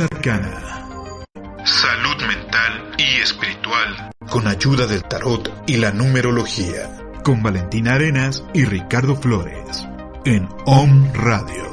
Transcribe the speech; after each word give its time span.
Arcana. 0.00 1.26
Salud 1.64 2.26
mental 2.26 2.94
y 2.96 3.20
espiritual. 3.20 4.10
Con 4.30 4.46
ayuda 4.46 4.86
del 4.86 5.02
tarot 5.02 5.64
y 5.66 5.76
la 5.76 5.92
numerología. 5.92 6.88
Con 7.22 7.42
Valentina 7.42 7.94
Arenas 7.94 8.42
y 8.54 8.64
Ricardo 8.64 9.14
Flores. 9.14 9.86
En 10.24 10.48
OM 10.64 11.12
Radio. 11.12 11.70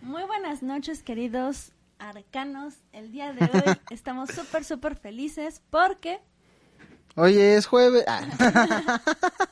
Muy 0.00 0.22
buenas 0.24 0.62
noches, 0.62 1.02
queridos 1.02 1.72
arcanos. 1.98 2.74
El 2.92 3.10
día 3.10 3.32
de 3.32 3.44
hoy 3.46 3.80
estamos 3.90 4.30
súper, 4.30 4.64
súper 4.64 4.94
felices 4.94 5.60
porque... 5.70 6.20
Hoy 7.16 7.36
es 7.36 7.66
jueves. 7.66 8.04
Ah. 8.06 9.00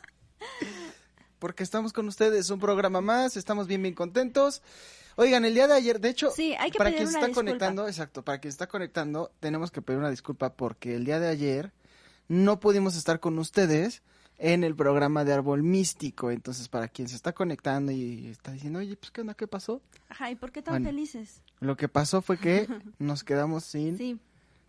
porque 1.39 1.63
estamos 1.63 1.93
con 1.93 2.09
ustedes, 2.09 2.51
un 2.51 2.61
programa 2.61 3.01
más, 3.01 3.37
estamos 3.37 3.67
bien, 3.67 3.83
bien 3.83 3.95
contentos. 3.95 4.63
Oigan, 5.17 5.45
el 5.45 5.55
día 5.55 5.67
de 5.67 5.75
ayer, 5.75 6.01
de 6.01 6.11
hecho, 6.11 6.31
Sí, 6.31 6.55
hay 6.59 6.71
que 6.71 6.79
para 6.79 6.91
quien 6.91 7.07
se 7.07 7.11
una 7.11 7.19
está 7.19 7.27
disculpa. 7.29 7.47
conectando, 7.51 7.89
exacto, 7.89 8.25
para 8.25 8.39
quien 8.39 8.53
se 8.53 8.55
está 8.55 8.69
conectando, 8.69 9.33
tenemos 9.41 9.71
que 9.71 9.83
pedir 9.83 9.99
una 9.99 10.11
disculpa 10.11 10.53
porque 10.55 10.95
el 10.95 11.05
día 11.05 11.19
de 11.19 11.29
ayer 11.29 11.73
no 12.29 12.61
pudimos 12.61 12.97
estar 12.97 13.19
con 13.21 13.39
ustedes 13.39 14.03
en 14.39 14.63
el 14.63 14.77
programa 14.77 15.25
de 15.25 15.33
Árbol 15.33 15.65
Místico. 15.65 16.31
Entonces, 16.31 16.69
para 16.69 16.87
quien 16.87 17.09
se 17.09 17.17
está 17.17 17.33
conectando 17.33 17.91
y 17.91 18.29
está 18.29 18.53
diciendo, 18.53 18.79
oye, 18.79 18.95
pues, 18.97 19.11
¿qué 19.11 19.23
onda? 19.23 19.35
¿Qué 19.35 19.49
pasó? 19.49 19.83
Ajá, 20.09 20.31
¿y 20.31 20.37
por 20.37 20.53
qué 20.53 20.63
tan 20.63 20.75
Bueno. 20.75 20.87
felices? 20.91 21.41
Lo 21.59 21.77
que 21.77 21.89
pasó 21.89 22.23
fue 22.23 22.39
que 22.39 22.69
nos 23.01 23.25
quedamos 23.25 23.65
sin, 23.65 23.99
Sí, 23.99 24.21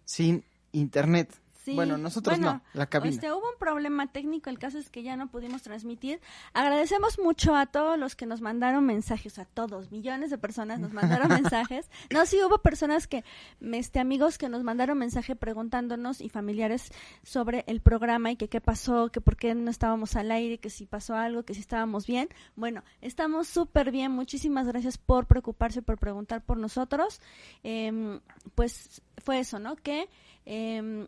sin 0.05 0.43
internet. 0.71 1.29
Sí. 1.63 1.75
Bueno, 1.75 1.97
nosotros 1.97 2.37
Bueno, 2.37 2.53
no, 2.53 2.61
la 2.73 2.87
cabina. 2.87 3.13
Este, 3.13 3.31
hubo 3.31 3.49
un 3.49 3.57
problema 3.59 4.11
técnico, 4.11 4.49
el 4.49 4.59
caso 4.59 4.77
es 4.77 4.89
que 4.89 5.03
ya 5.03 5.15
no 5.15 5.27
pudimos 5.27 5.61
transmitir. 5.61 6.19
Agradecemos 6.53 7.19
mucho 7.19 7.55
a 7.55 7.65
todos 7.65 7.97
los 7.97 8.15
que 8.15 8.25
nos 8.25 8.41
mandaron 8.41 8.85
mensajes, 8.85 9.39
a 9.39 9.45
todos, 9.45 9.91
millones 9.91 10.29
de 10.29 10.37
personas 10.37 10.79
nos 10.79 10.93
mandaron 10.93 11.27
mensajes. 11.41 11.89
No, 12.11 12.25
sí 12.25 12.37
hubo 12.43 12.59
personas 12.59 13.07
que, 13.07 13.23
este, 13.61 13.99
amigos 13.99 14.37
que 14.37 14.49
nos 14.49 14.63
mandaron 14.63 14.97
mensaje 14.97 15.35
preguntándonos 15.35 16.21
y 16.21 16.29
familiares 16.29 16.91
sobre 17.23 17.63
el 17.67 17.81
programa 17.81 18.31
y 18.31 18.35
que 18.35 18.49
qué 18.49 18.61
pasó, 18.61 19.09
que 19.11 19.21
por 19.21 19.37
qué 19.37 19.55
no 19.55 19.71
estábamos 19.71 20.15
al 20.15 20.31
aire, 20.31 20.57
que 20.57 20.69
si 20.69 20.85
pasó 20.85 21.15
algo, 21.15 21.43
que 21.43 21.53
si 21.53 21.61
estábamos 21.61 22.07
bien. 22.07 22.29
Bueno, 22.55 22.83
estamos 23.01 23.47
súper 23.47 23.91
bien. 23.91 24.11
Muchísimas 24.11 24.67
gracias 24.67 24.97
por 24.97 25.25
preocuparse, 25.25 25.81
por 25.81 25.97
preguntar 25.97 26.43
por 26.43 26.57
nosotros. 26.57 27.21
Em, 27.63 28.19
pues 28.55 29.01
fue 29.17 29.39
eso, 29.39 29.59
¿no? 29.59 29.75
Que 29.75 30.09
em, 30.45 31.07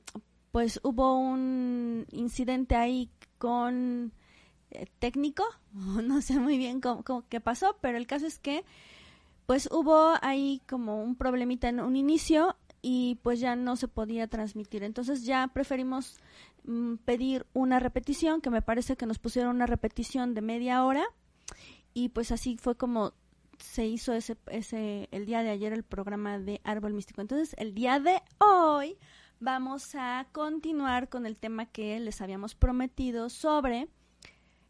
pues 0.52 0.80
hubo 0.84 1.18
un 1.18 2.06
incidente 2.12 2.76
ahí 2.76 3.10
con 3.38 4.12
eh, 4.72 4.86
técnico, 5.00 5.44
no 5.74 6.22
sé 6.22 6.40
muy 6.40 6.58
bien 6.58 6.82
cómo, 6.82 7.26
qué 7.30 7.40
pasó, 7.40 7.78
pero 7.82 7.98
el 7.98 8.08
caso 8.08 8.28
es 8.28 8.40
que 8.40 8.64
pues 9.46 9.68
hubo 9.72 10.14
ahí 10.22 10.62
como 10.70 11.04
un 11.04 11.16
problemita 11.16 11.68
en 11.68 11.82
un 11.82 11.96
inicio 11.96 12.56
y 12.82 13.20
pues 13.22 13.40
ya 13.40 13.56
no 13.56 13.76
se 13.76 13.88
podía 13.88 14.28
transmitir. 14.28 14.84
Entonces 14.84 15.26
ya 15.26 15.48
preferimos 15.54 16.20
mm, 16.64 16.96
pedir 17.06 17.46
una 17.54 17.80
repetición, 17.80 18.42
que 18.42 18.50
me 18.50 18.62
parece 18.62 18.96
que 18.96 19.06
nos 19.06 19.20
pusieron 19.20 19.56
una 19.56 19.68
repetición 19.68 20.34
de 20.34 20.42
media 20.42 20.86
hora 20.86 21.04
y 21.94 22.10
pues 22.10 22.32
así 22.32 22.58
fue 22.58 22.76
como 22.76 23.14
se 23.58 23.86
hizo 23.86 24.14
ese, 24.14 24.38
ese 24.48 25.08
el 25.12 25.26
día 25.26 25.44
de 25.44 25.50
ayer 25.50 25.74
el 25.74 25.84
programa 25.84 26.40
de 26.40 26.62
Árbol 26.64 26.94
Místico. 26.94 27.22
Entonces 27.22 27.56
el 27.58 27.74
día 27.74 28.00
de 28.00 28.22
hoy 28.40 28.98
vamos 29.42 29.96
a 29.96 30.28
continuar 30.32 31.10
con 31.10 31.26
el 31.26 31.36
tema 31.36 31.66
que 31.66 32.00
les 32.00 32.22
habíamos 32.22 32.54
prometido 32.54 33.30
sobre 33.30 33.90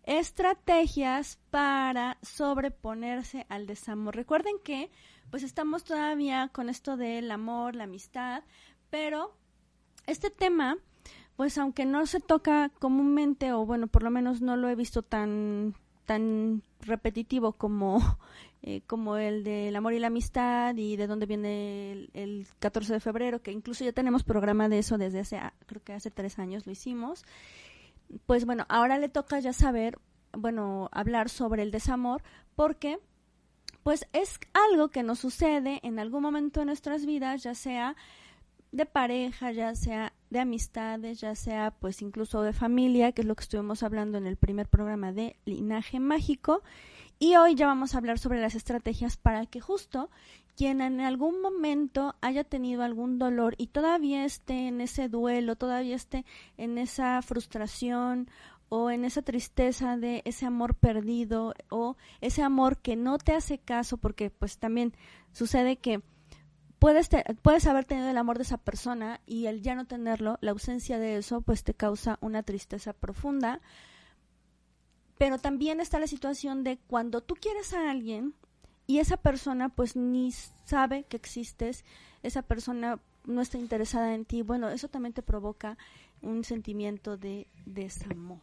estrategias 0.03 1.39
para 1.49 2.17
sobreponerse 2.21 3.45
al 3.49 3.67
desamor. 3.67 4.15
Recuerden 4.15 4.55
que 4.63 4.89
pues 5.29 5.43
estamos 5.43 5.83
todavía 5.83 6.49
con 6.53 6.69
esto 6.69 6.95
del 6.95 7.29
amor, 7.31 7.75
la 7.75 7.83
amistad, 7.83 8.43
pero 8.89 9.35
este 10.07 10.29
tema 10.29 10.77
pues 11.35 11.57
aunque 11.57 11.85
no 11.85 12.05
se 12.05 12.21
toca 12.21 12.69
comúnmente 12.79 13.51
o 13.51 13.65
bueno, 13.65 13.87
por 13.87 14.03
lo 14.03 14.09
menos 14.09 14.41
no 14.41 14.55
lo 14.55 14.69
he 14.69 14.75
visto 14.75 15.01
tan 15.01 15.75
tan 16.05 16.63
repetitivo 16.79 17.53
como 17.53 17.99
eh, 18.63 18.81
como 18.85 19.17
el 19.17 19.43
del 19.43 19.75
amor 19.75 19.93
y 19.93 19.99
la 19.99 20.07
amistad 20.07 20.75
y 20.75 20.95
de 20.95 21.07
dónde 21.07 21.25
viene 21.25 21.91
el, 21.91 22.09
el 22.13 22.47
14 22.59 22.93
de 22.93 22.99
febrero, 22.99 23.41
que 23.41 23.51
incluso 23.51 23.83
ya 23.83 23.91
tenemos 23.91 24.23
programa 24.23 24.69
de 24.69 24.79
eso 24.79 24.97
desde 24.97 25.19
hace, 25.19 25.37
ah, 25.37 25.53
creo 25.65 25.83
que 25.83 25.93
hace 25.93 26.11
tres 26.11 26.37
años 26.37 26.65
lo 26.65 26.71
hicimos. 26.71 27.25
Pues 28.25 28.45
bueno, 28.45 28.65
ahora 28.69 28.99
le 28.99 29.09
toca 29.09 29.39
ya 29.39 29.53
saber, 29.53 29.97
bueno, 30.33 30.89
hablar 30.91 31.29
sobre 31.29 31.63
el 31.63 31.71
desamor, 31.71 32.21
porque 32.55 32.99
pues 33.83 34.07
es 34.13 34.39
algo 34.53 34.89
que 34.89 35.01
nos 35.01 35.19
sucede 35.19 35.79
en 35.83 35.97
algún 35.97 36.21
momento 36.21 36.59
de 36.59 36.67
nuestras 36.67 37.05
vidas, 37.05 37.43
ya 37.43 37.55
sea 37.55 37.95
de 38.71 38.85
pareja, 38.85 39.51
ya 39.51 39.75
sea 39.75 40.13
de 40.29 40.39
amistades, 40.39 41.19
ya 41.19 41.35
sea 41.35 41.71
pues 41.71 42.01
incluso 42.01 42.41
de 42.41 42.53
familia, 42.53 43.11
que 43.11 43.21
es 43.21 43.27
lo 43.27 43.35
que 43.35 43.43
estuvimos 43.43 43.83
hablando 43.83 44.17
en 44.17 44.27
el 44.27 44.37
primer 44.37 44.67
programa 44.67 45.11
de 45.11 45.35
Linaje 45.45 45.99
Mágico. 45.99 46.61
Y 47.23 47.35
hoy 47.35 47.53
ya 47.53 47.67
vamos 47.67 47.93
a 47.93 47.99
hablar 47.99 48.17
sobre 48.17 48.41
las 48.41 48.55
estrategias 48.55 49.15
para 49.15 49.45
que 49.45 49.61
justo 49.61 50.09
quien 50.57 50.81
en 50.81 50.99
algún 51.01 51.39
momento 51.39 52.15
haya 52.19 52.43
tenido 52.43 52.81
algún 52.81 53.19
dolor 53.19 53.53
y 53.59 53.67
todavía 53.67 54.25
esté 54.25 54.67
en 54.67 54.81
ese 54.81 55.07
duelo, 55.07 55.55
todavía 55.55 55.95
esté 55.95 56.25
en 56.57 56.79
esa 56.79 57.21
frustración 57.21 58.27
o 58.69 58.89
en 58.89 59.05
esa 59.05 59.21
tristeza 59.21 59.97
de 59.97 60.23
ese 60.25 60.47
amor 60.47 60.73
perdido 60.73 61.53
o 61.69 61.95
ese 62.21 62.41
amor 62.41 62.79
que 62.79 62.95
no 62.95 63.19
te 63.19 63.35
hace 63.35 63.59
caso 63.59 63.97
porque 63.97 64.31
pues 64.31 64.57
también 64.57 64.91
sucede 65.31 65.75
que 65.75 66.01
puedes, 66.79 67.07
te- 67.09 67.23
puedes 67.43 67.67
haber 67.67 67.85
tenido 67.85 68.09
el 68.09 68.17
amor 68.17 68.37
de 68.37 68.43
esa 68.45 68.57
persona 68.57 69.21
y 69.27 69.45
el 69.45 69.61
ya 69.61 69.75
no 69.75 69.85
tenerlo, 69.85 70.39
la 70.41 70.51
ausencia 70.51 70.97
de 70.97 71.17
eso, 71.17 71.41
pues 71.41 71.63
te 71.63 71.75
causa 71.75 72.17
una 72.19 72.41
tristeza 72.41 72.93
profunda. 72.93 73.61
Pero 75.21 75.37
también 75.37 75.79
está 75.79 75.99
la 75.99 76.07
situación 76.07 76.63
de 76.63 76.79
cuando 76.87 77.21
tú 77.21 77.35
quieres 77.35 77.75
a 77.75 77.91
alguien 77.91 78.33
y 78.87 78.97
esa 78.97 79.17
persona 79.17 79.69
pues 79.69 79.95
ni 79.95 80.31
sabe 80.65 81.03
que 81.03 81.15
existes, 81.15 81.85
esa 82.23 82.41
persona 82.41 82.99
no 83.25 83.41
está 83.41 83.59
interesada 83.59 84.15
en 84.15 84.25
ti, 84.25 84.41
bueno, 84.41 84.69
eso 84.69 84.87
también 84.87 85.13
te 85.13 85.21
provoca 85.21 85.77
un 86.23 86.43
sentimiento 86.43 87.17
de 87.17 87.45
desamor. 87.67 88.39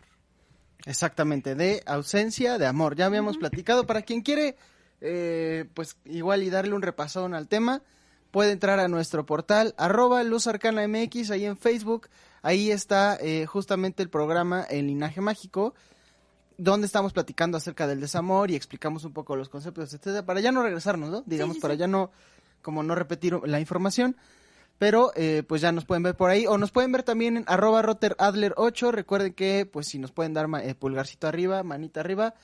Exactamente, 0.86 1.56
de 1.56 1.82
ausencia 1.84 2.58
de 2.58 2.66
amor. 2.68 2.94
Ya 2.94 3.06
habíamos 3.06 3.38
platicado. 3.38 3.84
Para 3.84 4.02
quien 4.02 4.20
quiere, 4.20 4.54
eh, 5.00 5.64
pues 5.74 5.96
igual 6.04 6.44
y 6.44 6.50
darle 6.50 6.74
un 6.74 6.82
repasón 6.82 7.34
al 7.34 7.48
tema, 7.48 7.82
puede 8.30 8.52
entrar 8.52 8.78
a 8.78 8.86
nuestro 8.86 9.26
portal, 9.26 9.74
arroba 9.78 10.22
Luz 10.22 10.46
Arcana 10.46 10.86
MX, 10.86 11.32
ahí 11.32 11.44
en 11.44 11.56
Facebook. 11.56 12.08
Ahí 12.40 12.70
está 12.70 13.18
eh, 13.20 13.46
justamente 13.46 14.00
el 14.00 14.10
programa 14.10 14.62
El 14.62 14.86
Linaje 14.86 15.20
Mágico, 15.20 15.74
donde 16.58 16.86
estamos 16.86 17.14
platicando 17.14 17.56
acerca 17.56 17.86
del 17.86 18.00
desamor 18.00 18.50
y 18.50 18.56
explicamos 18.56 19.04
un 19.04 19.12
poco 19.12 19.36
los 19.36 19.48
conceptos, 19.48 19.94
etcétera, 19.94 20.26
para 20.26 20.40
ya 20.40 20.52
no 20.52 20.62
regresarnos, 20.62 21.08
¿no? 21.08 21.22
Digamos, 21.24 21.56
sí, 21.56 21.62
para 21.62 21.74
sí. 21.74 21.80
ya 21.80 21.86
no, 21.86 22.10
como 22.60 22.82
no 22.82 22.94
repetir 22.94 23.38
la 23.44 23.60
información. 23.60 24.16
Pero 24.76 25.10
eh, 25.16 25.42
pues 25.48 25.60
ya 25.60 25.72
nos 25.72 25.84
pueden 25.84 26.04
ver 26.04 26.14
por 26.14 26.30
ahí 26.30 26.46
o 26.46 26.56
nos 26.56 26.70
pueden 26.70 26.92
ver 26.92 27.02
también 27.02 27.36
en 27.36 27.44
arroba 27.48 27.82
roteradler8. 27.82 28.92
Recuerden 28.92 29.32
que 29.32 29.66
pues 29.66 29.88
si 29.88 29.98
nos 29.98 30.12
pueden 30.12 30.34
dar 30.34 30.46
eh, 30.62 30.76
pulgarcito 30.76 31.26
arriba, 31.26 31.64
manita 31.64 31.98
arriba, 31.98 32.34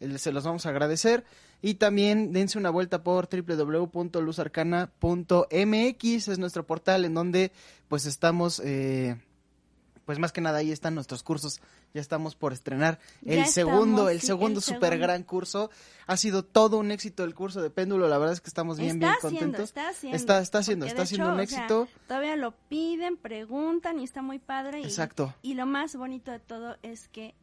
eh, 0.00 0.18
se 0.18 0.32
los 0.32 0.44
vamos 0.44 0.66
a 0.66 0.68
agradecer. 0.68 1.24
Y 1.60 1.74
también 1.74 2.32
dense 2.32 2.56
una 2.58 2.70
vuelta 2.70 3.02
por 3.02 3.28
www.luzarcana.mx, 3.28 6.28
es 6.28 6.38
nuestro 6.38 6.64
portal 6.66 7.04
en 7.04 7.14
donde 7.14 7.50
pues 7.88 8.06
estamos, 8.06 8.62
eh, 8.64 9.16
pues 10.08 10.18
más 10.18 10.32
que 10.32 10.40
nada 10.40 10.56
ahí 10.56 10.72
están 10.72 10.94
nuestros 10.94 11.22
cursos. 11.22 11.60
Ya 11.92 12.00
estamos 12.00 12.34
por 12.34 12.54
estrenar 12.54 12.98
el 13.26 13.44
segundo, 13.44 14.08
el 14.08 14.22
sí, 14.22 14.28
segundo 14.28 14.60
el 14.60 14.64
super 14.64 14.96
gran 14.98 15.22
curso. 15.22 15.70
Ha 16.06 16.16
sido 16.16 16.42
todo 16.46 16.78
un 16.78 16.90
éxito 16.92 17.24
el 17.24 17.34
curso 17.34 17.60
de 17.60 17.68
péndulo, 17.68 18.08
la 18.08 18.16
verdad 18.16 18.32
es 18.32 18.40
que 18.40 18.48
estamos 18.48 18.78
bien, 18.78 18.92
está 18.92 19.06
bien 19.06 19.16
haciendo, 19.16 19.38
contentos. 19.38 19.64
está 19.68 19.88
haciendo. 19.90 20.16
Está, 20.16 20.40
está 20.40 20.58
haciendo, 20.60 20.86
está 20.86 21.02
haciendo 21.02 21.26
hecho, 21.26 21.34
un 21.34 21.40
o 21.40 21.46
sea, 21.46 21.58
éxito. 21.58 21.88
todavía 22.06 22.36
lo 22.36 22.52
piden, 22.70 23.18
preguntan 23.18 24.00
y 24.00 24.04
está 24.04 24.22
muy 24.22 24.38
padre. 24.38 24.80
y- 24.80 24.84
Exacto. 24.84 25.34
Y 25.42 25.52
lo 25.52 25.66
más 25.66 25.94
bonito 25.94 26.30
de 26.30 26.38
todo 26.40 26.78
es 26.82 27.08
que 27.08 27.34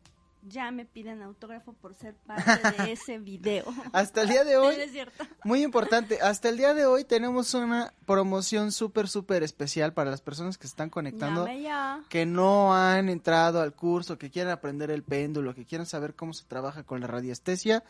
ya 0.48 0.72
me 0.72 0.86
piden 0.86 1.22
autógrafo 1.22 1.74
por 1.74 1.96
ser 1.96 2.16
parte 2.16 2.84
de 2.84 2.92
ese 2.92 3.18
video. 3.18 3.66
Hasta 3.94 4.22
el 4.22 4.30
día 4.30 4.44
de 4.44 4.58
hoy, 4.58 4.76
es 4.76 4.92
cierto. 4.92 5.24
Muy 5.44 5.64
importante, 5.64 6.20
hasta 6.22 6.50
el 6.50 6.58
día 6.58 6.74
de 6.74 6.86
hoy 6.86 7.04
tenemos 7.04 7.54
una 7.54 7.94
promoción 8.06 8.72
súper, 8.72 9.08
súper 9.08 9.44
especial 9.44 9.94
para 9.94 10.12
las 10.12 10.22
personas 10.22 10.58
que 10.58 10.68
se 10.68 10.72
están 10.72 10.90
conectando, 10.90 11.48
ya. 11.48 12.02
que 12.10 12.26
no 12.26 12.76
han 12.76 13.10
entrado 13.10 13.62
al 13.62 13.74
curso, 13.74 14.18
que 14.18 14.30
quieren 14.30 14.52
aprender 14.52 14.92
el 14.92 15.04
péndulo, 15.04 15.56
que 15.56 15.66
quieren 15.66 15.88
saber 15.88 16.16
cómo 16.16 16.34
se 16.34 16.46
trabaja 16.46 16.84
con 16.84 17.02
la 17.02 17.08
radiestesia. 17.08 17.84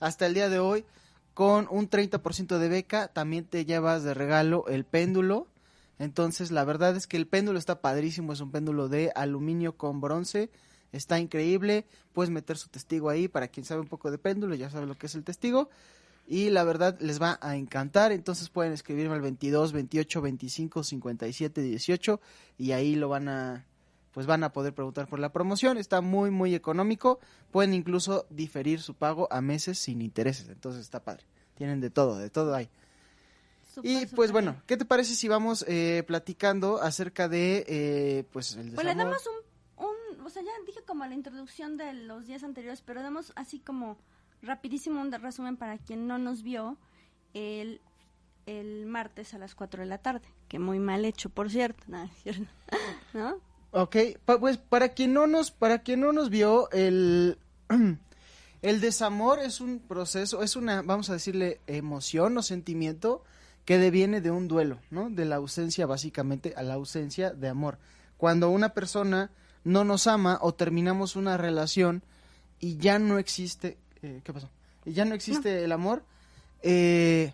Hasta 0.00 0.26
el 0.26 0.34
día 0.34 0.48
de 0.48 0.58
hoy, 0.58 0.84
con 1.34 1.66
un 1.70 1.88
30% 1.88 2.58
de 2.58 2.68
beca, 2.68 3.08
también 3.08 3.44
te 3.44 3.64
llevas 3.64 4.02
de 4.02 4.14
regalo 4.14 4.66
el 4.68 4.84
péndulo. 4.84 5.46
Entonces, 5.98 6.50
la 6.50 6.64
verdad 6.64 6.96
es 6.96 7.06
que 7.06 7.16
el 7.16 7.26
péndulo 7.28 7.58
está 7.58 7.80
padrísimo, 7.80 8.32
es 8.32 8.40
un 8.40 8.50
péndulo 8.50 8.88
de 8.88 9.12
aluminio 9.14 9.76
con 9.76 10.00
bronce. 10.00 10.50
Está 10.92 11.18
increíble, 11.18 11.86
puedes 12.12 12.30
meter 12.30 12.58
su 12.58 12.68
testigo 12.68 13.08
ahí 13.08 13.26
para 13.26 13.48
quien 13.48 13.64
sabe 13.64 13.80
un 13.80 13.88
poco 13.88 14.10
de 14.10 14.18
péndulo, 14.18 14.54
ya 14.54 14.70
sabe 14.70 14.86
lo 14.86 14.96
que 14.96 15.06
es 15.06 15.14
el 15.14 15.24
testigo 15.24 15.70
y 16.26 16.50
la 16.50 16.64
verdad 16.64 16.98
les 17.00 17.20
va 17.20 17.38
a 17.40 17.56
encantar. 17.56 18.12
Entonces 18.12 18.48
pueden 18.48 18.72
escribirme 18.72 19.14
al 19.14 19.20
22 19.20 19.72
28 19.72 20.22
25 20.22 20.82
57 20.82 21.62
18 21.62 22.20
y 22.58 22.72
ahí 22.72 22.94
lo 22.94 23.08
van 23.08 23.28
a 23.28 23.66
pues 24.12 24.26
van 24.26 24.44
a 24.44 24.52
poder 24.52 24.74
preguntar 24.74 25.08
por 25.08 25.18
la 25.18 25.32
promoción. 25.32 25.78
Está 25.78 26.00
muy 26.00 26.30
muy 26.30 26.54
económico. 26.54 27.18
Pueden 27.50 27.74
incluso 27.74 28.26
diferir 28.30 28.80
su 28.80 28.94
pago 28.94 29.28
a 29.32 29.40
meses 29.40 29.78
sin 29.78 30.02
intereses. 30.02 30.48
Entonces 30.48 30.82
está 30.82 31.00
padre. 31.00 31.24
Tienen 31.54 31.80
de 31.80 31.90
todo, 31.90 32.18
de 32.18 32.30
todo 32.30 32.54
hay. 32.54 32.68
Y 33.82 34.04
pues 34.06 34.32
bueno. 34.32 34.60
¿qué 34.66 34.76
te 34.76 34.84
parece 34.84 35.14
si 35.14 35.28
vamos 35.28 35.64
eh, 35.66 36.04
platicando 36.06 36.82
acerca 36.82 37.28
de 37.28 37.64
eh, 37.66 38.24
pues 38.32 38.54
el 38.56 38.72
Pues 38.72 38.84
le 38.84 38.94
desamor? 38.94 39.12
damos 39.12 39.26
un, 39.26 39.51
o 40.24 40.30
sea, 40.30 40.42
ya 40.42 40.50
dije 40.66 40.80
como 40.86 41.04
la 41.06 41.14
introducción 41.14 41.76
de 41.76 41.92
los 41.94 42.26
días 42.26 42.42
anteriores, 42.42 42.82
pero 42.82 43.02
damos 43.02 43.32
así 43.36 43.58
como 43.60 43.98
rapidísimo 44.42 45.00
un 45.00 45.12
resumen 45.12 45.56
para 45.56 45.78
quien 45.78 46.06
no 46.06 46.18
nos 46.18 46.42
vio 46.42 46.78
el, 47.34 47.80
el 48.46 48.86
martes 48.86 49.34
a 49.34 49.38
las 49.38 49.54
4 49.54 49.82
de 49.82 49.88
la 49.88 49.98
tarde, 49.98 50.26
que 50.48 50.58
muy 50.58 50.78
mal 50.78 51.04
hecho, 51.04 51.28
por 51.30 51.50
cierto, 51.50 51.84
nada, 51.88 52.08
¿no? 53.14 53.36
Ok, 53.70 53.96
pa- 54.24 54.38
pues 54.38 54.58
para 54.58 54.90
quien 54.90 55.12
no 55.14 55.26
nos, 55.26 55.50
para 55.50 55.78
quien 55.82 56.00
no 56.00 56.12
nos 56.12 56.28
vio, 56.28 56.70
el, 56.72 57.38
el 58.62 58.80
desamor 58.80 59.38
es 59.38 59.60
un 59.60 59.80
proceso, 59.80 60.42
es 60.42 60.56
una, 60.56 60.82
vamos 60.82 61.08
a 61.10 61.14
decirle, 61.14 61.60
emoción 61.66 62.36
o 62.36 62.42
sentimiento 62.42 63.22
que 63.64 63.78
deviene 63.78 64.20
de 64.20 64.30
un 64.30 64.48
duelo, 64.48 64.78
¿no? 64.90 65.08
De 65.08 65.24
la 65.24 65.36
ausencia, 65.36 65.86
básicamente, 65.86 66.52
a 66.56 66.62
la 66.62 66.74
ausencia 66.74 67.30
de 67.30 67.48
amor. 67.48 67.78
Cuando 68.16 68.50
una 68.50 68.70
persona 68.74 69.30
no 69.64 69.84
nos 69.84 70.06
ama 70.06 70.38
o 70.40 70.54
terminamos 70.54 71.16
una 71.16 71.36
relación 71.36 72.02
y 72.58 72.76
ya 72.76 72.98
no 72.98 73.18
existe, 73.18 73.78
eh, 74.02 74.20
¿qué 74.24 74.32
pasó? 74.32 74.50
Y 74.84 74.92
ya 74.92 75.04
no 75.04 75.14
existe 75.14 75.64
el 75.64 75.72
amor, 75.72 76.04
eh, 76.62 77.32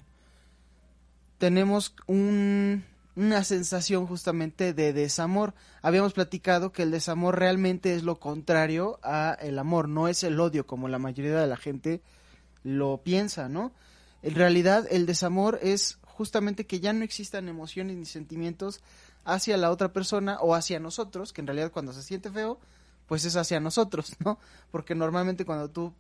tenemos 1.39 1.95
un, 2.07 2.85
una 3.17 3.45
sensación 3.45 4.07
justamente 4.07 4.75
de 4.75 4.93
desamor. 4.93 5.55
Habíamos 5.83 6.13
platicado 6.13 6.73
que 6.73 6.83
el 6.83 6.91
desamor 6.91 7.39
realmente 7.39 7.95
es 7.95 8.03
lo 8.03 8.21
contrario 8.21 8.99
a 9.03 9.37
el 9.41 9.59
amor, 9.59 9.89
no 9.89 10.09
es 10.09 10.23
el 10.25 10.39
odio 10.41 10.67
como 10.67 10.89
la 10.89 10.99
mayoría 10.99 11.41
de 11.41 11.47
la 11.47 11.57
gente 11.57 12.03
lo 12.65 13.03
piensa, 13.03 13.49
¿no? 13.49 13.73
En 14.23 14.35
realidad 14.35 14.87
el 14.91 15.07
desamor 15.07 15.59
es 15.63 15.99
justamente 16.03 16.67
que 16.67 16.81
ya 16.81 16.93
no 16.93 17.05
existan 17.05 17.49
emociones 17.49 17.97
ni 17.97 18.05
sentimientos 18.05 18.81
hacia 19.29 19.57
la 19.59 19.71
otra 19.71 19.93
persona 19.93 20.39
o 20.41 20.55
hacia 20.55 20.81
nosotros, 20.81 21.33
que 21.33 21.43
en 21.43 21.47
realidad 21.47 21.71
cuando 21.71 21.93
se 21.93 22.03
siente 22.03 22.31
feo, 22.31 22.59
pues 23.07 23.25
es 23.25 23.37
hacia 23.37 23.61
nosotros, 23.61 24.17
¿no? 24.25 24.39
Porque 24.71 24.95
normalmente 24.95 25.45
cuando 25.45 25.71
tú 25.71 25.93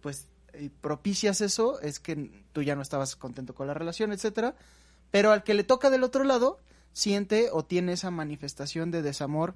pues 0.00 0.28
eh, 0.52 0.70
propicias 0.80 1.40
eso 1.40 1.80
es 1.80 2.00
que 2.00 2.44
tú 2.52 2.62
ya 2.62 2.74
no 2.76 2.82
estabas 2.82 3.16
contento 3.16 3.54
con 3.54 3.66
la 3.66 3.74
relación, 3.74 4.12
etcétera, 4.12 4.54
pero 5.10 5.32
al 5.32 5.42
que 5.42 5.54
le 5.54 5.64
toca 5.64 5.90
del 5.90 6.04
otro 6.04 6.24
lado 6.24 6.58
siente 6.92 7.50
o 7.52 7.64
tiene 7.64 7.92
esa 7.92 8.10
manifestación 8.10 8.90
de 8.90 9.02
desamor 9.02 9.54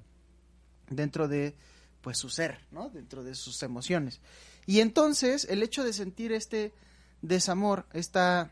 dentro 0.89 1.27
de 1.27 1.55
pues 2.01 2.17
su 2.17 2.29
ser, 2.29 2.59
¿no? 2.71 2.89
Dentro 2.89 3.23
de 3.23 3.33
sus 3.33 3.63
emociones. 3.63 4.19
Y 4.65 4.81
entonces 4.81 5.47
el 5.49 5.63
hecho 5.63 5.83
de 5.83 5.93
sentir 5.93 6.33
este 6.33 6.73
desamor, 7.21 7.85
esta 7.93 8.51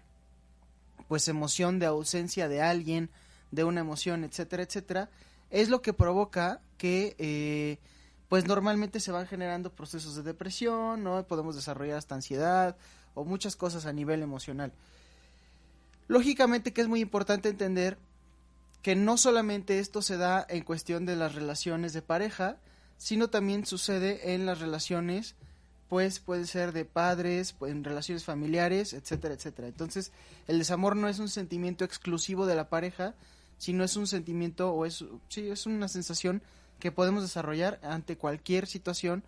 pues 1.08 1.28
emoción 1.28 1.80
de 1.80 1.86
ausencia 1.86 2.48
de 2.48 2.62
alguien, 2.62 3.10
de 3.54 3.64
una 3.64 3.82
emoción, 3.82 4.24
etcétera, 4.24 4.64
etcétera, 4.64 5.10
es 5.52 5.70
lo 5.70 5.82
que 5.82 5.94
provoca 5.94 6.62
que 6.78 7.16
eh, 7.20 7.78
pues 8.28 8.48
normalmente 8.48 9.00
se 9.00 9.12
van 9.12 9.28
generando 9.28 9.72
procesos 9.72 10.16
de 10.16 10.24
depresión, 10.24 11.04
¿no? 11.04 11.24
Podemos 11.28 11.56
desarrollar 11.56 11.98
hasta 11.98 12.16
ansiedad 12.16 12.76
o 13.14 13.24
muchas 13.24 13.56
cosas 13.56 13.86
a 13.86 13.94
nivel 13.94 14.24
emocional. 14.24 14.74
Lógicamente 16.08 16.74
que 16.74 16.82
es 16.82 16.88
muy 16.88 17.02
importante 17.02 17.50
entender 17.50 17.98
que 18.82 18.96
no 18.96 19.18
solamente 19.18 19.78
esto 19.78 20.02
se 20.02 20.18
da 20.18 20.46
en 20.50 20.64
cuestión 20.64 21.06
de 21.06 21.16
las 21.16 21.36
relaciones 21.36 21.94
de 21.94 22.02
pareja, 22.02 22.58
sino 22.98 23.30
también 23.30 23.68
sucede 23.68 24.34
en 24.34 24.48
las 24.48 24.60
relaciones, 24.60 25.36
pues 25.90 26.20
puede 26.20 26.48
ser 26.48 26.72
de 26.72 26.86
padres, 26.86 27.54
pues, 27.54 27.72
en 27.72 27.84
relaciones 27.84 28.24
familiares, 28.24 28.94
etcétera, 28.94 29.36
etcétera. 29.36 29.68
Entonces, 29.68 30.12
el 30.48 30.58
desamor 30.58 30.96
no 30.96 31.08
es 31.08 31.20
un 31.20 31.30
sentimiento 31.30 31.86
exclusivo 31.86 32.48
de 32.48 32.56
la 32.56 32.68
pareja, 32.68 33.14
sino 33.64 33.86
es 33.86 33.96
un 33.96 34.08
sentimiento 34.08 34.74
o 34.74 34.86
es, 34.86 35.06
sí, 35.30 35.48
es 35.48 35.66
una 35.66 35.88
sensación 35.88 36.42
que 36.80 36.92
podemos 36.92 37.24
desarrollar 37.24 37.80
ante 37.82 38.18
cualquier 38.18 38.68
situación 38.68 39.24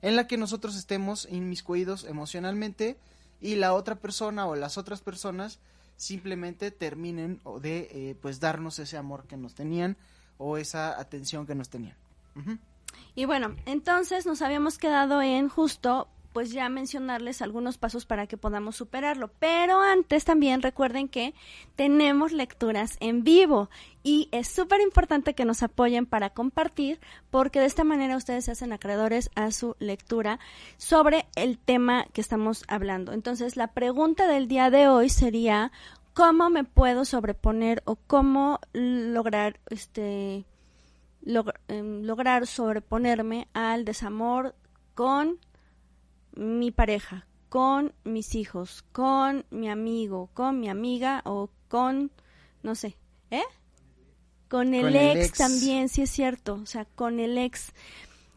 en 0.00 0.14
la 0.14 0.28
que 0.28 0.36
nosotros 0.36 0.76
estemos 0.76 1.26
inmiscuidos 1.28 2.04
emocionalmente 2.04 2.96
y 3.40 3.56
la 3.56 3.74
otra 3.74 3.96
persona 3.96 4.46
o 4.46 4.54
las 4.54 4.78
otras 4.78 5.00
personas 5.00 5.58
simplemente 5.96 6.70
terminen 6.70 7.40
de 7.60 7.88
eh, 7.90 8.16
pues 8.22 8.38
darnos 8.38 8.78
ese 8.78 8.96
amor 8.96 9.24
que 9.26 9.36
nos 9.36 9.56
tenían 9.56 9.96
o 10.38 10.56
esa 10.56 10.96
atención 11.00 11.44
que 11.44 11.56
nos 11.56 11.68
tenían. 11.68 11.96
Y 13.16 13.24
bueno, 13.24 13.56
entonces 13.66 14.24
nos 14.24 14.40
habíamos 14.40 14.78
quedado 14.78 15.20
en 15.20 15.48
justo 15.48 16.06
pues 16.32 16.52
ya 16.52 16.68
mencionarles 16.68 17.42
algunos 17.42 17.76
pasos 17.78 18.06
para 18.06 18.26
que 18.26 18.36
podamos 18.36 18.76
superarlo. 18.76 19.28
Pero 19.38 19.80
antes 19.80 20.24
también 20.24 20.62
recuerden 20.62 21.08
que 21.08 21.34
tenemos 21.76 22.32
lecturas 22.32 22.96
en 23.00 23.24
vivo 23.24 23.68
y 24.02 24.28
es 24.32 24.48
súper 24.48 24.80
importante 24.80 25.34
que 25.34 25.44
nos 25.44 25.62
apoyen 25.62 26.06
para 26.06 26.30
compartir 26.30 27.00
porque 27.30 27.60
de 27.60 27.66
esta 27.66 27.84
manera 27.84 28.16
ustedes 28.16 28.44
se 28.44 28.52
hacen 28.52 28.72
acreedores 28.72 29.30
a 29.34 29.50
su 29.50 29.76
lectura 29.80 30.38
sobre 30.76 31.26
el 31.34 31.58
tema 31.58 32.06
que 32.12 32.20
estamos 32.20 32.64
hablando. 32.68 33.12
Entonces 33.12 33.56
la 33.56 33.68
pregunta 33.72 34.26
del 34.28 34.46
día 34.48 34.70
de 34.70 34.88
hoy 34.88 35.08
sería 35.08 35.72
¿cómo 36.14 36.50
me 36.50 36.64
puedo 36.64 37.04
sobreponer 37.04 37.82
o 37.86 37.96
cómo 37.96 38.60
lograr 38.72 39.58
este 39.70 40.44
log- 41.24 41.54
em, 41.68 42.02
lograr 42.02 42.46
sobreponerme 42.46 43.48
al 43.52 43.84
desamor 43.84 44.54
con 44.94 45.38
mi 46.34 46.70
pareja, 46.70 47.26
con 47.48 47.92
mis 48.04 48.34
hijos, 48.34 48.84
con 48.92 49.44
mi 49.50 49.68
amigo, 49.68 50.30
con 50.34 50.60
mi 50.60 50.68
amiga 50.68 51.22
o 51.24 51.50
con, 51.68 52.10
no 52.62 52.74
sé, 52.74 52.96
¿eh? 53.30 53.42
Con 54.48 54.74
el, 54.74 54.82
Con 54.86 54.96
el 54.96 55.16
ex, 55.18 55.28
ex. 55.28 55.38
también, 55.38 55.88
sí 55.88 56.02
es 56.02 56.10
cierto, 56.10 56.54
o 56.62 56.66
sea, 56.66 56.84
con 56.84 57.20
el 57.20 57.38
ex. 57.38 57.72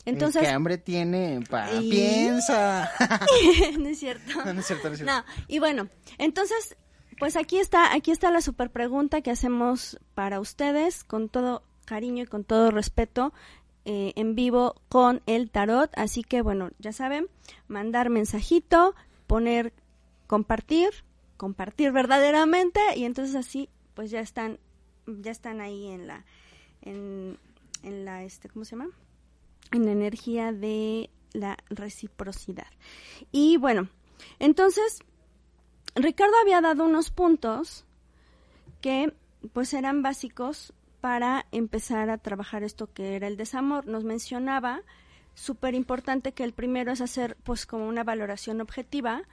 Entonces, 0.06 0.42
¿Qué 0.44 0.50
hambre 0.50 0.78
tiene? 0.78 1.40
Pa, 1.50 1.72
Y- 1.74 1.90
piensa. 1.92 2.92
no 3.80 3.88
es 3.88 4.00
cierto. 4.00 4.32
no, 4.46 4.54
no 4.54 4.60
es 4.60 4.66
cierto, 4.68 4.88
no 4.90 4.94
es 4.94 5.00
cierto. 5.00 5.14
No, 5.14 5.24
y 5.48 5.60
bueno, 5.60 5.88
entonces, 6.18 6.76
pues 7.20 7.36
aquí 7.36 7.58
está, 7.58 7.94
aquí 7.94 8.12
está 8.12 8.30
la 8.32 8.42
super 8.42 8.70
pregunta 8.72 9.22
que 9.22 9.32
hacemos 9.32 9.98
para 10.14 10.40
ustedes 10.40 11.04
con 11.04 11.30
todo 11.30 11.64
cariño 11.86 12.24
y 12.24 12.28
con 12.28 12.44
todo 12.44 12.70
respeto 12.72 13.34
eh, 13.86 14.14
en 14.16 14.36
vivo 14.36 14.76
con 14.90 15.22
el 15.26 15.50
tarot. 15.50 15.92
Así 15.96 16.24
que 16.24 16.42
bueno, 16.42 16.72
ya 16.80 16.94
saben, 16.94 17.28
mandar 17.68 18.10
mensajito, 18.10 18.96
poner 19.28 19.74
compartir, 20.28 20.90
compartir 21.38 21.92
verdaderamente 21.92 22.80
y 22.96 23.06
entonces 23.06 23.36
así 23.36 23.70
pues 23.94 24.12
ya 24.12 24.20
están, 24.20 24.60
ya 25.06 25.32
están 25.32 25.62
ahí 25.62 25.88
en 25.88 26.08
la, 26.08 26.26
en, 26.82 27.38
en 27.84 28.06
la, 28.06 28.24
este, 28.24 28.50
¿cómo 28.50 28.66
se 28.66 28.76
llama? 28.76 28.90
En 29.72 29.86
la 29.86 29.92
energía 29.92 30.52
de 30.52 31.10
la 31.34 31.58
reciprocidad. 31.70 32.68
Y 33.32 33.58
bueno, 33.58 33.90
entonces, 34.40 35.00
Ricardo 35.96 36.34
había 36.42 36.62
dado 36.62 36.86
unos 36.86 37.12
puntos 37.12 37.86
que 38.82 39.14
pues 39.52 39.74
eran 39.74 40.02
básicos 40.02 40.74
para 41.04 41.48
empezar 41.52 42.10
a 42.10 42.18
trabajar 42.18 42.64
esto 42.64 42.94
que 42.94 43.18
era 43.18 43.28
el 43.28 43.36
desamor. 43.36 43.88
Nos 43.88 44.06
mencionaba 44.06 44.84
súper 45.34 45.76
importante 45.76 46.32
que 46.32 46.46
el 46.46 46.54
primero 46.54 46.94
es 46.94 47.02
hacer 47.02 47.36
pues 47.44 47.66
como 47.66 47.90
una 47.90 48.06
valoración 48.06 48.62
objetiva 48.62 49.24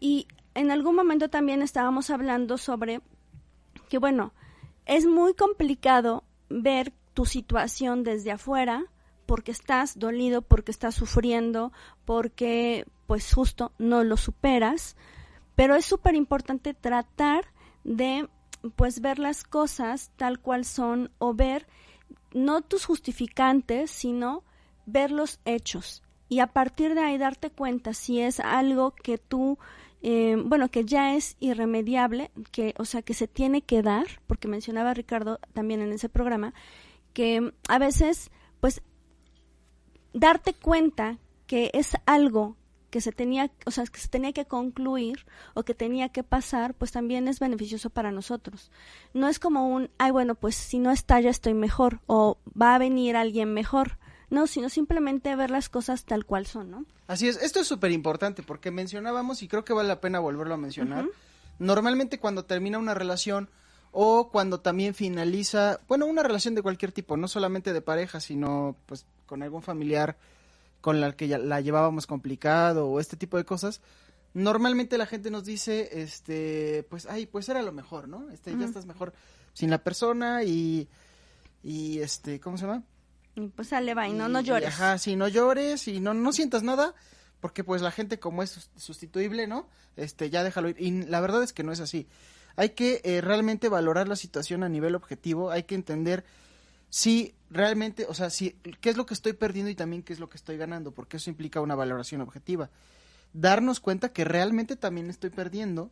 y 0.00 0.28
en 0.52 0.70
algún 0.70 0.94
momento 0.94 1.30
también 1.30 1.62
estábamos 1.62 2.10
hablando 2.10 2.58
sobre 2.58 3.00
que 3.88 3.96
bueno, 3.96 4.34
es 4.84 5.06
muy 5.06 5.32
complicado 5.32 6.24
ver 6.50 6.92
tu 7.14 7.24
situación 7.24 8.04
desde 8.04 8.32
afuera 8.32 8.84
porque 9.24 9.50
estás 9.50 9.98
dolido, 9.98 10.42
porque 10.42 10.72
estás 10.72 10.94
sufriendo, 10.94 11.72
porque 12.04 12.84
pues 13.06 13.32
justo 13.32 13.72
no 13.78 14.04
lo 14.04 14.18
superas, 14.18 14.94
pero 15.54 15.74
es 15.74 15.86
súper 15.86 16.14
importante 16.16 16.74
tratar 16.74 17.46
de 17.82 18.28
pues 18.70 19.00
ver 19.00 19.18
las 19.18 19.44
cosas 19.44 20.10
tal 20.16 20.40
cual 20.40 20.64
son 20.64 21.10
o 21.18 21.34
ver 21.34 21.66
no 22.32 22.60
tus 22.60 22.84
justificantes, 22.84 23.90
sino 23.90 24.44
ver 24.86 25.10
los 25.10 25.40
hechos. 25.44 26.02
Y 26.28 26.40
a 26.40 26.48
partir 26.48 26.94
de 26.94 27.00
ahí 27.00 27.18
darte 27.18 27.50
cuenta 27.50 27.94
si 27.94 28.20
es 28.20 28.40
algo 28.40 28.92
que 28.92 29.18
tú 29.18 29.58
eh, 30.02 30.36
bueno 30.44 30.68
que 30.68 30.84
ya 30.84 31.16
es 31.16 31.36
irremediable 31.40 32.30
que 32.52 32.72
o 32.78 32.84
sea 32.84 33.02
que 33.02 33.14
se 33.14 33.26
tiene 33.26 33.62
que 33.62 33.82
dar 33.82 34.06
porque 34.28 34.46
mencionaba 34.46 34.94
Ricardo 34.94 35.40
también 35.54 35.80
en 35.80 35.92
ese 35.92 36.08
programa 36.08 36.54
que 37.14 37.52
a 37.68 37.78
veces 37.80 38.30
pues 38.60 38.80
darte 40.12 40.54
cuenta 40.54 41.18
que 41.48 41.70
es 41.74 41.96
algo 42.06 42.56
que 42.90 43.00
se 43.00 43.12
tenía, 43.12 43.50
o 43.66 43.70
sea, 43.70 43.84
que 43.84 44.00
se 44.00 44.08
tenía 44.08 44.32
que 44.32 44.46
concluir 44.46 45.26
o 45.54 45.62
que 45.62 45.74
tenía 45.74 46.08
que 46.08 46.22
pasar, 46.22 46.74
pues 46.74 46.92
también 46.92 47.28
es 47.28 47.38
beneficioso 47.40 47.90
para 47.90 48.12
nosotros. 48.12 48.70
No 49.14 49.28
es 49.28 49.38
como 49.38 49.68
un, 49.68 49.90
ay, 49.98 50.10
bueno, 50.10 50.34
pues 50.34 50.54
si 50.54 50.78
no 50.78 50.90
está 50.90 51.20
ya 51.20 51.30
estoy 51.30 51.54
mejor 51.54 52.00
o 52.06 52.38
va 52.60 52.74
a 52.74 52.78
venir 52.78 53.16
alguien 53.16 53.52
mejor. 53.52 53.98
No, 54.30 54.46
sino 54.46 54.68
simplemente 54.68 55.34
ver 55.36 55.50
las 55.50 55.70
cosas 55.70 56.04
tal 56.04 56.26
cual 56.26 56.44
son, 56.46 56.70
¿no? 56.70 56.84
Así 57.06 57.28
es, 57.28 57.42
esto 57.42 57.60
es 57.60 57.66
súper 57.66 57.92
importante 57.92 58.42
porque 58.42 58.70
mencionábamos 58.70 59.42
y 59.42 59.48
creo 59.48 59.64
que 59.64 59.72
vale 59.72 59.88
la 59.88 60.02
pena 60.02 60.18
volverlo 60.18 60.52
a 60.52 60.58
mencionar. 60.58 61.06
Normalmente 61.58 62.18
cuando 62.18 62.44
termina 62.44 62.78
una 62.78 62.92
relación 62.92 63.48
o 63.90 64.28
cuando 64.30 64.60
también 64.60 64.94
finaliza, 64.94 65.80
bueno, 65.88 66.04
una 66.04 66.22
relación 66.22 66.54
de 66.54 66.62
cualquier 66.62 66.92
tipo, 66.92 67.16
no 67.16 67.26
solamente 67.26 67.72
de 67.72 67.80
pareja, 67.80 68.20
sino 68.20 68.76
pues 68.84 69.06
con 69.24 69.42
algún 69.42 69.62
familiar 69.62 70.18
con 70.80 71.00
la 71.00 71.12
que 71.16 71.28
ya 71.28 71.38
la 71.38 71.60
llevábamos 71.60 72.06
complicado 72.06 72.88
o 72.88 73.00
este 73.00 73.16
tipo 73.16 73.36
de 73.36 73.44
cosas, 73.44 73.80
normalmente 74.34 74.98
la 74.98 75.06
gente 75.06 75.30
nos 75.30 75.44
dice, 75.44 76.02
este, 76.02 76.86
pues, 76.88 77.06
ay, 77.06 77.26
pues 77.26 77.48
era 77.48 77.62
lo 77.62 77.72
mejor, 77.72 78.08
¿no? 78.08 78.30
Este, 78.30 78.56
ya 78.56 78.64
estás 78.64 78.86
mejor 78.86 79.12
sin 79.52 79.70
la 79.70 79.78
persona 79.78 80.44
y, 80.44 80.88
y 81.62 81.98
este, 81.98 82.40
¿cómo 82.40 82.56
se 82.56 82.66
llama? 82.66 82.84
pues 83.54 83.68
sale, 83.68 83.94
va, 83.94 84.08
y 84.08 84.12
no, 84.12 84.28
no 84.28 84.40
llores. 84.40 84.68
ajá, 84.68 84.98
sí, 84.98 85.14
no 85.14 85.28
llores 85.28 85.86
y 85.86 86.00
no, 86.00 86.12
no 86.12 86.32
sientas 86.32 86.64
nada, 86.64 86.94
porque 87.40 87.62
pues 87.62 87.82
la 87.82 87.92
gente 87.92 88.18
como 88.18 88.42
es 88.42 88.70
sustituible, 88.76 89.46
¿no? 89.46 89.68
Este, 89.96 90.28
ya 90.30 90.42
déjalo 90.42 90.70
ir. 90.70 90.76
Y 90.80 91.04
la 91.04 91.20
verdad 91.20 91.42
es 91.42 91.52
que 91.52 91.62
no 91.62 91.70
es 91.70 91.78
así. 91.78 92.08
Hay 92.56 92.70
que 92.70 93.00
eh, 93.04 93.20
realmente 93.20 93.68
valorar 93.68 94.08
la 94.08 94.16
situación 94.16 94.64
a 94.64 94.68
nivel 94.68 94.96
objetivo, 94.96 95.50
hay 95.52 95.62
que 95.62 95.76
entender 95.76 96.24
si 96.90 97.34
realmente, 97.50 98.06
o 98.08 98.14
sea, 98.14 98.30
si, 98.30 98.52
qué 98.80 98.90
es 98.90 98.96
lo 98.96 99.06
que 99.06 99.14
estoy 99.14 99.32
perdiendo 99.32 99.70
y 99.70 99.74
también 99.74 100.02
qué 100.02 100.12
es 100.12 100.20
lo 100.20 100.28
que 100.28 100.36
estoy 100.36 100.56
ganando, 100.56 100.92
porque 100.92 101.18
eso 101.18 101.30
implica 101.30 101.60
una 101.60 101.74
valoración 101.74 102.20
objetiva. 102.20 102.70
Darnos 103.32 103.80
cuenta 103.80 104.12
que 104.12 104.24
realmente 104.24 104.76
también 104.76 105.10
estoy 105.10 105.30
perdiendo 105.30 105.90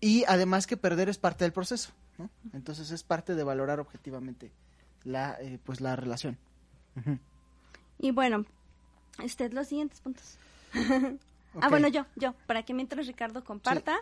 y 0.00 0.24
además 0.26 0.66
que 0.66 0.76
perder 0.76 1.08
es 1.08 1.18
parte 1.18 1.44
del 1.44 1.52
proceso, 1.52 1.90
¿no? 2.18 2.30
Entonces 2.52 2.90
es 2.90 3.02
parte 3.02 3.34
de 3.34 3.44
valorar 3.44 3.80
objetivamente 3.80 4.50
la, 5.04 5.36
eh, 5.40 5.58
pues 5.64 5.80
la 5.80 5.96
relación. 5.96 6.36
Y 7.98 8.10
bueno, 8.10 8.44
este, 9.22 9.48
los 9.50 9.68
siguientes 9.68 10.00
puntos. 10.00 10.38
Ah, 11.60 11.68
bueno, 11.68 11.88
yo, 11.88 12.06
yo, 12.16 12.34
para 12.46 12.62
que 12.62 12.74
mientras 12.74 13.06
Ricardo 13.06 13.44
comparta. 13.44 13.96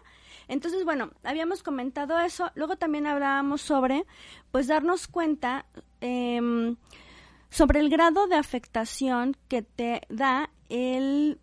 Entonces, 0.48 0.84
bueno, 0.84 1.10
habíamos 1.22 1.62
comentado 1.62 2.18
eso. 2.20 2.50
Luego 2.54 2.76
también 2.76 3.06
hablábamos 3.06 3.62
sobre, 3.62 4.04
pues, 4.50 4.66
darnos 4.66 5.06
cuenta 5.06 5.66
em, 6.00 6.76
sobre 7.50 7.80
el 7.80 7.90
grado 7.90 8.26
de 8.26 8.36
afectación 8.36 9.36
que 9.48 9.62
te 9.62 10.02
da 10.08 10.50
el 10.68 11.38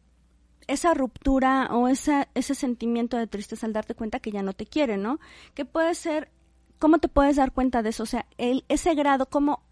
esa 0.68 0.94
ruptura 0.94 1.68
o 1.72 1.88
esa, 1.88 2.30
ese 2.34 2.56
sentimiento 2.56 3.18
de 3.18 3.28
tristeza 3.28 3.66
al 3.66 3.74
darte 3.74 3.96
cuenta 3.96 4.20
que 4.20 4.32
ya 4.32 4.42
no 4.42 4.54
te 4.54 4.66
quiere, 4.66 4.98
¿no? 4.98 5.20
Que 5.54 5.66
puede 5.66 5.96
ser, 5.96 6.32
¿cómo 6.80 7.00
te 7.00 7.10
puedes 7.10 7.36
dar 7.36 7.52
cuenta 7.52 7.82
de 7.82 7.90
eso? 7.90 8.04
O 8.04 8.06
sea, 8.06 8.26
el, 8.38 8.64
ese 8.70 8.96
grado, 8.96 9.26
¿cómo, 9.26 9.64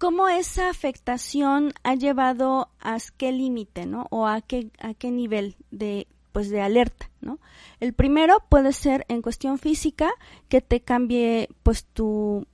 cómo 0.00 0.30
esa 0.30 0.70
afectación 0.70 1.74
ha 1.84 1.94
llevado 1.94 2.70
a 2.80 2.96
qué 3.18 3.32
límite, 3.32 3.84
¿no? 3.84 4.06
O 4.10 4.26
a 4.26 4.40
qué, 4.40 4.70
a 4.80 4.94
qué 4.94 5.10
nivel 5.10 5.56
de, 5.70 6.08
pues, 6.32 6.48
de 6.48 6.62
alerta, 6.62 7.10
¿no? 7.20 7.38
El 7.80 7.92
primero 7.92 8.38
puede 8.48 8.72
ser 8.72 9.04
en 9.08 9.20
cuestión 9.20 9.58
física, 9.58 10.10
que 10.48 10.62
te 10.62 10.80
cambie, 10.80 11.50
pues, 11.62 11.84
tu 11.84 12.46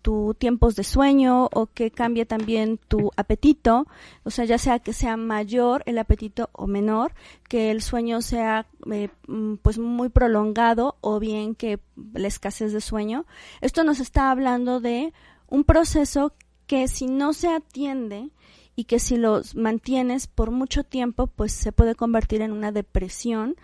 tu 0.00 0.34
tiempos 0.38 0.76
de 0.76 0.84
sueño 0.84 1.48
o 1.52 1.66
que 1.66 1.90
cambie 1.90 2.26
también 2.26 2.78
tu 2.78 3.10
apetito, 3.16 3.88
o 4.22 4.30
sea, 4.30 4.44
ya 4.44 4.56
sea 4.56 4.78
que 4.78 4.92
sea 4.92 5.16
mayor 5.16 5.82
el 5.84 5.98
apetito 5.98 6.48
o 6.52 6.68
menor, 6.68 7.12
que 7.48 7.72
el 7.72 7.82
sueño 7.82 8.22
sea 8.22 8.66
eh, 8.92 9.08
mm, 9.26 9.56
pues 9.56 9.78
muy 9.78 10.08
prolongado 10.08 10.96
o 11.00 11.18
bien 11.18 11.56
que 11.56 11.80
la 12.14 12.28
escasez 12.28 12.72
de 12.72 12.80
sueño. 12.80 13.26
Esto 13.60 13.82
nos 13.82 13.98
está 13.98 14.30
hablando 14.30 14.78
de 14.78 15.12
un 15.48 15.64
proceso 15.64 16.32
que 16.66 16.88
si 16.88 17.06
no 17.06 17.32
se 17.32 17.48
atiende 17.48 18.30
y 18.74 18.84
que 18.84 18.98
si 18.98 19.16
los 19.16 19.54
mantienes 19.54 20.26
por 20.26 20.50
mucho 20.50 20.84
tiempo, 20.84 21.26
pues 21.28 21.52
se 21.52 21.72
puede 21.72 21.94
convertir 21.94 22.42
en 22.42 22.52
una 22.52 22.72
depresión 22.72 23.56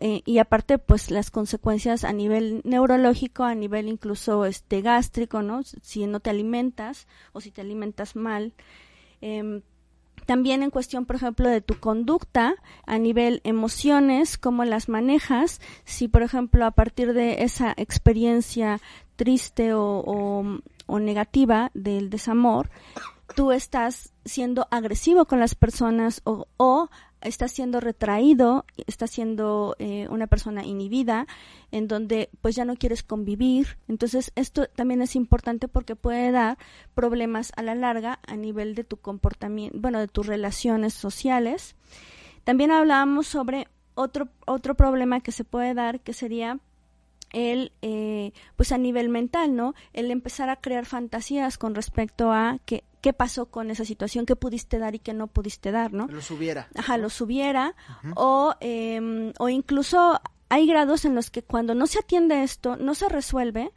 eh, 0.00 0.22
y 0.26 0.38
aparte 0.38 0.78
pues 0.78 1.10
las 1.10 1.30
consecuencias 1.30 2.04
a 2.04 2.12
nivel 2.12 2.60
neurológico, 2.64 3.44
a 3.44 3.54
nivel 3.54 3.88
incluso 3.88 4.44
este 4.44 4.82
gástrico, 4.82 5.42
¿no? 5.42 5.62
Si 5.62 6.06
no 6.06 6.20
te 6.20 6.30
alimentas 6.30 7.06
o 7.32 7.40
si 7.40 7.50
te 7.50 7.62
alimentas 7.62 8.14
mal. 8.14 8.52
Em, 9.20 9.62
también 10.26 10.62
en 10.62 10.70
cuestión, 10.70 11.06
por 11.06 11.16
ejemplo, 11.16 11.48
de 11.48 11.60
tu 11.60 11.78
conducta 11.80 12.54
a 12.86 12.98
nivel 12.98 13.40
emociones, 13.44 14.36
cómo 14.36 14.64
las 14.64 14.88
manejas, 14.88 15.60
si 15.84 16.06
por 16.06 16.22
ejemplo 16.22 16.66
a 16.66 16.70
partir 16.72 17.12
de 17.12 17.42
esa 17.42 17.72
experiencia 17.76 18.80
triste 19.16 19.74
o, 19.74 20.02
o 20.06 20.60
negativa 20.88 21.70
del 21.74 22.10
desamor, 22.10 22.70
tú 23.34 23.52
estás 23.52 24.12
siendo 24.24 24.68
agresivo 24.70 25.24
con 25.24 25.40
las 25.40 25.54
personas 25.54 26.20
o, 26.24 26.46
o 26.56 26.90
está 27.22 27.48
siendo 27.48 27.80
retraído, 27.80 28.64
está 28.86 29.06
siendo 29.06 29.76
eh, 29.78 30.06
una 30.10 30.26
persona 30.26 30.64
inhibida, 30.64 31.26
en 31.70 31.88
donde 31.88 32.28
pues 32.40 32.54
ya 32.56 32.64
no 32.64 32.76
quieres 32.76 33.02
convivir. 33.02 33.78
Entonces 33.88 34.32
esto 34.34 34.66
también 34.66 35.02
es 35.02 35.16
importante 35.16 35.68
porque 35.68 35.96
puede 35.96 36.30
dar 36.32 36.58
problemas 36.94 37.52
a 37.56 37.62
la 37.62 37.74
larga 37.74 38.18
a 38.26 38.36
nivel 38.36 38.74
de 38.74 38.84
tu 38.84 38.96
comportamiento, 38.98 39.78
bueno, 39.80 40.00
de 40.00 40.08
tus 40.08 40.26
relaciones 40.26 40.94
sociales. 40.94 41.76
También 42.44 42.70
hablábamos 42.70 43.26
sobre 43.26 43.68
otro, 43.94 44.28
otro 44.46 44.74
problema 44.74 45.20
que 45.20 45.32
se 45.32 45.44
puede 45.44 45.74
dar, 45.74 46.00
que 46.00 46.12
sería 46.12 46.58
el, 47.32 47.72
eh, 47.82 48.32
pues 48.56 48.72
a 48.72 48.78
nivel 48.78 49.08
mental, 49.08 49.56
¿no? 49.56 49.74
El 49.92 50.10
empezar 50.10 50.48
a 50.50 50.56
crear 50.56 50.86
fantasías 50.86 51.58
con 51.58 51.74
respecto 51.74 52.32
a 52.32 52.58
que 52.64 52.84
qué 53.00 53.12
pasó 53.12 53.46
con 53.46 53.70
esa 53.70 53.84
situación, 53.84 54.26
qué 54.26 54.36
pudiste 54.36 54.78
dar 54.78 54.94
y 54.94 55.00
qué 55.00 55.12
no 55.12 55.26
pudiste 55.26 55.72
dar, 55.72 55.92
¿no? 55.92 56.06
Lo 56.06 56.20
subiera. 56.22 56.68
Ajá, 56.76 56.98
lo 56.98 57.10
subiera. 57.10 57.74
o, 58.14 58.54
eh, 58.60 59.32
o 59.38 59.48
incluso 59.48 60.20
hay 60.48 60.66
grados 60.66 61.04
en 61.04 61.14
los 61.14 61.30
que 61.30 61.42
cuando 61.42 61.74
no 61.74 61.86
se 61.86 61.98
atiende 61.98 62.42
esto, 62.42 62.76
no 62.76 62.94
se 62.94 63.08
resuelve, 63.08 63.72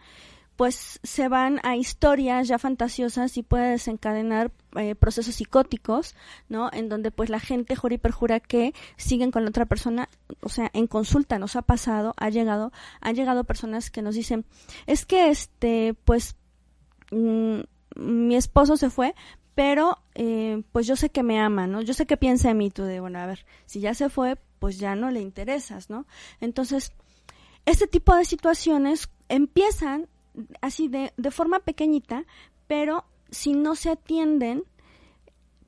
pues 0.56 1.00
se 1.04 1.28
van 1.28 1.60
a 1.64 1.76
historias 1.76 2.48
ya 2.48 2.58
fantasiosas 2.58 3.38
y 3.38 3.44
puede 3.44 3.72
desencadenar 3.72 4.52
eh, 4.76 4.96
procesos 4.96 5.36
psicóticos, 5.36 6.16
¿no? 6.48 6.70
En 6.72 6.88
donde 6.88 7.12
pues 7.12 7.30
la 7.30 7.40
gente 7.40 7.76
jura 7.76 7.96
y 7.96 7.98
perjura 7.98 8.40
que 8.40 8.74
siguen 8.96 9.32
con 9.32 9.44
la 9.44 9.50
otra 9.50 9.66
persona, 9.66 10.10
o 10.42 10.50
sea, 10.50 10.72
en 10.74 10.88
consulta 10.88 11.40
nos 11.40 11.56
ha 11.56 11.62
pasado, 11.62 12.14
ha 12.18 12.30
llegado, 12.30 12.72
han 13.02 13.16
llegado 13.16 13.44
personas 13.44 13.92
que 13.92 14.02
nos 14.02 14.16
dicen, 14.16 14.46
es 14.88 15.06
que 15.06 15.30
este, 15.30 15.94
pues, 16.06 16.38
mm, 17.12 17.60
mi 17.98 18.36
esposo 18.36 18.78
se 18.78 18.90
fue, 18.90 19.14
pero 19.56 19.98
eh, 20.16 20.64
pues 20.72 20.88
yo 20.88 20.96
sé 20.96 21.10
que 21.10 21.24
me 21.24 21.40
ama, 21.40 21.68
¿no? 21.68 21.82
Yo 21.82 21.94
sé 21.94 22.06
que 22.06 22.18
piensa 22.18 22.52
en 22.52 22.58
mí, 22.58 22.70
tú 22.70 22.84
de, 22.84 23.00
bueno, 23.02 23.20
a 23.20 23.26
ver, 23.26 23.46
si 23.66 23.82
ya 23.82 23.94
se 23.94 24.10
fue, 24.10 24.38
pues 24.60 24.80
ya 24.80 24.96
no 24.96 25.12
le 25.12 25.22
interesas, 25.22 25.90
¿no? 25.90 26.06
Entonces, 26.40 26.94
este 27.66 27.88
tipo 27.88 28.16
de 28.16 28.26
situaciones 28.26 29.10
empiezan 29.28 30.08
así 30.62 30.88
de, 30.88 31.14
de 31.18 31.32
forma 31.32 31.60
pequeñita, 31.60 32.26
pero 32.68 33.06
si 33.30 33.54
no 33.54 33.76
se 33.76 33.92
atienden, 33.92 34.64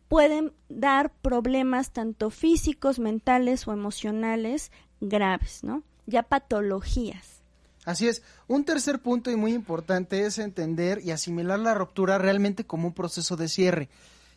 pueden 0.08 0.54
dar 0.70 1.12
problemas 1.12 1.92
tanto 1.92 2.30
físicos, 2.30 3.00
mentales 3.00 3.68
o 3.68 3.74
emocionales 3.74 4.72
graves, 5.02 5.64
¿no? 5.64 5.84
ya 6.08 6.24
patologías. 6.24 7.44
Así 7.86 8.08
es. 8.08 8.24
Un 8.48 8.66
tercer 8.66 9.00
punto 9.02 9.30
y 9.30 9.36
muy 9.36 9.54
importante 9.54 10.26
es 10.26 10.40
entender 10.40 11.02
y 11.04 11.12
asimilar 11.12 11.60
la 11.60 11.74
ruptura 11.74 12.18
realmente 12.18 12.66
como 12.66 12.88
un 12.88 12.94
proceso 12.94 13.36
de 13.38 13.48
cierre. 13.48 13.90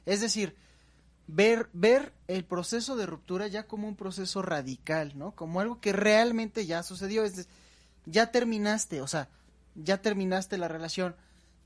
Es 0.05 0.21
decir, 0.21 0.55
ver, 1.27 1.69
ver 1.73 2.13
el 2.29 2.45
proceso 2.45 2.97
de 2.97 3.07
ruptura 3.07 3.47
ya 3.47 3.67
como 3.67 3.89
un 3.89 3.97
proceso 3.97 4.43
radical, 4.43 5.17
¿no? 5.17 5.33
Como 5.33 5.61
algo 5.61 5.81
que 5.81 5.93
realmente 5.93 6.67
ya 6.67 6.83
sucedió. 6.83 7.25
Es 7.25 7.49
ya 8.07 8.31
terminaste, 8.31 9.01
o 9.01 9.07
sea, 9.07 9.29
ya 9.75 10.03
terminaste 10.03 10.59
la 10.59 10.69
relación, 10.69 11.17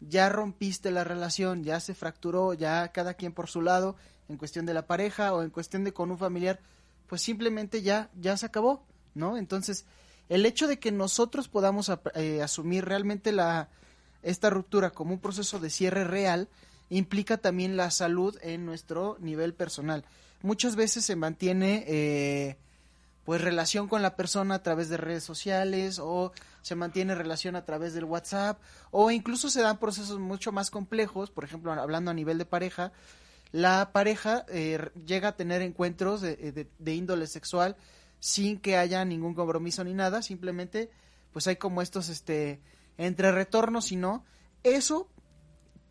ya 0.01 0.29
rompiste 0.29 0.91
la 0.91 1.05
relación, 1.05 1.65
ya 1.65 1.81
se 1.81 1.95
fracturó, 1.95 2.55
ya 2.55 2.89
cada 2.89 3.15
quien 3.15 3.33
por 3.33 3.49
su 3.49 3.63
lado, 3.63 3.97
en 4.29 4.37
cuestión 4.37 4.67
de 4.67 4.75
la 4.75 4.87
pareja 4.87 5.35
o 5.35 5.43
en 5.43 5.51
cuestión 5.51 5.85
de 5.85 5.93
con 5.93 6.11
un 6.11 6.19
familiar, 6.19 6.61
pues 7.07 7.23
simplemente 7.23 7.83
ya, 7.83 8.11
ya 8.21 8.37
se 8.37 8.47
acabó, 8.47 8.85
¿no? 9.15 9.37
Entonces, 9.37 9.87
el 10.29 10.47
hecho 10.47 10.67
de 10.67 10.79
que 10.79 10.93
nosotros 10.93 11.49
podamos 11.49 11.91
eh, 12.15 12.43
asumir 12.43 12.85
realmente 12.85 13.33
la, 13.33 13.69
esta 14.23 14.51
ruptura 14.51 14.91
como 14.91 15.13
un 15.13 15.21
proceso 15.21 15.59
de 15.59 15.71
cierre 15.71 16.05
real, 16.05 16.49
implica 16.91 17.39
también 17.39 17.77
la 17.77 17.91
salud 17.91 18.37
en 18.43 18.67
nuestro 18.67 19.17
nivel 19.21 19.55
personal. 19.55 20.05
Muchas 20.43 20.77
veces 20.77 21.05
se 21.05 21.17
mantiene 21.17 21.85
eh, 21.87 22.57
pues 23.25 23.41
relación 23.41 23.89
con 23.89 24.03
la 24.03 24.17
persona 24.17 24.57
a 24.57 24.63
través 24.63 24.89
de 24.89 24.97
redes 24.97 25.25
sociales 25.25 25.99
o 25.99 26.33
se 26.63 26.75
mantiene 26.75 27.15
relación 27.15 27.57
a 27.57 27.65
través 27.65 27.95
del 27.95 28.05
WhatsApp 28.05 28.61
o 28.91 29.11
incluso 29.11 29.51
se 29.51 29.63
dan 29.63 29.79
procesos 29.79 30.19
mucho 30.19 30.53
más 30.53 30.71
complejos, 30.71 31.31
por 31.31 31.45
ejemplo, 31.45 31.73
hablando 31.73 32.11
a 32.11 32.15
nivel 32.15 32.39
de 32.39 32.45
pareja, 32.45 32.93
la 33.53 33.93
pareja 33.93 34.45
eh, 34.49 34.91
llega 35.07 35.29
a 35.29 35.37
tener 35.37 35.63
encuentros 35.63 36.21
de, 36.21 36.69
de, 36.79 36.95
índole 36.95 37.27
sexual 37.27 37.77
sin 38.19 38.59
que 38.59 38.77
haya 38.77 39.05
ningún 39.05 39.35
compromiso 39.35 39.85
ni 39.85 39.95
nada, 39.95 40.23
simplemente 40.23 40.91
pues 41.33 41.47
hay 41.47 41.57
como 41.57 41.81
estos 41.81 42.09
este 42.09 42.61
entre 42.99 43.33
retornos 43.33 43.93
y 43.93 43.97
no, 43.97 44.25
eso 44.63 45.09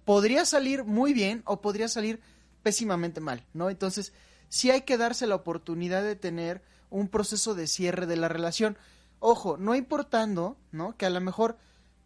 podría 0.05 0.45
salir 0.45 0.83
muy 0.83 1.13
bien 1.13 1.41
o 1.45 1.61
podría 1.61 1.87
salir 1.87 2.19
pésimamente 2.63 3.21
mal, 3.21 3.45
¿no? 3.53 3.69
Entonces, 3.69 4.13
sí 4.49 4.71
hay 4.71 4.81
que 4.81 4.97
darse 4.97 5.27
la 5.27 5.35
oportunidad 5.35 6.03
de 6.03 6.15
tener 6.15 6.63
un 6.93 7.07
proceso 7.07 7.55
de 7.55 7.67
cierre 7.67 8.05
de 8.05 8.15
la 8.15 8.29
relación. 8.29 8.77
Ojo, 9.19 9.57
no 9.57 9.75
importando, 9.75 10.57
¿no? 10.71 10.95
Que 10.95 11.05
a 11.05 11.09
lo 11.09 11.19
mejor 11.19 11.57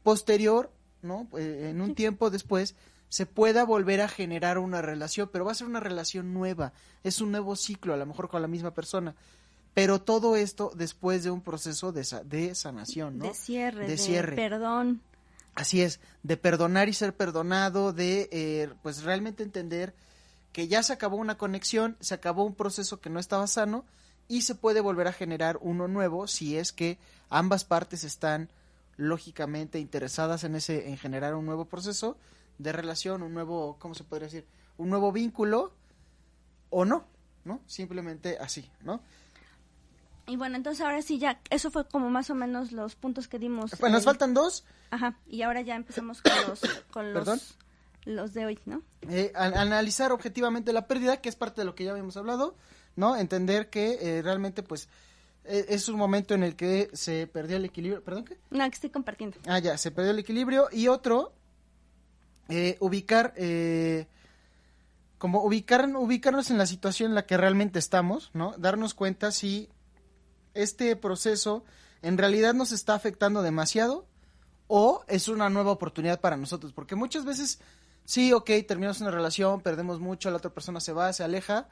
posterior, 0.01 0.71
¿no? 1.01 1.27
Eh, 1.37 1.67
en 1.69 1.81
un 1.81 1.93
tiempo 1.93 2.29
después 2.29 2.75
se 3.09 3.25
pueda 3.25 3.65
volver 3.65 4.01
a 4.01 4.07
generar 4.07 4.57
una 4.57 4.81
relación, 4.81 5.29
pero 5.31 5.45
va 5.45 5.51
a 5.51 5.55
ser 5.55 5.67
una 5.67 5.79
relación 5.79 6.33
nueva, 6.33 6.73
es 7.03 7.21
un 7.21 7.31
nuevo 7.31 7.55
ciclo, 7.55 7.93
a 7.93 7.97
lo 7.97 8.05
mejor 8.05 8.29
con 8.29 8.41
la 8.41 8.47
misma 8.47 8.71
persona. 8.73 9.15
Pero 9.73 10.01
todo 10.01 10.35
esto 10.35 10.71
después 10.75 11.23
de 11.23 11.31
un 11.31 11.41
proceso 11.41 11.91
de, 11.91 12.05
de 12.25 12.55
sanación, 12.55 13.17
¿no? 13.19 13.25
De 13.25 13.33
cierre, 13.33 13.87
de, 13.87 13.97
cierre. 13.97 14.35
perdón. 14.35 15.01
Así 15.53 15.81
es, 15.81 15.99
de 16.23 16.37
perdonar 16.37 16.87
y 16.87 16.93
ser 16.93 17.15
perdonado, 17.15 17.91
de 17.91 18.29
eh, 18.31 18.69
pues 18.83 19.03
realmente 19.03 19.43
entender 19.43 19.93
que 20.53 20.67
ya 20.67 20.81
se 20.81 20.93
acabó 20.93 21.17
una 21.17 21.37
conexión, 21.37 21.97
se 21.99 22.13
acabó 22.13 22.45
un 22.45 22.55
proceso 22.55 23.01
que 23.01 23.09
no 23.09 23.19
estaba 23.19 23.47
sano 23.47 23.85
y 24.27 24.41
se 24.41 24.55
puede 24.55 24.81
volver 24.81 25.07
a 25.07 25.13
generar 25.13 25.57
uno 25.61 25.87
nuevo 25.87 26.27
si 26.27 26.57
es 26.57 26.71
que 26.71 26.97
ambas 27.29 27.63
partes 27.63 28.03
están 28.03 28.49
lógicamente 28.97 29.79
interesadas 29.79 30.43
en 30.43 30.55
ese 30.55 30.89
en 30.89 30.97
generar 30.97 31.35
un 31.35 31.45
nuevo 31.45 31.65
proceso 31.65 32.17
de 32.57 32.71
relación, 32.71 33.21
un 33.21 33.33
nuevo, 33.33 33.77
¿cómo 33.79 33.93
se 33.93 34.03
podría 34.03 34.27
decir? 34.27 34.45
Un 34.77 34.89
nuevo 34.89 35.11
vínculo 35.11 35.71
o 36.69 36.85
no, 36.85 37.05
¿no? 37.45 37.61
Simplemente 37.67 38.37
así, 38.39 38.69
¿no? 38.81 39.01
Y 40.25 40.35
bueno, 40.35 40.57
entonces 40.57 40.83
ahora 40.85 41.01
sí 41.01 41.19
ya, 41.19 41.39
eso 41.49 41.71
fue 41.71 41.87
como 41.87 42.09
más 42.09 42.29
o 42.29 42.35
menos 42.35 42.73
los 42.73 42.95
puntos 42.95 43.29
que 43.29 43.39
dimos. 43.39 43.71
Pues 43.79 43.91
nos 43.91 44.03
faltan 44.03 44.33
dos. 44.33 44.65
Ajá, 44.91 45.17
y 45.25 45.41
ahora 45.43 45.61
ya 45.61 45.75
empezamos 45.75 46.21
con 46.21 46.33
los, 46.47 46.61
con 46.91 47.13
los, 47.13 47.57
los 48.03 48.33
de 48.33 48.45
hoy, 48.45 48.59
¿no? 48.65 48.81
Eh, 49.03 49.31
analizar 49.35 50.11
objetivamente 50.11 50.73
la 50.73 50.85
pérdida, 50.85 51.21
que 51.21 51.29
es 51.29 51.37
parte 51.37 51.61
de 51.61 51.65
lo 51.65 51.75
que 51.75 51.85
ya 51.85 51.91
habíamos 51.91 52.17
hablado, 52.17 52.55
¿no? 52.97 53.15
Entender 53.15 53.69
que 53.69 53.97
eh, 54.01 54.21
realmente, 54.21 54.61
pues, 54.63 54.89
eh, 55.45 55.67
es 55.69 55.87
un 55.87 55.95
momento 55.95 56.33
en 56.33 56.43
el 56.43 56.57
que 56.57 56.89
se 56.91 57.27
perdió 57.27 57.55
el 57.55 57.63
equilibrio. 57.63 58.03
¿Perdón 58.03 58.25
qué? 58.25 58.37
No, 58.49 58.69
que 58.69 58.75
estoy 58.75 58.89
compartiendo. 58.89 59.37
Ah, 59.47 59.59
ya, 59.59 59.77
se 59.77 59.91
perdió 59.91 60.11
el 60.11 60.19
equilibrio. 60.19 60.67
Y 60.71 60.89
otro, 60.89 61.31
ubicar, 62.79 63.33
como 65.17 65.43
ubicar, 65.43 65.87
ubicarnos 65.95 66.51
en 66.51 66.57
la 66.57 66.65
situación 66.65 67.11
en 67.11 67.15
la 67.15 67.25
que 67.25 67.37
realmente 67.37 67.79
estamos, 67.79 68.31
¿no? 68.33 68.53
Darnos 68.57 68.93
cuenta 68.93 69.31
si 69.31 69.69
este 70.53 70.95
proceso 70.97 71.63
en 72.01 72.17
realidad 72.17 72.53
nos 72.53 72.71
está 72.71 72.95
afectando 72.95 73.41
demasiado 73.41 74.05
o 74.67 75.03
es 75.07 75.27
una 75.27 75.49
nueva 75.49 75.71
oportunidad 75.71 76.19
para 76.19 76.37
nosotros, 76.37 76.73
porque 76.73 76.95
muchas 76.95 77.25
veces 77.25 77.59
sí, 78.05 78.33
ok, 78.33 78.49
terminamos 78.67 79.01
una 79.01 79.11
relación, 79.11 79.61
perdemos 79.61 79.99
mucho, 79.99 80.29
la 80.29 80.37
otra 80.37 80.53
persona 80.53 80.79
se 80.79 80.93
va, 80.93 81.11
se 81.13 81.23
aleja, 81.23 81.69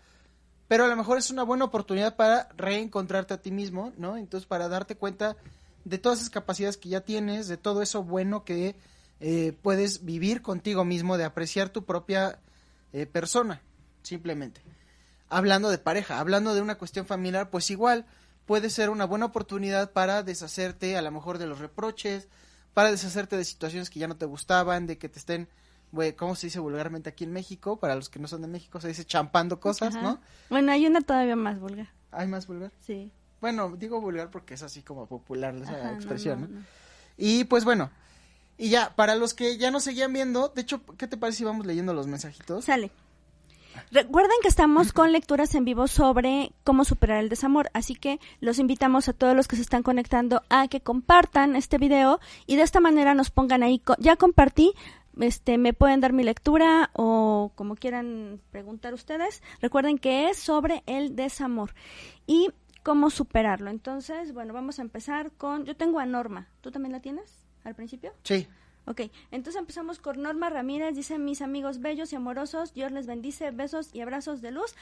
pero 0.67 0.85
a 0.85 0.87
lo 0.87 0.95
mejor 0.95 1.17
es 1.17 1.29
una 1.29 1.43
buena 1.43 1.65
oportunidad 1.65 2.15
para 2.15 2.49
reencontrarte 2.57 3.33
a 3.33 3.41
ti 3.41 3.51
mismo, 3.51 3.93
¿no? 3.97 4.17
Entonces, 4.17 4.47
para 4.47 4.67
darte 4.67 4.95
cuenta 4.95 5.35
de 5.83 5.97
todas 5.99 6.19
esas 6.19 6.31
capacidades 6.31 6.77
que 6.77 6.89
ya 6.89 7.01
tienes, 7.01 7.47
de 7.47 7.57
todo 7.57 7.81
eso 7.81 8.03
bueno 8.03 8.43
que 8.43 8.75
eh, 9.19 9.53
puedes 9.61 10.03
vivir 10.03 10.41
contigo 10.41 10.83
mismo, 10.83 11.17
de 11.17 11.23
apreciar 11.23 11.69
tu 11.69 11.85
propia 11.85 12.39
eh, 12.93 13.05
persona, 13.05 13.61
simplemente. 14.01 14.61
Hablando 15.29 15.69
de 15.69 15.77
pareja, 15.77 16.19
hablando 16.19 16.55
de 16.55 16.61
una 16.61 16.75
cuestión 16.75 17.05
familiar, 17.05 17.49
pues 17.49 17.69
igual, 17.69 18.05
puede 18.45 18.69
ser 18.69 18.89
una 18.89 19.05
buena 19.05 19.25
oportunidad 19.25 19.91
para 19.91 20.23
deshacerte 20.23 20.97
a 20.97 21.01
lo 21.01 21.11
mejor 21.11 21.37
de 21.37 21.47
los 21.47 21.59
reproches, 21.59 22.27
para 22.73 22.91
deshacerte 22.91 23.37
de 23.37 23.45
situaciones 23.45 23.89
que 23.89 23.99
ya 23.99 24.07
no 24.07 24.17
te 24.17 24.25
gustaban, 24.25 24.87
de 24.87 24.97
que 24.97 25.09
te 25.09 25.19
estén, 25.19 25.47
güey, 25.95 26.13
¿cómo 26.13 26.35
se 26.35 26.47
dice 26.47 26.59
vulgarmente 26.59 27.09
aquí 27.09 27.23
en 27.23 27.33
México? 27.33 27.79
Para 27.79 27.95
los 27.95 28.09
que 28.09 28.19
no 28.19 28.27
son 28.27 28.41
de 28.41 28.47
México 28.47 28.79
se 28.79 28.89
dice 28.89 29.05
champando 29.05 29.59
cosas, 29.59 29.95
¿no? 29.95 30.19
Bueno, 30.49 30.71
hay 30.71 30.85
una 30.85 31.01
todavía 31.01 31.35
más 31.35 31.59
vulgar. 31.59 31.87
¿Hay 32.11 32.27
más 32.27 32.45
vulgar? 32.45 32.71
Sí. 32.81 33.11
Bueno, 33.41 33.75
digo 33.77 33.99
vulgar 33.99 34.29
porque 34.29 34.53
es 34.53 34.63
así 34.63 34.81
como 34.81 35.07
popular 35.07 35.55
esa 35.55 35.93
expresión, 35.93 36.41
no, 36.41 36.61
Y 37.17 37.45
pues 37.45 37.63
bueno, 37.63 37.89
y 38.57 38.69
ya, 38.69 38.95
para 38.95 39.15
los 39.15 39.33
que 39.33 39.57
ya 39.57 39.71
no 39.71 39.79
seguían 39.79 40.13
viendo, 40.13 40.49
de 40.49 40.61
hecho, 40.61 40.81
¿qué 40.97 41.07
te 41.07 41.17
parece 41.17 41.39
si 41.39 41.43
vamos 41.43 41.65
leyendo 41.65 41.93
los 41.93 42.07
mensajitos? 42.07 42.65
Sale. 42.65 42.91
Recuerden 43.91 44.37
que 44.41 44.47
estamos 44.47 44.93
con 44.93 45.11
lecturas 45.11 45.53
en 45.55 45.65
vivo 45.65 45.87
sobre 45.87 46.51
cómo 46.63 46.85
superar 46.85 47.19
el 47.19 47.29
desamor, 47.29 47.69
así 47.73 47.95
que 47.95 48.19
los 48.39 48.57
invitamos 48.59 49.09
a 49.09 49.13
todos 49.13 49.35
los 49.35 49.47
que 49.47 49.57
se 49.57 49.61
están 49.61 49.83
conectando 49.83 50.43
a 50.49 50.67
que 50.67 50.79
compartan 50.79 51.55
este 51.55 51.77
video 51.77 52.19
y 52.47 52.55
de 52.55 52.63
esta 52.63 52.79
manera 52.79 53.13
nos 53.13 53.31
pongan 53.31 53.63
ahí, 53.63 53.81
ya 53.99 54.15
compartí, 54.15 54.73
este, 55.19 55.57
me 55.57 55.73
pueden 55.73 56.01
dar 56.01 56.13
mi 56.13 56.23
lectura 56.23 56.89
o 56.93 57.51
como 57.55 57.75
quieran 57.75 58.41
preguntar 58.51 58.93
ustedes. 58.93 59.41
Recuerden 59.61 59.97
que 59.97 60.29
es 60.29 60.37
sobre 60.37 60.83
el 60.85 61.15
desamor 61.15 61.73
y 62.27 62.49
cómo 62.83 63.09
superarlo. 63.09 63.69
Entonces, 63.69 64.33
bueno, 64.33 64.53
vamos 64.53 64.79
a 64.79 64.83
empezar 64.83 65.31
con, 65.31 65.65
yo 65.65 65.75
tengo 65.75 65.99
a 65.99 66.05
Norma, 66.05 66.49
¿tú 66.61 66.71
también 66.71 66.91
la 66.91 67.01
tienes 67.01 67.47
al 67.63 67.75
principio? 67.75 68.13
Sí. 68.23 68.47
Ok, 68.87 69.01
entonces 69.31 69.59
empezamos 69.59 69.97
con 69.97 70.21
Norma 70.21 70.49
Ramírez, 70.49 70.95
dice 70.95 71.17
mis 71.17 71.41
amigos 71.41 71.79
bellos 71.79 72.13
y 72.13 72.15
amorosos, 72.15 72.71
Dios 72.73 72.91
les 72.91 73.07
bendice, 73.07 73.49
besos 73.49 73.89
y 73.93 74.01
abrazos 74.01 74.41
de 74.41 74.51
luz. 74.51 74.75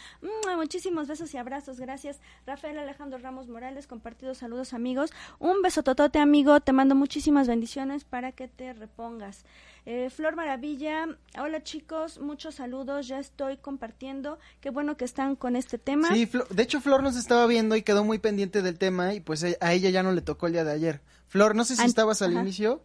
muchísimos 0.57 1.07
besos 1.07 1.33
y 1.33 1.37
abrazos, 1.37 1.79
gracias. 1.79 2.19
Rafael 2.45 2.77
Alejandro 2.77 3.17
Ramos 3.19 3.47
Morales, 3.47 3.87
compartidos 3.87 4.39
saludos 4.39 4.73
amigos. 4.73 5.11
Un 5.39 5.61
beso 5.61 5.83
totote 5.83 6.19
amigo, 6.19 6.59
te 6.59 6.73
mando 6.73 6.95
muchísimas 6.95 7.47
bendiciones 7.47 8.03
para 8.03 8.33
que 8.33 8.49
te 8.49 8.73
repongas. 8.73 9.45
Eh, 9.85 10.09
Flor 10.09 10.35
Maravilla, 10.35 11.07
hola 11.39 11.63
chicos, 11.63 12.19
muchos 12.19 12.55
saludos, 12.55 13.07
ya 13.07 13.19
estoy 13.19 13.55
compartiendo, 13.55 14.37
qué 14.59 14.69
bueno 14.69 14.97
que 14.97 15.05
están 15.05 15.37
con 15.37 15.55
este 15.55 15.77
tema. 15.77 16.09
Sí, 16.13 16.29
de 16.49 16.63
hecho 16.63 16.81
Flor 16.81 17.03
nos 17.03 17.15
estaba 17.15 17.47
viendo 17.47 17.77
y 17.77 17.83
quedó 17.83 18.03
muy 18.03 18.19
pendiente 18.19 18.61
del 18.61 18.77
tema 18.77 19.13
y 19.13 19.21
pues 19.21 19.45
a 19.59 19.73
ella 19.73 19.89
ya 19.89 20.03
no 20.03 20.11
le 20.11 20.21
tocó 20.21 20.47
el 20.47 20.53
día 20.53 20.65
de 20.65 20.73
ayer. 20.73 21.01
Flor, 21.27 21.55
no 21.55 21.63
sé 21.63 21.77
si 21.77 21.85
estabas 21.85 22.21
al 22.21 22.33
inicio 22.33 22.81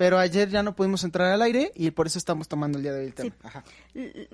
pero 0.00 0.18
ayer 0.18 0.48
ya 0.48 0.62
no 0.62 0.74
pudimos 0.74 1.04
entrar 1.04 1.30
al 1.30 1.42
aire 1.42 1.72
y 1.74 1.90
por 1.90 2.06
eso 2.06 2.16
estamos 2.16 2.48
tomando 2.48 2.78
el 2.78 2.84
día 2.84 2.94
de 2.94 3.00
hoy 3.00 3.06
el 3.08 3.12
tema. 3.12 3.36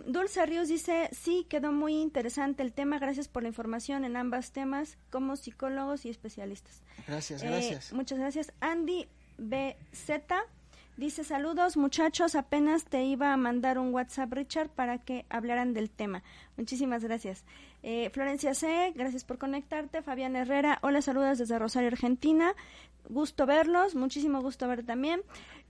Dulce 0.07 0.47
Ríos 0.47 0.69
dice, 0.69 1.09
sí, 1.11 1.45
quedó 1.49 1.73
muy 1.73 2.01
interesante 2.01 2.63
el 2.63 2.73
tema, 2.73 3.01
gracias 3.01 3.27
por 3.27 3.43
la 3.43 3.49
información 3.49 4.05
en 4.05 4.17
ambos 4.17 4.53
temas 4.53 4.97
como 5.11 5.35
psicólogos 5.35 6.07
y 6.07 6.11
especialistas. 6.11 6.85
Gracias, 7.09 7.43
eh, 7.43 7.49
gracias. 7.49 7.93
Muchas 7.93 8.21
gracias. 8.21 8.53
Andy 8.61 9.09
BZ 9.39 10.11
dice, 10.97 11.25
saludos 11.25 11.77
muchachos, 11.77 12.37
apenas 12.37 12.85
te 12.85 13.03
iba 13.03 13.33
a 13.33 13.37
mandar 13.37 13.81
un 13.81 13.93
WhatsApp 13.93 14.33
Richard 14.33 14.69
para 14.69 14.99
que 14.99 15.27
hablaran 15.31 15.75
del 15.75 15.91
tema. 15.91 16.23
Muchísimas 16.57 17.03
gracias. 17.03 17.45
Eh, 17.83 18.11
Florencia 18.11 18.55
C., 18.55 18.93
gracias 18.95 19.25
por 19.25 19.39
conectarte. 19.39 20.03
Fabián 20.03 20.37
Herrera, 20.37 20.79
hola, 20.83 21.03
saludos 21.03 21.39
desde 21.39 21.59
Rosario, 21.59 21.89
Argentina. 21.89 22.55
Gusto 23.09 23.47
verlos, 23.47 23.95
muchísimo 23.95 24.41
gusto 24.41 24.69
ver 24.69 24.85
también. 24.85 25.23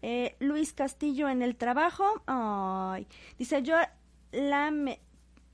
Eh, 0.03 0.37
Luis 0.41 0.73
Castillo 0.73 1.29
en 1.29 1.43
el 1.43 1.57
trabajo. 1.57 2.05
Ay, 2.27 3.07
dice, 3.39 3.63
yo 3.63 3.75
la, 4.33 4.73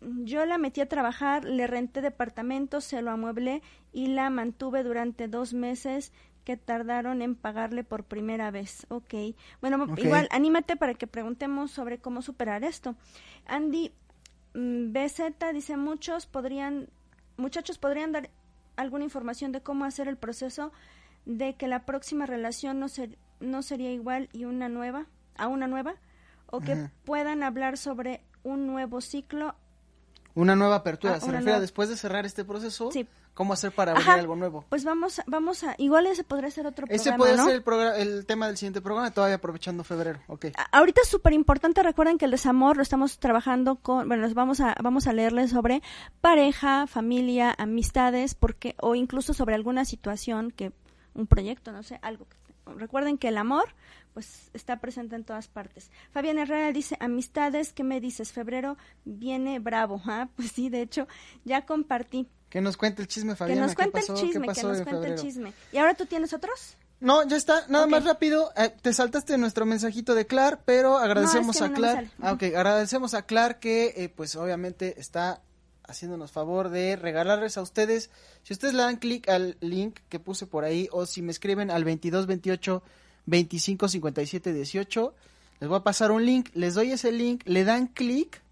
yo 0.01 0.47
la 0.47 0.59
metí 0.59 0.81
a 0.81 0.89
trabajar, 0.89 1.45
le 1.45 1.67
renté 1.67 2.01
departamento, 2.01 2.81
se 2.81 3.03
lo 3.03 3.11
amueblé 3.11 3.63
y 3.93 4.09
la 4.09 4.31
mantuve 4.31 4.83
durante 4.83 5.29
dos 5.29 5.55
meses 5.55 6.13
que 6.45 6.57
tardaron 6.57 7.23
en 7.23 7.35
pagarle 7.35 7.85
por 7.85 8.05
primera 8.05 8.51
vez. 8.51 8.87
Ok. 8.89 9.15
Bueno, 9.61 9.87
igual, 9.97 10.29
anímate 10.31 10.77
para 10.77 10.95
que 10.95 11.07
preguntemos 11.07 11.71
sobre 11.71 11.99
cómo 11.99 12.23
superar 12.23 12.65
esto. 12.65 12.97
Andy 13.47 13.93
mm, 14.55 14.93
BZ 14.93 15.53
dice, 15.53 15.77
muchos 15.77 16.27
podrían, 16.27 16.89
muchachos 17.37 17.79
podrían 17.79 18.13
dar 18.13 18.31
alguna 18.77 19.05
información 19.05 19.53
de 19.53 19.61
cómo 19.61 19.85
hacer 19.85 20.09
el 20.09 20.17
proceso 20.17 20.73
de 21.25 21.55
que 21.55 21.69
la 21.69 21.85
próxima 21.85 22.27
relación 22.27 22.79
no, 22.79 22.89
ser, 22.89 23.19
no 23.41 23.63
sería 23.63 23.93
igual 23.93 24.29
y 24.33 24.45
una 24.45 24.69
nueva, 24.69 25.07
a 25.37 25.49
una 25.49 25.67
nueva, 25.67 25.95
o 26.47 26.61
que 26.61 26.91
puedan 27.05 27.43
hablar 27.43 27.79
sobre 27.79 28.23
un 28.43 28.67
nuevo 28.67 29.01
ciclo. 29.01 29.55
Una 30.35 30.57
nueva 30.57 30.77
apertura, 30.77 31.15
ah, 31.15 31.21
se 31.21 31.31
refiere 31.31 31.61
después 31.61 31.89
de 31.89 31.97
cerrar 31.97 32.27
este 32.27 32.45
proceso. 32.45 32.91
¿Cómo 33.35 33.55
hacer 33.55 33.73
para 33.73 33.93
abrir 33.93 34.11
algo 34.11 34.37
nuevo? 34.37 34.67
Pues 34.69 34.85
vamos, 34.85 35.23
vamos 35.27 35.65
a, 35.65 35.75
igual 35.79 36.07
ese 36.07 36.23
podría 36.23 36.51
ser 36.51 36.67
otro 36.67 36.87
programa, 36.87 36.97
Ese 36.97 37.13
puede 37.15 37.39
ser 37.39 37.63
el, 37.99 38.09
el 38.09 38.27
tema 38.27 38.47
del 38.47 38.59
siguiente 38.59 38.83
programa, 38.83 39.11
todavía 39.11 39.37
aprovechando 39.37 39.85
febrero, 39.85 40.21
ok. 40.27 40.47
ahorita 40.71 41.01
es 41.01 41.09
súper 41.09 41.33
importante, 41.33 41.83
recuerden 41.83 42.19
que 42.19 42.27
el 42.27 42.31
desamor 42.31 42.77
lo 42.77 42.83
estamos 42.83 43.19
trabajando 43.19 43.77
con, 43.77 44.07
bueno, 44.07 44.29
vamos 44.35 44.61
a, 44.61 44.75
vamos 44.83 45.07
a 45.07 45.15
leerles 45.15 45.51
sobre 45.51 45.81
pareja, 46.21 46.87
familia, 46.87 47.55
amistades, 47.57 48.35
porque, 48.35 48.75
o 48.83 48.95
incluso 48.95 49.33
sobre 49.33 49.55
alguna 49.55 49.87
situación 49.87 50.51
que, 50.51 50.73
un 51.15 51.27
proyecto, 51.27 51.73
no 51.73 51.83
sé, 51.83 51.99
algo. 52.03 52.27
Recuerden 52.67 53.19
que 53.19 53.29
el 53.29 53.39
amor, 53.39 53.75
pues, 54.15 54.51
está 54.55 54.81
presente 54.81 55.17
en 55.17 55.25
todas 55.25 55.49
partes. 55.49 55.91
Fabián 56.13 56.39
Herrera 56.39 56.73
dice, 56.73 56.97
amistades, 57.01 57.73
¿qué 57.73 57.83
me 57.83 58.01
dices? 58.01 58.33
Febrero 58.33 58.77
viene 59.05 59.59
bravo, 59.59 60.01
¿ah? 60.07 60.29
Pues 60.37 60.53
sí, 60.53 60.69
de 60.69 60.83
hecho, 60.83 61.09
ya 61.45 61.67
compartí 61.67 62.29
que 62.53 62.61
nos 62.61 62.77
cuente 62.77 63.01
el 63.01 63.09
chisme, 63.09 63.35
Fabián. 63.35 63.57
Que 63.57 63.63
nos 63.63 63.75
cuente 63.75 64.01
el 64.01 64.07
chisme, 64.15 64.49
que 64.49 64.63
nos 64.63 64.83
cuente 64.83 65.09
el 65.09 65.19
chisme. 65.19 65.55
¿Y 65.73 65.79
ahora 65.79 65.95
tú 65.95 66.05
tienes 66.05 66.35
otros? 66.35 66.77
No, 67.01 67.27
ya 67.27 67.39
está. 67.39 67.67
Nada 67.69 67.87
más 67.87 68.05
rápido. 68.05 68.53
Eh, 68.55 68.71
te 68.83 68.93
saltaste 68.93 69.39
nuestro 69.39 69.65
mensajito 69.65 70.15
de 70.15 70.27
Clar, 70.27 70.61
pero 70.67 70.99
agradecemos 70.99 71.63
a 71.63 71.73
Clar. 71.73 72.11
Ah, 72.21 72.33
ok. 72.33 72.43
Agradecemos 72.55 73.15
a 73.15 73.23
Clar 73.23 73.59
que, 73.59 73.95
eh, 73.97 74.11
pues, 74.11 74.37
obviamente 74.37 75.01
está 75.01 75.41
haciéndonos 75.93 76.33
favor 76.33 76.71
de 76.71 76.97
regalarles 76.97 77.57
a 77.57 77.63
ustedes. 77.63 78.11
Si 78.43 78.53
ustedes 78.53 78.75
le 78.75 78.83
dan 78.83 78.97
clic 78.97 79.29
al 79.29 79.57
link 79.61 80.01
que 80.09 80.19
puse 80.19 80.47
por 80.47 80.65
ahí 80.65 80.89
o 80.91 81.07
si 81.07 81.23
me 81.23 81.31
escriben 81.31 81.71
al 81.71 81.85
2228 81.85 82.83
25 83.27 83.89
57 83.89 84.53
18, 84.53 85.15
les 85.61 85.69
voy 85.69 85.79
a 85.79 85.85
pasar 85.85 86.11
un 86.11 86.27
link. 86.27 86.49
Les 86.55 86.75
doy 86.75 86.93
ese 86.93 87.13
link, 87.13 87.43
le 87.45 87.65
dan 87.65 87.87
clic 87.87 88.43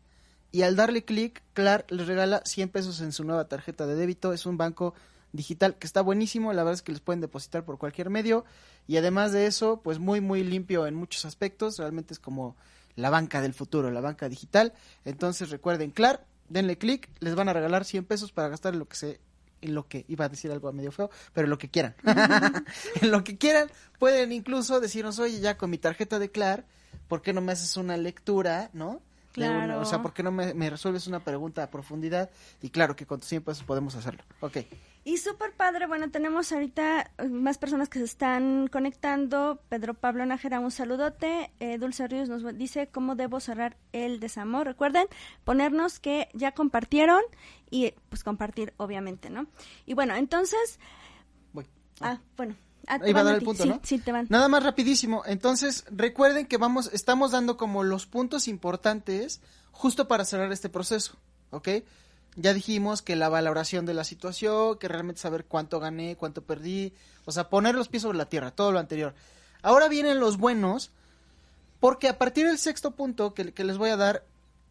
y 0.52 0.62
al 0.62 0.76
darle 0.76 1.04
clic, 1.04 1.42
Clar 1.54 1.84
les 1.88 2.06
regala 2.06 2.42
100 2.44 2.68
pesos 2.68 3.00
en 3.00 3.12
su 3.12 3.24
nueva 3.24 3.48
tarjeta 3.48 3.86
de 3.86 3.96
débito. 3.96 4.32
Es 4.32 4.46
un 4.46 4.56
banco 4.56 4.94
digital 5.32 5.76
que 5.76 5.86
está 5.86 6.02
buenísimo, 6.02 6.52
la 6.52 6.62
verdad 6.62 6.74
es 6.74 6.82
que 6.82 6.92
les 6.92 7.00
pueden 7.00 7.20
depositar 7.20 7.64
por 7.64 7.78
cualquier 7.78 8.10
medio 8.10 8.44
y 8.86 8.96
además 8.96 9.32
de 9.32 9.46
eso, 9.46 9.80
pues 9.82 9.98
muy 9.98 10.20
muy 10.20 10.42
limpio 10.42 10.86
en 10.86 10.94
muchos 10.94 11.24
aspectos, 11.24 11.78
realmente 11.78 12.14
es 12.14 12.18
como 12.18 12.56
la 12.96 13.10
banca 13.10 13.40
del 13.40 13.54
futuro, 13.54 13.90
la 13.90 14.00
banca 14.00 14.28
digital. 14.28 14.72
Entonces 15.04 15.50
recuerden, 15.50 15.90
Clar, 15.90 16.24
denle 16.50 16.76
clic, 16.76 17.08
les 17.20 17.34
van 17.34 17.48
a 17.48 17.54
regalar 17.54 17.86
100 17.86 18.04
pesos 18.04 18.32
para 18.32 18.48
gastar 18.48 18.74
en 18.74 18.80
lo 18.80 18.88
que 18.88 18.96
se 18.96 19.20
en 19.62 19.74
lo 19.74 19.88
que 19.88 20.06
iba 20.08 20.24
a 20.24 20.28
decir 20.30 20.50
algo 20.50 20.72
medio 20.72 20.90
feo, 20.90 21.10
pero 21.34 21.44
en 21.44 21.50
lo 21.50 21.58
que 21.58 21.68
quieran. 21.68 21.94
en 23.02 23.10
lo 23.10 23.22
que 23.24 23.36
quieran, 23.36 23.70
pueden 23.98 24.32
incluso 24.32 24.80
decirnos, 24.80 25.18
"Oye, 25.18 25.40
ya 25.40 25.58
con 25.58 25.68
mi 25.68 25.76
tarjeta 25.76 26.18
de 26.18 26.30
Clar, 26.30 26.64
¿por 27.08 27.20
qué 27.20 27.34
no 27.34 27.42
me 27.42 27.52
haces 27.52 27.76
una 27.76 27.96
lectura, 27.96 28.70
no?" 28.72 29.02
Claro. 29.32 29.80
o 29.80 29.84
sea, 29.84 30.02
¿por 30.02 30.12
qué 30.12 30.24
no 30.24 30.32
me, 30.32 30.70
resuelves 30.70 31.06
una 31.06 31.22
pregunta 31.22 31.62
a 31.62 31.70
profundidad? 31.70 32.30
Y 32.62 32.70
claro 32.70 32.96
que 32.96 33.06
con 33.06 33.20
tus 33.20 33.28
100 33.28 33.42
pesos 33.44 33.64
podemos 33.64 33.94
hacerlo. 33.94 34.24
Ok. 34.40 34.58
Y 35.02 35.16
súper 35.16 35.54
padre, 35.54 35.86
bueno, 35.86 36.10
tenemos 36.10 36.52
ahorita 36.52 37.10
eh, 37.16 37.28
más 37.28 37.56
personas 37.56 37.88
que 37.88 37.98
se 37.98 38.04
están 38.04 38.68
conectando. 38.68 39.62
Pedro 39.70 39.94
Pablo 39.94 40.26
Nájera, 40.26 40.60
un 40.60 40.70
saludote. 40.70 41.50
Eh, 41.58 41.78
Dulce 41.78 42.06
Ríos 42.06 42.28
nos 42.28 42.42
dice 42.58 42.88
cómo 42.88 43.14
debo 43.14 43.40
cerrar 43.40 43.78
el 43.92 44.20
desamor. 44.20 44.66
Recuerden 44.66 45.06
ponernos 45.44 46.00
que 46.00 46.28
ya 46.34 46.52
compartieron 46.52 47.22
y 47.70 47.94
pues 48.10 48.22
compartir, 48.22 48.74
obviamente, 48.76 49.30
¿no? 49.30 49.46
Y 49.86 49.94
bueno, 49.94 50.14
entonces... 50.16 50.78
Voy. 51.52 51.66
Ah, 52.00 52.20
bueno. 52.36 52.54
Ah, 52.86 52.98
Ahí 53.02 53.12
va 53.14 53.20
a 53.20 53.24
dar 53.24 53.36
el 53.36 53.42
punto, 53.42 53.64
¿no? 53.64 53.80
Sí, 53.82 53.98
te 53.98 54.12
van. 54.12 54.26
Nada 54.28 54.48
más 54.48 54.62
rapidísimo. 54.62 55.22
Entonces, 55.24 55.84
recuerden 55.90 56.46
que 56.46 56.58
vamos, 56.58 56.90
estamos 56.92 57.30
dando 57.30 57.56
como 57.56 57.84
los 57.84 58.04
puntos 58.06 58.48
importantes 58.48 59.40
justo 59.70 60.08
para 60.08 60.26
cerrar 60.26 60.52
este 60.52 60.68
proceso, 60.68 61.16
¿ok? 61.50 61.68
Ya 62.36 62.54
dijimos 62.54 63.02
que 63.02 63.16
la 63.16 63.28
valoración 63.28 63.86
de 63.86 63.94
la 63.94 64.04
situación, 64.04 64.78
que 64.78 64.88
realmente 64.88 65.20
saber 65.20 65.44
cuánto 65.44 65.80
gané, 65.80 66.16
cuánto 66.16 66.42
perdí, 66.42 66.92
o 67.24 67.32
sea, 67.32 67.48
poner 67.48 67.74
los 67.74 67.88
pies 67.88 68.02
sobre 68.02 68.18
la 68.18 68.28
tierra, 68.28 68.50
todo 68.50 68.72
lo 68.72 68.78
anterior. 68.78 69.14
Ahora 69.62 69.88
vienen 69.88 70.20
los 70.20 70.36
buenos, 70.38 70.90
porque 71.80 72.08
a 72.08 72.18
partir 72.18 72.46
del 72.46 72.58
sexto 72.58 72.92
punto 72.92 73.34
que, 73.34 73.52
les 73.64 73.78
voy 73.78 73.90
a 73.90 73.96
dar, 73.96 74.24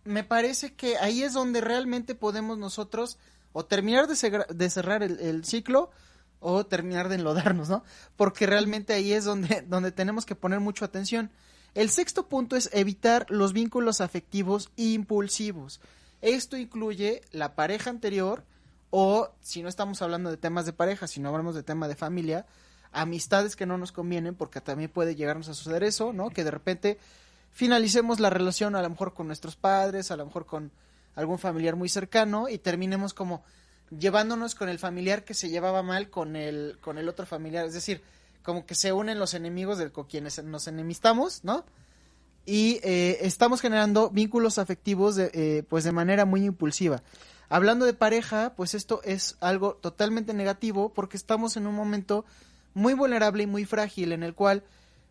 me 0.05 0.23
parece 0.23 0.73
que 0.73 0.97
ahí 0.97 1.23
es 1.23 1.33
donde 1.33 1.61
realmente 1.61 2.15
podemos 2.15 2.57
nosotros 2.57 3.17
o 3.51 3.65
terminar 3.65 4.07
de, 4.07 4.69
cerrar 4.69 5.03
el 5.03 5.43
ciclo 5.45 5.91
o 6.39 6.65
terminar 6.65 7.09
de 7.09 7.15
enlodarnos, 7.15 7.69
¿no? 7.69 7.83
Porque 8.15 8.45
realmente 8.45 8.93
ahí 8.93 9.13
es 9.13 9.25
donde, 9.25 9.61
donde 9.67 9.91
tenemos 9.91 10.25
que 10.25 10.35
poner 10.35 10.59
mucha 10.59 10.85
atención. 10.85 11.29
El 11.75 11.89
sexto 11.89 12.27
punto 12.27 12.55
es 12.55 12.69
evitar 12.73 13.25
los 13.29 13.53
vínculos 13.53 14.01
afectivos 14.01 14.71
impulsivos. 14.75 15.79
Esto 16.21 16.57
incluye 16.57 17.21
la 17.31 17.55
pareja 17.55 17.89
anterior 17.89 18.43
o, 18.91 19.29
si 19.41 19.61
no 19.61 19.69
estamos 19.69 20.01
hablando 20.01 20.31
de 20.31 20.37
temas 20.37 20.65
de 20.65 20.73
pareja, 20.73 21.07
si 21.07 21.19
no 21.19 21.29
hablamos 21.29 21.55
de 21.55 21.63
tema 21.63 21.87
de 21.87 21.95
familia, 21.95 22.45
amistades 22.91 23.55
que 23.55 23.65
no 23.65 23.77
nos 23.77 23.91
convienen, 23.91 24.35
porque 24.35 24.61
también 24.61 24.89
puede 24.89 25.15
llegarnos 25.15 25.47
a 25.49 25.53
suceder 25.53 25.83
eso, 25.83 26.11
¿no? 26.11 26.29
Que 26.29 26.43
de 26.43 26.51
repente 26.51 26.97
finalicemos 27.51 28.19
la 28.19 28.29
relación 28.29 28.75
a 28.75 28.81
lo 28.81 28.89
mejor 28.89 29.13
con 29.13 29.27
nuestros 29.27 29.55
padres, 29.55 30.11
a 30.11 30.17
lo 30.17 30.25
mejor 30.25 30.45
con 30.45 30.71
algún 31.15 31.39
familiar 31.39 31.75
muy 31.75 31.89
cercano 31.89 32.49
y 32.49 32.57
terminemos 32.57 33.13
como 33.13 33.43
llevándonos 33.97 34.55
con 34.55 34.69
el 34.69 34.79
familiar 34.79 35.23
que 35.23 35.33
se 35.33 35.49
llevaba 35.49 35.83
mal 35.83 36.09
con 36.09 36.35
el, 36.35 36.77
con 36.81 36.97
el 36.97 37.09
otro 37.09 37.25
familiar. 37.25 37.65
Es 37.65 37.73
decir, 37.73 38.01
como 38.43 38.65
que 38.65 38.75
se 38.75 38.93
unen 38.93 39.19
los 39.19 39.33
enemigos 39.33 39.77
de 39.77 39.91
con 39.91 40.05
quienes 40.05 40.43
nos 40.43 40.67
enemistamos, 40.67 41.43
¿no? 41.43 41.65
Y 42.49 42.79
eh, 42.81 43.19
estamos 43.21 43.61
generando 43.61 44.09
vínculos 44.09 44.57
afectivos 44.57 45.15
de, 45.15 45.29
eh, 45.35 45.63
pues 45.69 45.83
de 45.83 45.91
manera 45.91 46.25
muy 46.25 46.45
impulsiva. 46.45 47.03
Hablando 47.47 47.85
de 47.85 47.93
pareja, 47.93 48.53
pues 48.55 48.73
esto 48.73 49.01
es 49.03 49.37
algo 49.39 49.75
totalmente 49.75 50.33
negativo 50.33 50.91
porque 50.91 51.15
estamos 51.15 51.57
en 51.57 51.67
un 51.67 51.75
momento 51.75 52.25
muy 52.73 52.95
vulnerable 52.95 53.43
y 53.43 53.45
muy 53.45 53.65
frágil 53.65 54.13
en 54.13 54.23
el 54.23 54.33
cual 54.33 54.63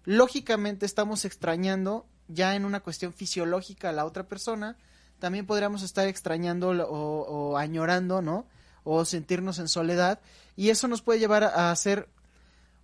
lógicamente 0.04 0.84
estamos 0.84 1.24
extrañando 1.24 2.06
ya 2.26 2.56
en 2.56 2.64
una 2.64 2.80
cuestión 2.80 3.12
fisiológica 3.12 3.90
a 3.90 3.92
la 3.92 4.04
otra 4.04 4.24
persona, 4.24 4.76
también 5.20 5.46
podríamos 5.46 5.84
estar 5.84 6.08
extrañando 6.08 6.70
o, 6.70 7.20
o 7.22 7.56
añorando, 7.56 8.20
¿no? 8.20 8.46
o 8.82 9.04
sentirnos 9.04 9.60
en 9.60 9.68
soledad 9.68 10.18
y 10.56 10.70
eso 10.70 10.88
nos 10.88 11.02
puede 11.02 11.20
llevar 11.20 11.44
a 11.44 11.70
hacer 11.70 12.08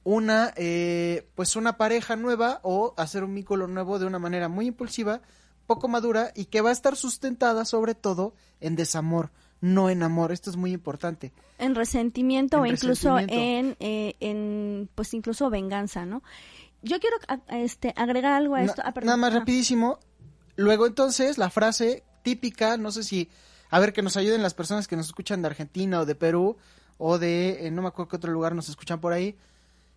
una 0.04 0.52
eh, 0.56 1.28
pues 1.34 1.56
una 1.56 1.76
pareja 1.76 2.16
nueva 2.16 2.60
o 2.62 2.94
hacer 2.96 3.24
un 3.24 3.34
vínculo 3.34 3.66
nuevo 3.66 3.98
de 3.98 4.06
una 4.06 4.18
manera 4.18 4.48
muy 4.48 4.66
impulsiva 4.66 5.22
poco 5.66 5.88
madura 5.88 6.30
y 6.34 6.46
que 6.46 6.60
va 6.60 6.70
a 6.70 6.72
estar 6.72 6.94
sustentada 6.94 7.64
sobre 7.64 7.94
todo 7.94 8.34
en 8.60 8.76
desamor 8.76 9.30
no 9.60 9.88
en 9.88 10.02
amor. 10.02 10.30
Esto 10.30 10.50
es 10.50 10.56
muy 10.56 10.72
importante. 10.72 11.32
En 11.58 11.74
resentimiento 11.74 12.60
o 12.60 12.66
incluso 12.66 13.18
en, 13.18 13.76
eh, 13.80 14.14
en 14.20 14.90
pues 14.94 15.14
incluso 15.14 15.48
venganza 15.48 16.04
no 16.04 16.22
yo 16.82 17.00
quiero 17.00 17.16
este 17.48 17.94
agregar 17.96 18.34
algo 18.34 18.56
a 18.56 18.62
esto. 18.62 18.82
Ah, 18.84 18.92
nada 19.02 19.16
más 19.16 19.32
ah. 19.32 19.38
rapidísimo. 19.38 19.98
Luego 20.56 20.86
entonces 20.86 21.38
la 21.38 21.48
frase 21.48 22.04
típica 22.22 22.76
no 22.76 22.92
sé 22.92 23.02
si 23.02 23.30
a 23.74 23.80
ver, 23.80 23.92
que 23.92 24.02
nos 24.02 24.16
ayuden 24.16 24.40
las 24.40 24.54
personas 24.54 24.86
que 24.86 24.94
nos 24.94 25.06
escuchan 25.06 25.42
de 25.42 25.48
Argentina 25.48 25.98
o 26.00 26.06
de 26.06 26.14
Perú 26.14 26.56
o 26.96 27.18
de, 27.18 27.66
eh, 27.66 27.70
no 27.72 27.82
me 27.82 27.88
acuerdo 27.88 28.08
qué 28.08 28.16
otro 28.16 28.32
lugar 28.32 28.54
nos 28.54 28.68
escuchan 28.68 29.00
por 29.00 29.12
ahí, 29.12 29.36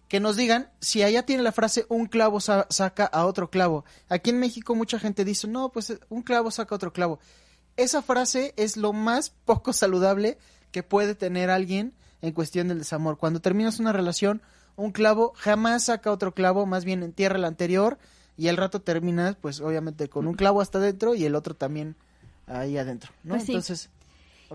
que 0.08 0.20
nos 0.20 0.36
digan 0.36 0.70
si 0.80 1.04
allá 1.04 1.24
tiene 1.24 1.44
la 1.44 1.52
frase 1.52 1.86
un 1.90 2.08
clavo 2.08 2.40
saca 2.40 3.06
a 3.06 3.26
otro 3.26 3.50
clavo. 3.50 3.84
Aquí 4.10 4.30
en 4.30 4.40
México 4.40 4.76
mucha 4.76 5.00
gente 5.00 5.26
dice, 5.26 5.48
no, 5.48 5.70
pues 5.70 6.00
un 6.10 6.24
clavo 6.24 6.52
saca 6.52 6.76
a 6.76 6.78
otro 6.78 6.94
clavo. 6.94 7.20
Esa 7.76 8.02
frase 8.02 8.54
es 8.58 8.78
lo 8.78 8.94
más 8.94 9.30
poco 9.46 9.74
saludable 9.74 10.38
que 10.72 10.84
puede 10.84 11.16
tener 11.16 11.50
alguien 11.50 11.94
en 12.22 12.32
cuestión 12.34 12.68
del 12.68 12.80
desamor. 12.80 13.18
Cuando 13.18 13.42
terminas 13.42 13.80
una 13.80 13.94
relación, 13.94 14.42
un 14.76 14.92
clavo 14.92 15.34
jamás 15.36 15.86
saca 15.86 16.12
otro 16.12 16.34
clavo, 16.34 16.66
más 16.66 16.86
bien 16.86 17.04
entierra 17.04 17.38
el 17.38 17.46
anterior 17.46 17.98
y 18.38 18.48
al 18.48 18.58
rato 18.58 18.82
terminas, 18.82 19.36
pues 19.36 19.60
obviamente 19.60 20.10
con 20.10 20.28
un 20.28 20.36
clavo 20.36 20.62
hasta 20.62 20.78
adentro 20.78 21.16
y 21.16 21.26
el 21.26 21.36
otro 21.36 21.56
también 21.56 21.96
ahí 22.46 22.78
adentro, 22.78 23.12
¿no? 23.24 23.36
Pues 23.36 23.50
Entonces, 23.50 23.90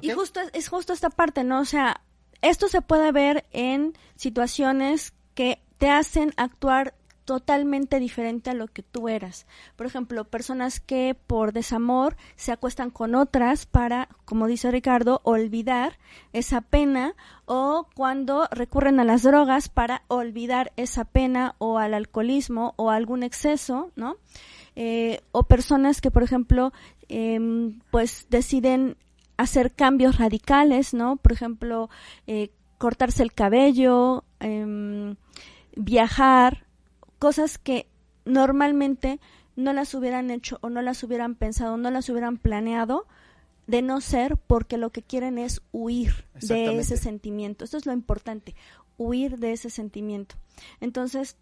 y 0.00 0.10
justo 0.10 0.40
es 0.52 0.68
justo 0.68 0.92
esta 0.92 1.10
parte, 1.10 1.44
¿no? 1.44 1.60
O 1.60 1.64
sea, 1.64 2.00
esto 2.40 2.68
se 2.68 2.80
puede 2.80 3.12
ver 3.12 3.44
en 3.50 3.92
situaciones 4.16 5.12
que 5.34 5.60
te 5.78 5.90
hacen 5.90 6.32
actuar 6.36 6.94
totalmente 7.24 8.00
diferente 8.00 8.50
a 8.50 8.54
lo 8.54 8.66
que 8.66 8.82
tú 8.82 9.08
eras. 9.08 9.46
Por 9.76 9.86
ejemplo, 9.86 10.24
personas 10.24 10.80
que 10.80 11.16
por 11.26 11.52
desamor 11.52 12.16
se 12.36 12.52
acuestan 12.52 12.90
con 12.90 13.14
otras 13.14 13.66
para, 13.66 14.08
como 14.24 14.46
dice 14.46 14.70
Ricardo, 14.70 15.20
olvidar 15.24 15.98
esa 16.32 16.60
pena 16.60 17.14
o 17.46 17.86
cuando 17.94 18.48
recurren 18.50 19.00
a 19.00 19.04
las 19.04 19.22
drogas 19.22 19.68
para 19.68 20.02
olvidar 20.08 20.72
esa 20.76 21.04
pena 21.04 21.54
o 21.58 21.78
al 21.78 21.94
alcoholismo 21.94 22.74
o 22.76 22.90
algún 22.90 23.22
exceso, 23.22 23.92
¿no? 23.96 24.16
Eh, 24.74 25.20
o 25.32 25.44
personas 25.44 26.00
que, 26.00 26.10
por 26.10 26.22
ejemplo, 26.22 26.72
em, 27.08 27.80
pues 27.90 28.26
deciden 28.30 28.96
hacer 29.36 29.72
cambios 29.72 30.18
radicales, 30.18 30.94
¿no? 30.94 31.16
Por 31.16 31.32
ejemplo, 31.32 31.90
eh, 32.26 32.50
cortarse 32.78 33.22
el 33.22 33.32
cabello, 33.32 34.24
em, 34.42 35.16
viajar, 35.76 36.66
cosas 37.18 37.58
que 37.58 37.88
normalmente 38.24 39.20
no 39.56 39.72
las 39.72 39.94
hubieran 39.94 40.30
hecho 40.30 40.58
o 40.60 40.70
no 40.70 40.82
las 40.82 41.02
hubieran 41.02 41.34
pensado, 41.34 41.76
no 41.76 41.90
las 41.90 42.08
hubieran 42.08 42.38
planeado, 42.38 43.06
de 43.66 43.82
no 43.82 44.00
ser 44.00 44.36
porque 44.36 44.76
lo 44.76 44.90
que 44.90 45.02
quieren 45.02 45.38
es 45.38 45.62
huir 45.72 46.26
de 46.40 46.78
ese 46.78 46.96
sentimiento. 46.96 47.64
Esto 47.64 47.76
es 47.76 47.86
lo 47.86 47.92
importante, 47.92 48.54
huir 48.98 49.38
de 49.38 49.52
ese 49.52 49.70
sentimiento. 49.70 50.34
Entonces, 50.80 51.36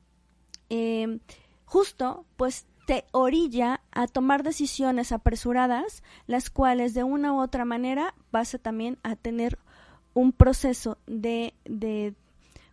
em, 0.69 1.21
justo, 1.65 2.27
pues 2.37 2.67
te 2.87 3.05
orilla 3.13 3.83
a 3.93 4.07
tomar 4.07 4.43
decisiones 4.43 5.13
apresuradas, 5.13 6.03
las 6.27 6.51
cuales 6.51 6.95
de 6.95 7.05
una 7.05 7.33
u 7.33 7.41
otra 7.41 7.65
manera 7.65 8.15
vas 8.33 8.55
a 8.55 8.59
también 8.59 8.99
a 9.03 9.17
tener 9.17 9.59
un 10.13 10.33
proceso 10.33 10.99
de, 11.07 11.55
de 11.65 12.15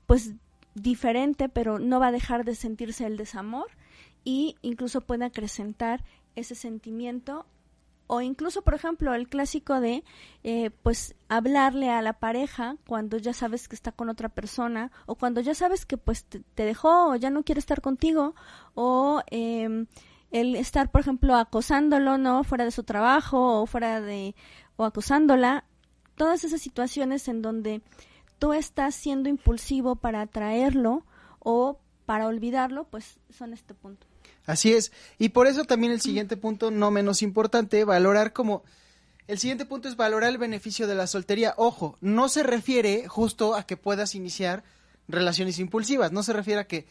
pues 0.07 0.33
diferente, 0.73 1.49
pero 1.49 1.79
no 1.79 1.99
va 1.99 2.07
a 2.07 2.11
dejar 2.11 2.45
de 2.45 2.55
sentirse 2.55 3.05
el 3.05 3.17
desamor 3.17 3.67
y 4.23 4.55
incluso 4.61 5.01
puede 5.01 5.25
acrecentar 5.25 6.03
ese 6.35 6.55
sentimiento 6.55 7.45
o 8.07 8.21
incluso 8.21 8.61
por 8.61 8.73
ejemplo 8.73 9.13
el 9.13 9.27
clásico 9.27 9.81
de 9.81 10.03
eh, 10.43 10.71
pues 10.81 11.15
hablarle 11.27 11.89
a 11.89 12.01
la 12.01 12.13
pareja 12.13 12.77
cuando 12.87 13.17
ya 13.17 13.33
sabes 13.33 13.67
que 13.67 13.75
está 13.75 13.91
con 13.91 14.09
otra 14.09 14.29
persona 14.29 14.91
o 15.05 15.15
cuando 15.15 15.41
ya 15.41 15.53
sabes 15.53 15.85
que 15.85 15.97
pues 15.97 16.25
te, 16.25 16.43
dejó 16.55 17.09
o 17.09 17.15
ya 17.15 17.29
no 17.29 17.43
quiere 17.43 17.59
estar 17.59 17.81
contigo 17.81 18.33
o 18.75 19.21
em, 19.27 19.87
el 20.31 20.55
estar 20.55 20.89
por 20.89 21.01
ejemplo 21.01 21.35
acosándolo 21.35 22.17
no 22.17 22.43
fuera 22.43 22.63
de 22.63 22.71
su 22.71 22.83
trabajo 22.83 23.61
o 23.61 23.65
fuera 23.65 23.99
de 24.01 24.35
o 24.77 24.85
acosándola. 24.85 25.65
Todas 26.15 26.43
esas 26.43 26.61
situaciones 26.61 27.27
en 27.27 27.41
donde 27.41 27.81
tú 28.39 28.53
estás 28.53 28.95
siendo 28.95 29.29
impulsivo 29.29 29.95
para 29.95 30.21
atraerlo 30.21 31.05
o 31.39 31.79
para 32.05 32.27
olvidarlo, 32.27 32.85
pues 32.85 33.19
son 33.29 33.53
este 33.53 33.73
punto. 33.73 34.07
Así 34.45 34.71
es. 34.73 34.91
Y 35.19 35.29
por 35.29 35.45
eso 35.47 35.65
también 35.65 35.91
el 35.91 36.01
siguiente 36.01 36.37
punto, 36.37 36.71
no 36.71 36.89
menos 36.89 37.21
importante, 37.21 37.83
valorar 37.83 38.33
como... 38.33 38.63
El 39.27 39.39
siguiente 39.39 39.65
punto 39.65 39.89
es 39.89 39.97
valorar 39.97 40.29
el 40.29 40.37
beneficio 40.37 40.87
de 40.87 40.95
la 40.95 41.05
soltería. 41.05 41.53
Ojo, 41.57 41.97
no 41.99 42.29
se 42.29 42.43
refiere 42.43 43.09
justo 43.09 43.55
a 43.55 43.63
que 43.63 43.75
puedas 43.75 44.15
iniciar 44.15 44.63
relaciones 45.09 45.59
impulsivas. 45.59 46.13
No 46.13 46.23
se 46.23 46.31
refiere 46.31 46.61
a 46.61 46.67
que 46.67 46.87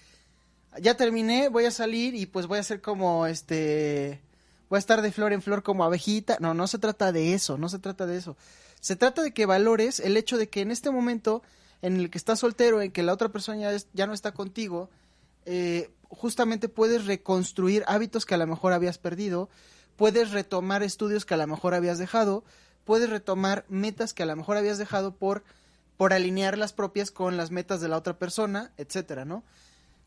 ya 0.79 0.99
terminé, 0.99 1.49
voy 1.49 1.65
a 1.65 1.71
salir 1.71 2.15
y 2.15 2.27
pues 2.27 2.47
voy 2.47 2.59
a 2.59 2.63
ser 2.63 2.83
como 2.83 3.27
este... 3.27 4.21
Voy 4.69 4.77
a 4.77 4.81
estar 4.81 5.01
de 5.01 5.13
flor 5.13 5.33
en 5.33 5.41
flor 5.41 5.63
como 5.63 5.85
abejita. 5.85 6.37
No, 6.41 6.53
no 6.53 6.67
se 6.67 6.79
trata 6.79 7.11
de 7.11 7.33
eso, 7.33 7.57
no 7.57 7.71
se 7.71 7.79
trata 7.79 8.05
de 8.05 8.19
eso. 8.19 8.37
Se 8.87 8.94
trata 8.94 9.20
de 9.20 9.35
que 9.35 9.46
valores 9.46 9.99
el 9.99 10.16
hecho 10.16 10.38
de 10.38 10.49
que 10.49 10.61
en 10.61 10.70
este 10.70 10.92
momento 10.92 11.42
en 11.83 11.96
el 11.96 12.09
que 12.09 12.18
estás 12.18 12.38
soltero, 12.38 12.81
en 12.81 12.92
que 12.92 13.03
la 13.03 13.12
otra 13.12 13.31
persona 13.31 13.77
ya, 13.92 14.07
no 14.07 14.12
está 14.12 14.31
contigo, 14.31 14.90
eh, 15.44 15.90
justamente 16.05 16.68
puedes 16.68 17.05
reconstruir 17.05 17.83
hábitos 17.88 18.25
que 18.25 18.37
a 18.37 18.38
lo 18.38 18.46
mejor 18.46 18.72
habías 18.72 18.99
perdido, 18.99 19.49
puedes 19.96 20.31
retomar 20.31 20.85
estudios 20.85 21.25
que 21.25 21.35
a 21.35 21.37
lo 21.37 21.49
mejor 21.49 21.75
habías 21.75 21.99
dejado, 21.99 22.44
puedes 22.85 23.11
retomar 23.11 23.64
metas 23.68 24.14
que 24.14 24.22
a 24.22 24.27
lo 24.27 24.37
mejor 24.37 24.57
habías 24.57 24.79
dejado 24.79 25.16
por, 25.16 25.42
por 25.96 26.12
alinear 26.12 26.57
las 26.57 26.72
propias 26.72 27.11
con 27.11 27.37
las 27.37 27.51
metas 27.51 27.81
de 27.81 27.88
la 27.88 27.96
otra 27.96 28.20
persona, 28.20 28.70
etcétera, 28.77 29.25
¿no? 29.25 29.42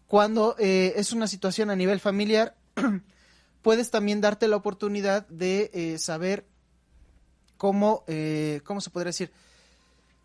Cuando 0.08 0.56
eh, 0.58 0.94
es 0.96 1.12
una 1.12 1.28
situación 1.28 1.70
a 1.70 1.76
nivel 1.76 2.00
familiar, 2.00 2.56
puedes 3.62 3.92
también 3.92 4.22
darte 4.22 4.48
la 4.48 4.56
oportunidad 4.56 5.28
de 5.28 5.70
eh, 5.74 5.98
saber 5.98 6.46
cómo, 7.60 8.06
eh, 8.08 8.62
¿cómo 8.64 8.80
se 8.80 8.90
podría 8.90 9.10
decir? 9.10 9.32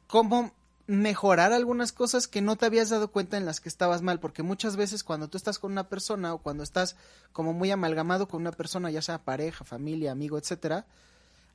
Cómo 0.06 0.52
mejorar 0.86 1.52
algunas 1.52 1.90
cosas 1.90 2.28
que 2.28 2.40
no 2.40 2.54
te 2.54 2.66
habías 2.66 2.90
dado 2.90 3.10
cuenta 3.10 3.36
en 3.36 3.44
las 3.44 3.60
que 3.60 3.68
estabas 3.68 4.02
mal, 4.02 4.20
porque 4.20 4.44
muchas 4.44 4.76
veces 4.76 5.02
cuando 5.02 5.28
tú 5.28 5.36
estás 5.36 5.58
con 5.58 5.72
una 5.72 5.88
persona 5.88 6.32
o 6.32 6.38
cuando 6.38 6.62
estás 6.62 6.94
como 7.32 7.52
muy 7.52 7.72
amalgamado 7.72 8.28
con 8.28 8.40
una 8.40 8.52
persona, 8.52 8.88
ya 8.92 9.02
sea 9.02 9.24
pareja, 9.24 9.64
familia, 9.64 10.12
amigo, 10.12 10.38
etcétera, 10.38 10.86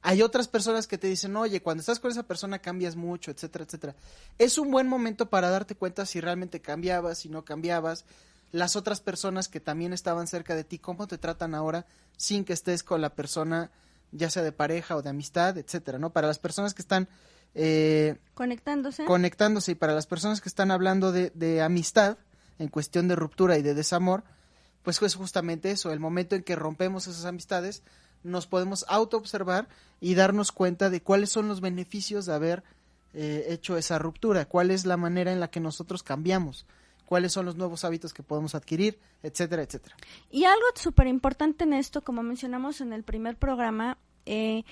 hay 0.01 0.21
otras 0.21 0.49
personas 0.49 0.85
que 0.85 0.97
te 0.97 1.07
dicen, 1.07 1.33
oye, 1.37 1.61
cuando 1.61 1.79
estás 1.79 2.01
con 2.01 2.11
esa 2.11 2.23
persona 2.23 2.59
cambias 2.59 2.97
mucho, 2.97 3.31
etcétera, 3.31 3.63
etcétera. 3.63 3.95
Es 4.37 4.57
un 4.57 4.71
buen 4.71 4.87
momento 4.87 5.29
para 5.29 5.49
darte 5.49 5.75
cuenta 5.75 6.05
si 6.05 6.19
realmente 6.19 6.59
cambiabas, 6.59 7.19
si 7.19 7.29
no 7.29 7.45
cambiabas, 7.45 8.03
las 8.51 8.75
otras 8.75 8.99
personas 8.99 9.47
que 9.47 9.61
también 9.61 9.93
estaban 9.93 10.27
cerca 10.27 10.55
de 10.55 10.65
ti, 10.65 10.77
cómo 10.77 11.07
te 11.07 11.17
tratan 11.17 11.55
ahora 11.55 11.85
sin 12.17 12.43
que 12.43 12.53
estés 12.53 12.83
con 12.83 12.99
la 12.99 13.15
persona 13.15 13.71
ya 14.11 14.29
sea 14.29 14.43
de 14.43 14.51
pareja 14.51 14.95
o 14.95 15.01
de 15.01 15.09
amistad, 15.09 15.57
etcétera, 15.57 15.99
¿no? 15.99 16.11
Para 16.11 16.27
las 16.27 16.39
personas 16.39 16.73
que 16.73 16.81
están 16.81 17.07
eh, 17.55 18.17
conectándose. 18.33 19.05
Conectándose 19.05 19.71
y 19.71 19.75
para 19.75 19.93
las 19.93 20.07
personas 20.07 20.41
que 20.41 20.49
están 20.49 20.71
hablando 20.71 21.11
de, 21.11 21.31
de 21.35 21.61
amistad 21.61 22.17
en 22.57 22.67
cuestión 22.67 23.07
de 23.07 23.15
ruptura 23.15 23.57
y 23.57 23.61
de 23.61 23.73
desamor, 23.73 24.23
pues 24.83 25.01
es 25.01 25.15
justamente 25.15 25.71
eso, 25.71 25.91
el 25.91 25.99
momento 25.99 26.35
en 26.35 26.43
que 26.43 26.55
rompemos 26.55 27.07
esas 27.07 27.25
amistades, 27.25 27.83
nos 28.23 28.47
podemos 28.47 28.85
auto-observar 28.89 29.67
y 30.01 30.15
darnos 30.15 30.51
cuenta 30.51 30.89
de 30.89 31.01
cuáles 31.01 31.29
son 31.29 31.47
los 31.47 31.61
beneficios 31.61 32.25
de 32.25 32.33
haber 32.33 32.63
eh, 33.13 33.45
hecho 33.49 33.77
esa 33.77 33.97
ruptura, 33.97 34.45
cuál 34.45 34.71
es 34.71 34.85
la 34.85 34.97
manera 34.97 35.31
en 35.31 35.39
la 35.39 35.49
que 35.49 35.59
nosotros 35.59 36.03
cambiamos, 36.03 36.65
cuáles 37.09 37.33
son 37.33 37.47
los 37.47 37.55
nuevos 37.55 37.83
hábitos 37.85 38.13
que 38.13 38.21
podemos 38.21 38.53
adquirir, 38.53 38.99
etcétera, 39.23 39.63
etcétera. 39.63 39.95
Y 40.29 40.43
algo 40.43 40.67
súper 40.75 41.07
importante 41.07 41.63
en 41.63 41.73
esto, 41.73 42.03
como 42.03 42.21
mencionamos 42.21 42.81
en 42.81 42.93
el 42.93 43.03
primer 43.03 43.35
programa, 43.35 43.97
eh, 44.27 44.63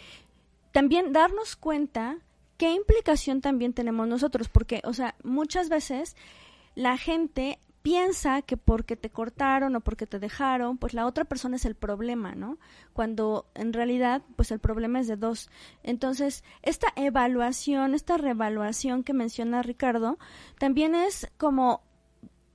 también 0.72 1.14
darnos 1.14 1.56
cuenta 1.56 2.20
qué 2.58 2.74
implicación 2.74 3.42
también 3.42 3.74
tenemos 3.74 4.08
nosotros, 4.08 4.50
porque, 4.50 4.82
o 4.84 4.94
sea, 4.94 5.16
muchas 5.24 5.68
veces 5.70 6.16
la 6.76 7.00
gente 7.00 7.58
piensa 7.82 8.44
que 8.44 8.56
porque 8.56 8.96
te 8.96 9.10
cortaron 9.10 9.76
o 9.76 9.82
porque 9.82 10.06
te 10.06 10.20
dejaron, 10.20 10.78
pues 10.78 10.94
la 10.94 11.08
otra 11.08 11.26
persona 11.26 11.56
es 11.56 11.66
el 11.66 11.74
problema, 11.74 12.36
¿no? 12.36 12.60
Cuando 12.94 13.48
en 13.56 13.74
realidad, 13.74 14.22
pues 14.36 14.52
el 14.52 14.60
problema 14.60 15.00
es 15.00 15.08
de 15.08 15.16
dos. 15.16 15.50
Entonces, 15.82 16.44
esta 16.62 16.90
evaluación, 16.96 17.96
esta 17.96 18.18
reevaluación 18.18 19.04
que 19.04 19.14
menciona 19.14 19.64
Ricardo, 19.64 20.20
también 20.60 20.94
es 20.94 21.32
como 21.40 21.82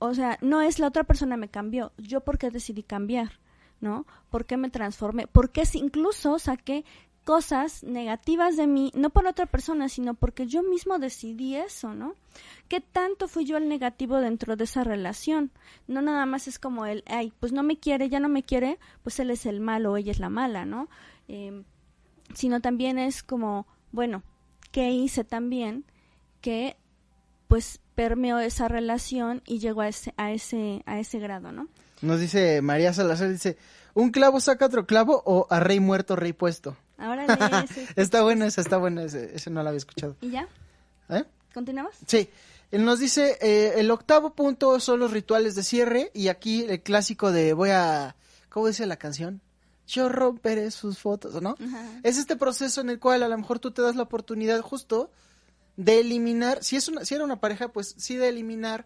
o 0.03 0.13
sea, 0.13 0.37
no 0.41 0.61
es 0.61 0.79
la 0.79 0.87
otra 0.87 1.05
persona 1.05 1.37
me 1.37 1.47
cambió, 1.47 1.93
yo 1.97 2.21
porque 2.21 2.51
decidí 2.51 2.83
cambiar, 2.83 3.39
¿no? 3.79 4.05
¿Por 4.29 4.45
qué 4.45 4.57
me 4.57 4.69
transformé? 4.69 5.27
Porque 5.27 5.63
incluso 5.75 6.39
saqué 6.39 6.83
cosas 7.23 7.83
negativas 7.83 8.57
de 8.57 8.67
mí, 8.67 8.91
no 8.95 9.11
por 9.11 9.27
otra 9.27 9.45
persona, 9.45 9.87
sino 9.87 10.13
porque 10.13 10.45
yo 10.45 10.61
mismo 10.61 10.99
decidí 10.99 11.55
eso, 11.55 11.93
¿no? 11.93 12.15
¿Qué 12.67 12.81
tanto 12.81 13.29
fui 13.29 13.45
yo 13.45 13.55
el 13.55 13.69
negativo 13.69 14.17
dentro 14.17 14.57
de 14.57 14.65
esa 14.65 14.83
relación? 14.83 15.51
No 15.87 16.01
nada 16.01 16.25
más 16.25 16.49
es 16.49 16.59
como 16.59 16.85
el, 16.85 17.05
ay, 17.07 17.31
pues 17.39 17.53
no 17.53 17.63
me 17.63 17.77
quiere, 17.77 18.09
ya 18.09 18.19
no 18.19 18.27
me 18.27 18.43
quiere, 18.43 18.79
pues 19.03 19.21
él 19.21 19.31
es 19.31 19.45
el 19.45 19.61
malo, 19.61 19.95
ella 19.95 20.11
es 20.11 20.19
la 20.19 20.29
mala, 20.29 20.65
¿no? 20.65 20.89
Em, 21.29 21.63
sino 22.33 22.59
también 22.59 22.99
es 22.99 23.23
como, 23.23 23.67
bueno, 23.93 24.21
¿qué 24.73 24.91
hice 24.91 25.23
también 25.23 25.85
que 26.41 26.75
pues 27.47 27.79
permeó 27.95 28.39
esa 28.39 28.67
relación 28.67 29.41
y 29.45 29.59
llegó 29.59 29.81
a 29.81 29.87
ese, 29.87 30.13
a 30.17 30.31
ese, 30.31 30.83
a 30.85 30.99
ese 30.99 31.19
grado, 31.19 31.51
¿no? 31.51 31.67
Nos 32.01 32.19
dice 32.19 32.61
María 32.61 32.93
Salazar, 32.93 33.29
dice, 33.29 33.57
¿un 33.93 34.11
clavo 34.11 34.39
saca 34.39 34.65
otro 34.65 34.85
clavo 34.85 35.21
o 35.25 35.47
a 35.49 35.59
rey 35.59 35.79
muerto, 35.79 36.15
rey 36.15 36.33
puesto? 36.33 36.75
Ahora 36.97 37.25
está 37.95 38.23
buena 38.23 38.45
esa, 38.45 38.61
está 38.61 38.77
buena 38.77 39.03
ese, 39.03 39.35
ese 39.35 39.49
no 39.49 39.63
la 39.63 39.69
había 39.69 39.77
escuchado. 39.77 40.15
¿Y 40.21 40.31
ya? 40.31 40.47
¿Eh? 41.09 41.23
¿Continuamos? 41.53 41.95
Sí. 42.07 42.29
Él 42.71 42.85
nos 42.85 42.99
dice, 42.99 43.37
eh, 43.39 43.73
el 43.77 43.91
octavo 43.91 44.31
punto 44.33 44.79
son 44.79 44.99
los 44.99 45.11
rituales 45.11 45.53
de 45.53 45.61
cierre 45.61 46.09
y 46.13 46.29
aquí 46.29 46.65
el 46.67 46.81
clásico 46.81 47.31
de 47.31 47.53
voy 47.53 47.69
a, 47.69 48.15
¿cómo 48.49 48.67
dice 48.67 48.87
la 48.87 48.97
canción? 48.97 49.41
Yo 49.85 50.09
romperé 50.09 50.71
sus 50.71 50.97
fotos, 50.97 51.39
¿no? 51.41 51.55
Es 52.01 52.17
este 52.17 52.35
proceso 52.35 52.81
en 52.81 52.89
el 52.89 52.99
cual 52.99 53.21
a 53.21 53.27
lo 53.27 53.37
mejor 53.37 53.59
tú 53.59 53.71
te 53.71 53.83
das 53.83 53.95
la 53.95 54.03
oportunidad 54.03 54.61
justo 54.61 55.11
de 55.75 55.99
eliminar, 55.99 56.63
si 56.63 56.75
es 56.75 56.87
una, 56.87 57.05
si 57.05 57.15
era 57.15 57.23
una 57.23 57.39
pareja, 57.39 57.69
pues 57.69 57.95
sí 57.97 58.15
de 58.15 58.29
eliminar, 58.29 58.85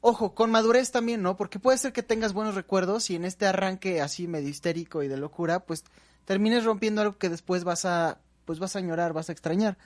ojo, 0.00 0.34
con 0.34 0.50
madurez 0.50 0.90
también, 0.90 1.22
¿no? 1.22 1.36
Porque 1.36 1.58
puede 1.58 1.78
ser 1.78 1.92
que 1.92 2.02
tengas 2.02 2.32
buenos 2.32 2.54
recuerdos 2.54 3.10
y 3.10 3.16
en 3.16 3.24
este 3.24 3.46
arranque 3.46 4.00
así 4.00 4.28
medio 4.28 4.48
histérico 4.48 5.02
y 5.02 5.08
de 5.08 5.16
locura, 5.16 5.60
pues 5.60 5.84
termines 6.24 6.64
rompiendo 6.64 7.00
algo 7.00 7.18
que 7.18 7.28
después 7.28 7.64
vas 7.64 7.84
a, 7.84 8.18
pues 8.44 8.58
vas 8.58 8.76
a 8.76 8.78
añorar, 8.78 9.12
vas 9.12 9.28
a 9.28 9.32
extrañar. 9.32 9.76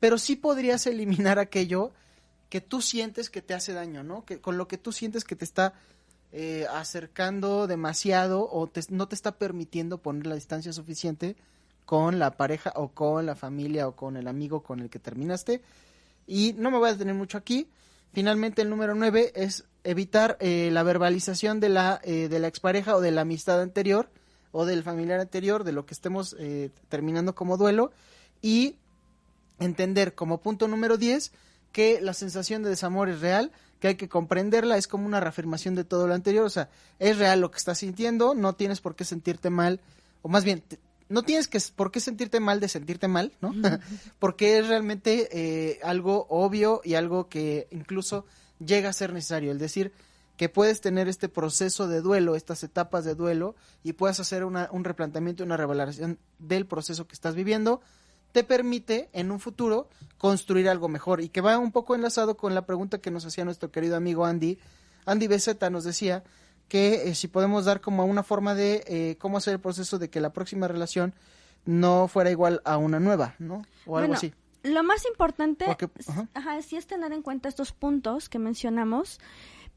Pero 0.00 0.18
sí 0.18 0.36
podrías 0.36 0.86
eliminar 0.86 1.38
aquello 1.38 1.92
que 2.48 2.60
tú 2.60 2.80
sientes 2.80 3.30
que 3.30 3.42
te 3.42 3.54
hace 3.54 3.72
daño, 3.72 4.04
¿no? 4.04 4.24
Que 4.24 4.40
con 4.40 4.56
lo 4.56 4.68
que 4.68 4.78
tú 4.78 4.92
sientes 4.92 5.24
que 5.24 5.36
te 5.36 5.44
está 5.44 5.74
eh, 6.32 6.66
acercando 6.72 7.66
demasiado 7.66 8.42
o 8.42 8.70
no 8.90 9.08
te 9.08 9.14
está 9.14 9.32
permitiendo 9.32 9.98
poner 9.98 10.26
la 10.26 10.34
distancia 10.34 10.72
suficiente 10.72 11.36
con 11.84 12.18
la 12.18 12.32
pareja 12.32 12.72
o 12.76 12.88
con 12.88 13.26
la 13.26 13.34
familia 13.34 13.88
o 13.88 13.96
con 13.96 14.16
el 14.16 14.28
amigo 14.28 14.62
con 14.62 14.80
el 14.80 14.90
que 14.90 14.98
terminaste. 14.98 15.62
Y 16.26 16.54
no 16.56 16.70
me 16.70 16.78
voy 16.78 16.88
a 16.88 16.92
detener 16.92 17.14
mucho 17.14 17.38
aquí. 17.38 17.68
Finalmente 18.12 18.62
el 18.62 18.70
número 18.70 18.94
nueve 18.94 19.32
es 19.34 19.64
evitar 19.82 20.36
eh, 20.40 20.70
la 20.72 20.82
verbalización 20.82 21.60
de 21.60 21.68
la, 21.68 22.00
eh, 22.04 22.28
de 22.28 22.38
la 22.38 22.48
expareja 22.48 22.96
o 22.96 23.00
de 23.00 23.10
la 23.10 23.22
amistad 23.22 23.60
anterior 23.60 24.10
o 24.52 24.64
del 24.64 24.82
familiar 24.82 25.20
anterior, 25.20 25.64
de 25.64 25.72
lo 25.72 25.84
que 25.84 25.94
estemos 25.94 26.36
eh, 26.38 26.70
terminando 26.88 27.34
como 27.34 27.56
duelo. 27.56 27.90
Y 28.40 28.76
entender 29.58 30.14
como 30.14 30.40
punto 30.40 30.68
número 30.68 30.96
10 30.96 31.32
que 31.72 32.00
la 32.00 32.14
sensación 32.14 32.62
de 32.62 32.70
desamor 32.70 33.08
es 33.08 33.20
real, 33.20 33.50
que 33.80 33.88
hay 33.88 33.94
que 33.96 34.08
comprenderla, 34.08 34.76
es 34.76 34.86
como 34.86 35.06
una 35.06 35.18
reafirmación 35.18 35.74
de 35.74 35.82
todo 35.82 36.06
lo 36.06 36.14
anterior, 36.14 36.46
o 36.46 36.50
sea, 36.50 36.70
es 37.00 37.18
real 37.18 37.40
lo 37.40 37.50
que 37.50 37.58
estás 37.58 37.78
sintiendo, 37.78 38.34
no 38.34 38.54
tienes 38.54 38.80
por 38.80 38.94
qué 38.94 39.04
sentirte 39.04 39.50
mal, 39.50 39.80
o 40.22 40.28
más 40.28 40.44
bien, 40.44 40.62
no 41.08 41.22
tienes 41.22 41.48
que 41.48 41.58
por 41.74 41.90
qué 41.90 42.00
sentirte 42.00 42.40
mal 42.40 42.60
de 42.60 42.68
sentirte 42.68 43.08
mal, 43.08 43.32
¿no? 43.40 43.52
Porque 44.18 44.58
es 44.58 44.68
realmente 44.68 45.28
eh, 45.32 45.80
algo 45.82 46.26
obvio 46.28 46.80
y 46.84 46.94
algo 46.94 47.28
que 47.28 47.68
incluso 47.70 48.24
llega 48.64 48.88
a 48.88 48.92
ser 48.92 49.12
necesario. 49.12 49.50
El 49.50 49.58
decir 49.58 49.92
que 50.36 50.48
puedes 50.48 50.80
tener 50.80 51.08
este 51.08 51.28
proceso 51.28 51.86
de 51.86 52.00
duelo, 52.00 52.34
estas 52.34 52.64
etapas 52.64 53.04
de 53.04 53.14
duelo, 53.14 53.54
y 53.82 53.92
puedas 53.92 54.18
hacer 54.18 54.44
una, 54.44 54.68
un 54.72 54.84
replanteamiento, 54.84 55.44
una 55.44 55.56
revelación 55.56 56.18
del 56.38 56.66
proceso 56.66 57.06
que 57.06 57.14
estás 57.14 57.34
viviendo, 57.34 57.80
te 58.32 58.42
permite 58.42 59.10
en 59.12 59.30
un 59.30 59.38
futuro 59.38 59.88
construir 60.18 60.68
algo 60.68 60.88
mejor. 60.88 61.20
Y 61.20 61.28
que 61.28 61.40
va 61.40 61.56
un 61.58 61.70
poco 61.70 61.94
enlazado 61.94 62.36
con 62.36 62.54
la 62.54 62.66
pregunta 62.66 62.98
que 62.98 63.12
nos 63.12 63.24
hacía 63.24 63.44
nuestro 63.44 63.70
querido 63.70 63.96
amigo 63.96 64.24
Andy. 64.24 64.58
Andy 65.06 65.28
Beceta 65.28 65.70
nos 65.70 65.84
decía 65.84 66.24
que 66.68 67.08
eh, 67.08 67.14
si 67.14 67.28
podemos 67.28 67.64
dar 67.64 67.80
como 67.80 68.04
una 68.04 68.22
forma 68.22 68.54
de 68.54 68.84
eh, 68.86 69.16
cómo 69.18 69.38
hacer 69.38 69.54
el 69.54 69.60
proceso 69.60 69.98
de 69.98 70.10
que 70.10 70.20
la 70.20 70.32
próxima 70.32 70.68
relación 70.68 71.14
no 71.64 72.08
fuera 72.08 72.30
igual 72.30 72.60
a 72.64 72.76
una 72.76 73.00
nueva, 73.00 73.34
¿no? 73.38 73.62
O 73.86 73.96
algo 73.96 74.14
así. 74.14 74.32
Lo 74.62 74.82
más 74.82 75.04
importante 75.06 75.66
ajá. 76.34 76.62
sí 76.62 76.76
es 76.76 76.86
tener 76.86 77.12
en 77.12 77.22
cuenta 77.22 77.48
estos 77.48 77.72
puntos 77.72 78.28
que 78.28 78.38
mencionamos, 78.38 79.20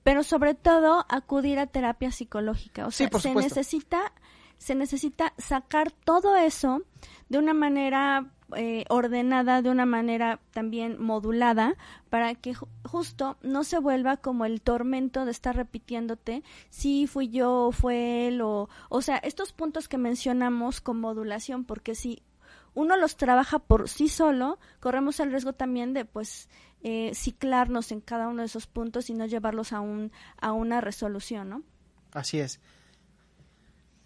pero 0.04 0.24
sobre 0.24 0.54
todo 0.54 1.06
acudir 1.10 1.60
a 1.60 1.68
terapia 1.68 2.12
psicológica. 2.12 2.88
O 2.88 2.92
sea, 2.92 3.10
se 3.20 3.36
necesita 3.36 4.14
se 4.58 4.76
necesita 4.76 5.34
sacar 5.38 5.92
todo 5.92 6.36
eso 6.36 6.82
de 7.30 7.38
una 7.38 7.54
manera 7.54 8.32
eh, 8.56 8.86
ordenada 8.90 9.62
de 9.62 9.70
una 9.70 9.86
manera 9.86 10.40
también 10.52 11.02
modulada 11.02 11.76
para 12.10 12.34
que 12.36 12.56
justo 12.86 13.38
no 13.42 13.64
se 13.64 13.80
vuelva 13.80 14.18
como 14.18 14.46
el 14.46 14.62
tormento 14.62 15.26
de 15.26 15.32
estar 15.32 15.56
repitiéndote 15.56 16.44
si 16.70 17.08
fui 17.08 17.30
yo, 17.30 17.72
fue 17.74 18.28
él 18.28 18.42
o 18.42 18.70
o 18.90 19.02
sea, 19.02 19.18
estos 19.18 19.52
puntos 19.52 19.90
que 19.90 19.98
mencionamos 19.98 20.80
con 20.80 21.00
modulación 21.00 21.66
porque 21.66 21.94
si 21.94 22.22
uno 22.74 22.96
los 22.96 23.18
trabaja 23.18 23.60
por 23.60 23.90
sí 23.90 24.08
solo, 24.08 24.60
corremos 24.80 25.20
el 25.20 25.32
riesgo 25.32 25.54
también 25.54 25.94
de 25.94 26.06
pues 26.06 26.48
eh, 26.84 27.12
ciclarnos 27.16 27.92
en 27.92 28.02
cada 28.02 28.28
uno 28.28 28.44
de 28.44 28.46
esos 28.46 28.68
puntos 28.68 29.10
y 29.10 29.14
no 29.14 29.26
llevarlos 29.26 29.74
a 29.74 29.80
un 29.80 30.12
a 30.40 30.52
una 30.52 30.80
resolución, 30.80 31.50
¿no? 31.50 31.64
Así 32.14 32.40
es. 32.40 32.62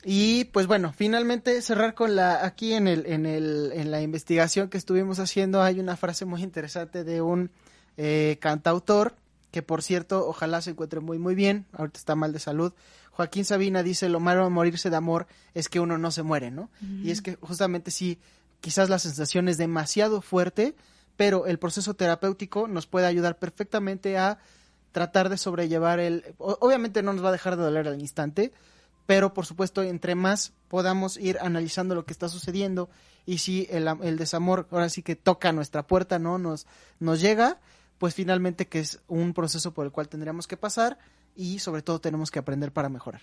Y 0.04 0.46
pues 0.46 0.66
bueno, 0.66 0.94
finalmente 0.96 1.62
cerrar 1.62 1.94
con 1.94 2.16
la 2.16 2.46
aquí 2.46 2.74
en 2.74 2.88
el 2.88 3.06
en 3.06 3.26
el 3.26 3.72
en 3.74 3.92
la 3.92 4.02
investigación 4.02 4.70
que 4.70 4.78
estuvimos 4.78 5.20
haciendo 5.20 5.62
hay 5.62 5.80
una 5.80 5.96
frase 5.96 6.26
muy 6.26 6.42
interesante 6.42 7.04
de 7.04 7.22
un 7.22 7.52
eh, 7.98 8.38
cantautor 8.42 9.16
que 9.52 9.62
por 9.62 9.84
cierto 9.84 10.28
ojalá 10.28 10.62
se 10.62 10.72
encuentre 10.72 11.02
muy 11.02 11.20
muy 11.20 11.36
bien, 11.36 11.66
ahorita 11.74 12.00
está 12.00 12.16
mal 12.16 12.34
de 12.34 12.40
salud. 12.40 12.74
Joaquín 13.12 13.46
Sabina 13.46 13.84
dice 13.84 14.10
lo 14.10 14.20
malo 14.20 14.44
de 14.44 14.50
morirse 14.50 14.90
de 14.90 14.96
amor 14.96 15.28
es 15.54 15.70
que 15.70 15.80
uno 15.80 15.98
no 15.98 16.10
se 16.12 16.24
muere, 16.24 16.50
¿no? 16.50 16.70
Y 17.04 17.12
es 17.12 17.22
que 17.22 17.36
justamente 17.36 17.92
sí, 17.92 18.18
quizás 18.62 18.90
la 18.90 18.98
sensación 18.98 19.50
es 19.50 19.58
demasiado 19.58 20.22
fuerte, 20.22 20.76
pero 21.18 21.46
el 21.46 21.60
proceso 21.60 21.94
terapéutico 21.94 22.68
nos 22.68 22.88
puede 22.88 23.06
ayudar 23.06 23.38
perfectamente 23.38 24.18
a 24.18 24.40
tratar 24.94 25.30
de 25.30 25.38
sobrellevar 25.38 26.00
el 26.00 26.34
obviamente 26.38 27.04
no 27.04 27.14
nos 27.14 27.24
va 27.24 27.30
a 27.30 27.34
dejar 27.34 27.58
de 27.58 27.64
doler 27.64 27.88
al 27.88 28.00
instante, 28.00 28.54
pero 29.12 29.34
por 29.34 29.46
supuesto 29.46 29.84
entre 29.84 30.16
más 30.16 30.54
podamos 30.70 31.18
ir 31.18 31.38
analizando 31.42 31.96
lo 31.96 32.06
que 32.06 32.14
está 32.14 32.30
sucediendo 32.30 32.90
y 33.26 33.40
si 33.40 33.68
el, 33.70 33.86
el 34.04 34.18
desamor 34.18 34.70
ahora 34.72 34.88
sí 34.88 35.04
que 35.04 35.18
toca 35.18 35.52
nuestra 35.52 35.86
puerta, 35.86 36.18
¿no? 36.18 36.38
Nos, 36.38 36.66
nos 36.98 37.20
llega, 37.20 37.60
pues 37.98 38.16
finalmente 38.16 38.70
que 38.70 38.80
es 38.80 39.02
un 39.10 39.34
proceso 39.34 39.74
por 39.74 39.86
el 39.86 39.92
cual 39.92 40.08
tendríamos 40.08 40.48
que 40.48 40.56
pasar 40.56 40.98
y 41.36 41.60
sobre 41.60 41.82
todo 41.82 42.00
tenemos 42.00 42.32
que 42.32 42.40
aprender 42.40 42.72
para 42.72 42.88
mejorar. 42.88 43.20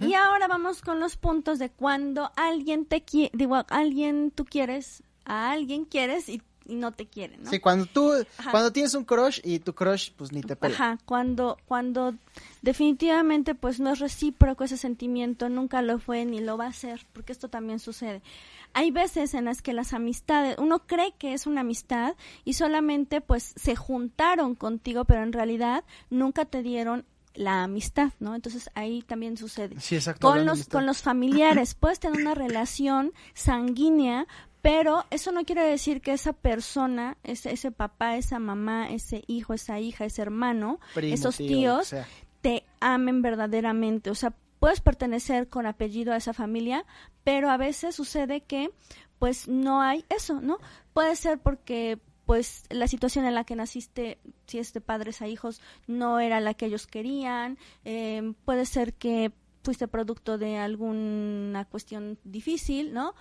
Y 0.00 0.14
ahora 0.14 0.48
vamos 0.48 0.82
con 0.82 0.98
los 0.98 1.16
puntos 1.16 1.60
de 1.60 1.70
cuando 1.70 2.32
alguien 2.34 2.84
te 2.84 3.04
quiere, 3.04 3.30
digo, 3.32 3.54
alguien 3.68 4.32
tú 4.32 4.44
quieres, 4.44 5.04
a 5.24 5.52
alguien 5.52 5.84
quieres 5.84 6.28
y 6.28 6.42
y 6.70 6.76
no 6.76 6.92
te 6.92 7.06
quieren, 7.06 7.42
¿no? 7.42 7.50
Sí, 7.50 7.58
cuando 7.58 7.86
tú, 7.86 8.12
cuando 8.50 8.72
tienes 8.72 8.94
un 8.94 9.04
crush 9.04 9.40
y 9.42 9.58
tu 9.58 9.74
crush 9.74 10.12
pues 10.16 10.32
ni 10.32 10.40
te 10.40 10.56
pela. 10.56 10.74
Ajá, 10.74 10.98
cuando, 11.04 11.58
cuando 11.66 12.14
definitivamente 12.62 13.54
pues 13.54 13.80
no 13.80 13.92
es 13.92 13.98
recíproco 13.98 14.64
ese 14.64 14.76
sentimiento, 14.76 15.48
nunca 15.48 15.82
lo 15.82 15.98
fue 15.98 16.24
ni 16.24 16.40
lo 16.40 16.56
va 16.56 16.66
a 16.66 16.72
ser, 16.72 17.06
porque 17.12 17.32
esto 17.32 17.48
también 17.48 17.78
sucede. 17.80 18.22
Hay 18.72 18.92
veces 18.92 19.34
en 19.34 19.46
las 19.46 19.62
que 19.62 19.72
las 19.72 19.92
amistades, 19.92 20.56
uno 20.58 20.86
cree 20.86 21.12
que 21.18 21.32
es 21.32 21.46
una 21.46 21.62
amistad 21.62 22.14
y 22.44 22.52
solamente 22.52 23.20
pues 23.20 23.52
se 23.56 23.74
juntaron 23.74 24.54
contigo, 24.54 25.04
pero 25.04 25.22
en 25.22 25.32
realidad 25.32 25.84
nunca 26.08 26.44
te 26.44 26.62
dieron 26.62 27.04
la 27.34 27.62
amistad, 27.64 28.12
¿no? 28.18 28.34
Entonces 28.34 28.70
ahí 28.74 29.02
también 29.02 29.36
sucede. 29.36 29.78
Sí, 29.80 29.96
exacto, 29.96 30.26
con 30.26 30.44
los 30.44 30.66
con 30.66 30.86
los 30.86 31.02
familiares 31.02 31.74
puedes 31.74 32.00
tener 32.00 32.20
una 32.20 32.34
relación 32.34 33.12
sanguínea, 33.34 34.26
pero 34.62 35.04
eso 35.10 35.32
no 35.32 35.44
quiere 35.44 35.62
decir 35.62 36.02
que 36.02 36.12
esa 36.12 36.32
persona, 36.32 37.16
ese, 37.22 37.52
ese 37.52 37.70
papá, 37.70 38.16
esa 38.16 38.38
mamá, 38.38 38.90
ese 38.90 39.22
hijo, 39.26 39.54
esa 39.54 39.80
hija, 39.80 40.04
ese 40.04 40.22
hermano, 40.22 40.80
esos 40.96 41.36
tíos, 41.36 41.94
te 42.42 42.64
amen 42.80 43.22
verdaderamente. 43.22 44.10
O 44.10 44.14
sea, 44.14 44.34
puedes 44.58 44.80
pertenecer 44.80 45.48
con 45.48 45.66
apellido 45.66 46.12
a 46.12 46.16
esa 46.16 46.34
familia, 46.34 46.84
pero 47.24 47.50
a 47.50 47.56
veces 47.56 47.94
sucede 47.94 48.42
que 48.42 48.70
pues 49.18 49.48
no 49.48 49.82
hay 49.82 50.04
eso, 50.08 50.40
¿no? 50.40 50.58
Puede 50.92 51.16
ser 51.16 51.38
porque 51.38 51.98
pues 52.24 52.64
la 52.70 52.86
situación 52.86 53.24
en 53.24 53.34
la 53.34 53.44
que 53.44 53.56
naciste, 53.56 54.18
si 54.46 54.58
es 54.58 54.72
de 54.72 54.80
padres 54.80 55.20
a 55.20 55.26
hijos, 55.26 55.60
no 55.86 56.20
era 56.20 56.40
la 56.40 56.54
que 56.54 56.66
ellos 56.66 56.86
querían, 56.86 57.58
eh, 57.84 58.34
puede 58.44 58.66
ser 58.66 58.94
que 58.94 59.32
fuiste 59.62 59.88
producto 59.88 60.38
de 60.38 60.56
alguna 60.56 61.64
cuestión 61.64 62.18
difícil, 62.24 62.94
¿no? 62.94 63.14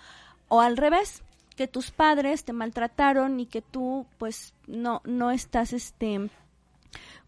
O 0.47 0.62
al 0.62 0.78
revés, 0.78 1.23
que 1.60 1.67
tus 1.67 1.91
padres 1.91 2.45
te 2.45 2.54
maltrataron 2.54 3.38
y 3.41 3.45
que 3.45 3.62
tú 3.62 4.06
pues 4.17 4.54
no 4.65 5.02
no 5.04 5.30
estás 5.30 5.74
este 5.74 6.30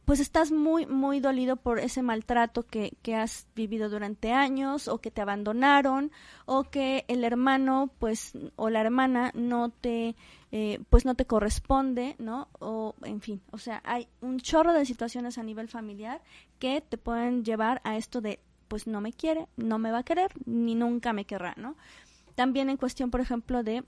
pues 0.05 0.21
estás 0.21 0.53
muy 0.53 0.85
muy 0.85 1.19
dolido 1.19 1.57
por 1.57 1.79
ese 1.79 2.01
maltrato 2.01 2.63
que, 2.63 2.93
que 3.01 3.13
has 3.13 3.45
vivido 3.57 3.89
durante 3.89 4.31
años 4.31 4.87
o 4.87 4.99
que 4.99 5.11
te 5.11 5.19
abandonaron 5.19 6.13
o 6.45 6.63
que 6.63 7.03
el 7.09 7.25
hermano 7.25 7.91
pues 7.99 8.31
o 8.55 8.69
la 8.69 8.79
hermana 8.79 9.31
no 9.35 9.67
te 9.67 10.15
eh, 10.53 10.79
pues 10.89 11.03
no 11.03 11.15
te 11.15 11.25
corresponde 11.25 12.15
no 12.17 12.47
o 12.59 12.95
en 13.03 13.19
fin 13.19 13.41
o 13.51 13.57
sea 13.57 13.81
hay 13.83 14.07
un 14.21 14.39
chorro 14.39 14.71
de 14.71 14.85
situaciones 14.85 15.37
a 15.39 15.43
nivel 15.43 15.67
familiar 15.67 16.21
que 16.57 16.79
te 16.79 16.97
pueden 16.97 17.43
llevar 17.43 17.81
a 17.83 17.97
esto 17.97 18.21
de 18.21 18.39
pues 18.69 18.87
no 18.87 19.01
me 19.01 19.11
quiere 19.11 19.49
no 19.57 19.77
me 19.77 19.91
va 19.91 19.97
a 19.97 20.03
querer 20.03 20.31
ni 20.45 20.73
nunca 20.73 21.11
me 21.11 21.25
querrá 21.25 21.53
no 21.57 21.75
también 22.35 22.69
en 22.69 22.77
cuestión 22.77 23.11
por 23.11 23.19
ejemplo 23.19 23.61
de 23.61 23.83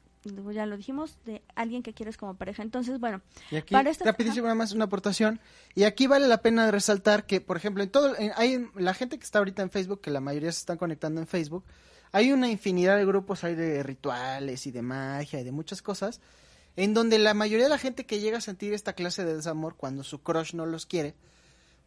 ya 0.52 0.66
lo 0.66 0.78
dijimos, 0.78 1.18
de 1.26 1.42
alguien 1.56 1.84
que 1.84 1.94
quieres 1.94 2.18
como 2.18 2.36
pareja. 2.36 2.64
Entonces, 2.64 3.00
bueno, 3.00 3.22
y 3.52 3.58
aquí, 3.58 3.74
para 3.74 3.92
rapidísimo 3.92 4.46
nada 4.46 4.56
más 4.56 4.72
una 4.72 4.86
aportación. 4.86 5.40
Y 5.76 5.84
aquí 5.84 6.08
vale 6.08 6.28
la 6.28 6.42
pena 6.42 6.70
resaltar 6.72 7.26
que, 7.26 7.42
por 7.42 7.58
ejemplo, 7.58 7.84
en 7.84 7.90
todo, 7.90 8.14
hay 8.36 8.68
la 8.76 8.94
gente 8.94 9.18
que 9.18 9.24
está 9.24 9.40
ahorita 9.40 9.62
en 9.62 9.70
Facebook, 9.70 10.02
que 10.02 10.12
la 10.12 10.20
mayoría 10.20 10.52
se 10.52 10.60
están 10.60 10.78
conectando 10.78 11.22
en 11.22 11.28
Facebook, 11.28 11.64
hay 12.12 12.32
una 12.32 12.48
infinidad 12.48 12.98
de 12.98 13.06
grupos, 13.06 13.44
hay 13.44 13.56
de 13.56 13.82
rituales 13.84 14.68
y 14.68 14.72
de 14.72 14.82
magia 14.82 15.40
y 15.40 15.44
de 15.44 15.52
muchas 15.52 15.82
cosas, 15.82 16.22
en 16.76 16.94
donde 16.94 17.18
la 17.20 17.34
mayoría 17.34 17.66
de 17.66 17.72
la 17.72 17.78
gente 17.78 18.06
que 18.06 18.20
llega 18.20 18.38
a 18.38 18.42
sentir 18.42 18.74
esta 18.74 18.94
clase 18.94 19.26
de 19.26 19.36
desamor 19.36 19.76
cuando 19.76 20.04
su 20.04 20.22
crush 20.22 20.54
no 20.54 20.66
los 20.66 20.86
quiere, 20.86 21.16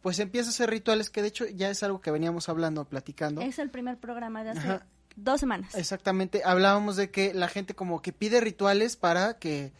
pues 0.01 0.19
empieza 0.19 0.49
a 0.49 0.51
hacer 0.51 0.69
rituales 0.69 1.09
que 1.09 1.21
de 1.21 1.29
hecho 1.29 1.45
ya 1.47 1.69
es 1.69 1.81
algo 1.83 2.01
que 2.01 2.11
veníamos 2.11 2.49
hablando, 2.49 2.85
platicando. 2.85 3.41
Es 3.41 3.57
el 3.57 3.69
primer 3.69 3.97
programa 3.97 4.43
de 4.43 4.51
hace 4.51 4.79
dos 5.17 5.41
semanas. 5.41 5.75
Exactamente, 5.75 6.43
hablábamos 6.45 6.95
de 6.95 7.11
que 7.11 7.33
la 7.33 7.49
gente 7.49 7.73
como 7.73 8.01
que 8.01 8.13
pide 8.13 8.39
rituales 8.39 8.95
para 8.95 9.37
que, 9.37 9.73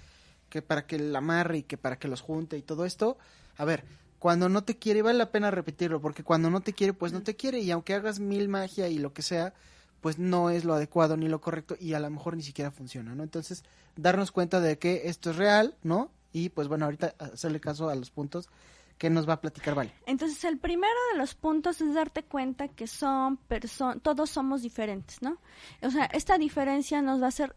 que 0.49 0.61
para 0.61 0.85
que 0.85 0.99
la 0.99 1.19
amarre 1.19 1.59
y 1.59 1.63
que 1.63 1.77
para 1.77 1.97
que 1.97 2.09
los 2.09 2.21
junte 2.21 2.57
y 2.57 2.61
todo 2.61 2.83
esto. 2.85 3.17
A 3.55 3.63
ver, 3.63 3.85
cuando 4.19 4.49
no 4.49 4.63
te 4.63 4.77
quiere 4.77 5.01
vale 5.01 5.17
la 5.17 5.31
pena 5.31 5.51
repetirlo, 5.51 6.01
porque 6.01 6.23
cuando 6.23 6.49
no 6.49 6.61
te 6.61 6.73
quiere, 6.73 6.93
pues 6.93 7.13
no 7.13 7.23
te 7.23 7.35
quiere 7.35 7.59
y 7.59 7.71
aunque 7.71 7.93
hagas 7.93 8.19
mil 8.19 8.49
magia 8.49 8.89
y 8.89 8.97
lo 8.97 9.13
que 9.13 9.21
sea, 9.21 9.53
pues 10.01 10.19
no 10.19 10.49
es 10.49 10.65
lo 10.65 10.73
adecuado 10.73 11.17
ni 11.17 11.27
lo 11.27 11.39
correcto 11.39 11.75
y 11.79 11.93
a 11.93 11.99
lo 11.99 12.09
mejor 12.09 12.35
ni 12.35 12.43
siquiera 12.43 12.71
funciona, 12.71 13.15
¿no? 13.15 13.23
Entonces, 13.23 13.63
darnos 13.95 14.31
cuenta 14.31 14.59
de 14.59 14.77
que 14.77 15.03
esto 15.05 15.31
es 15.31 15.35
real, 15.37 15.75
¿no? 15.83 16.11
Y 16.33 16.49
pues 16.49 16.67
bueno, 16.67 16.85
ahorita 16.85 17.15
hacerle 17.19 17.59
caso 17.59 17.89
a 17.89 17.95
los 17.95 18.11
puntos 18.11 18.49
¿Qué 18.97 19.09
nos 19.09 19.29
va 19.29 19.33
a 19.33 19.41
platicar 19.41 19.75
Vale? 19.75 19.93
Entonces, 20.05 20.43
el 20.43 20.57
primero 20.57 20.95
de 21.11 21.19
los 21.19 21.35
puntos 21.35 21.81
es 21.81 21.93
darte 21.93 22.23
cuenta 22.23 22.67
que 22.67 22.87
son 22.87 23.37
personas, 23.37 24.01
todos 24.01 24.29
somos 24.29 24.63
diferentes, 24.63 25.21
¿no? 25.21 25.37
O 25.83 25.91
sea, 25.91 26.05
esta 26.05 26.37
diferencia 26.37 27.01
nos 27.01 27.21
va 27.21 27.25
a 27.25 27.29
hacer 27.29 27.55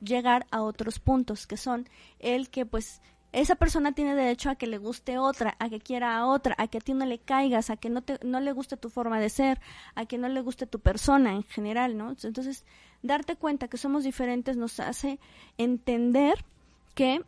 llegar 0.00 0.46
a 0.50 0.62
otros 0.62 0.98
puntos, 0.98 1.46
que 1.46 1.56
son 1.56 1.88
el 2.18 2.48
que, 2.48 2.64
pues, 2.64 3.02
esa 3.32 3.54
persona 3.54 3.92
tiene 3.92 4.14
derecho 4.14 4.50
a 4.50 4.56
que 4.56 4.66
le 4.66 4.78
guste 4.78 5.18
otra, 5.18 5.56
a 5.58 5.68
que 5.68 5.78
quiera 5.78 6.16
a 6.16 6.26
otra, 6.26 6.54
a 6.58 6.66
que 6.66 6.78
a 6.78 6.80
ti 6.80 6.94
no 6.94 7.06
le 7.06 7.18
caigas, 7.18 7.70
a 7.70 7.76
que 7.76 7.88
no, 7.88 8.02
te, 8.02 8.18
no 8.24 8.40
le 8.40 8.52
guste 8.52 8.76
tu 8.76 8.90
forma 8.90 9.20
de 9.20 9.28
ser, 9.28 9.60
a 9.94 10.06
que 10.06 10.18
no 10.18 10.28
le 10.28 10.40
guste 10.40 10.66
tu 10.66 10.80
persona 10.80 11.32
en 11.34 11.44
general, 11.44 11.96
¿no? 11.96 12.10
Entonces, 12.10 12.64
darte 13.02 13.36
cuenta 13.36 13.68
que 13.68 13.76
somos 13.76 14.04
diferentes 14.04 14.56
nos 14.56 14.80
hace 14.80 15.20
entender 15.58 16.44
que, 16.94 17.22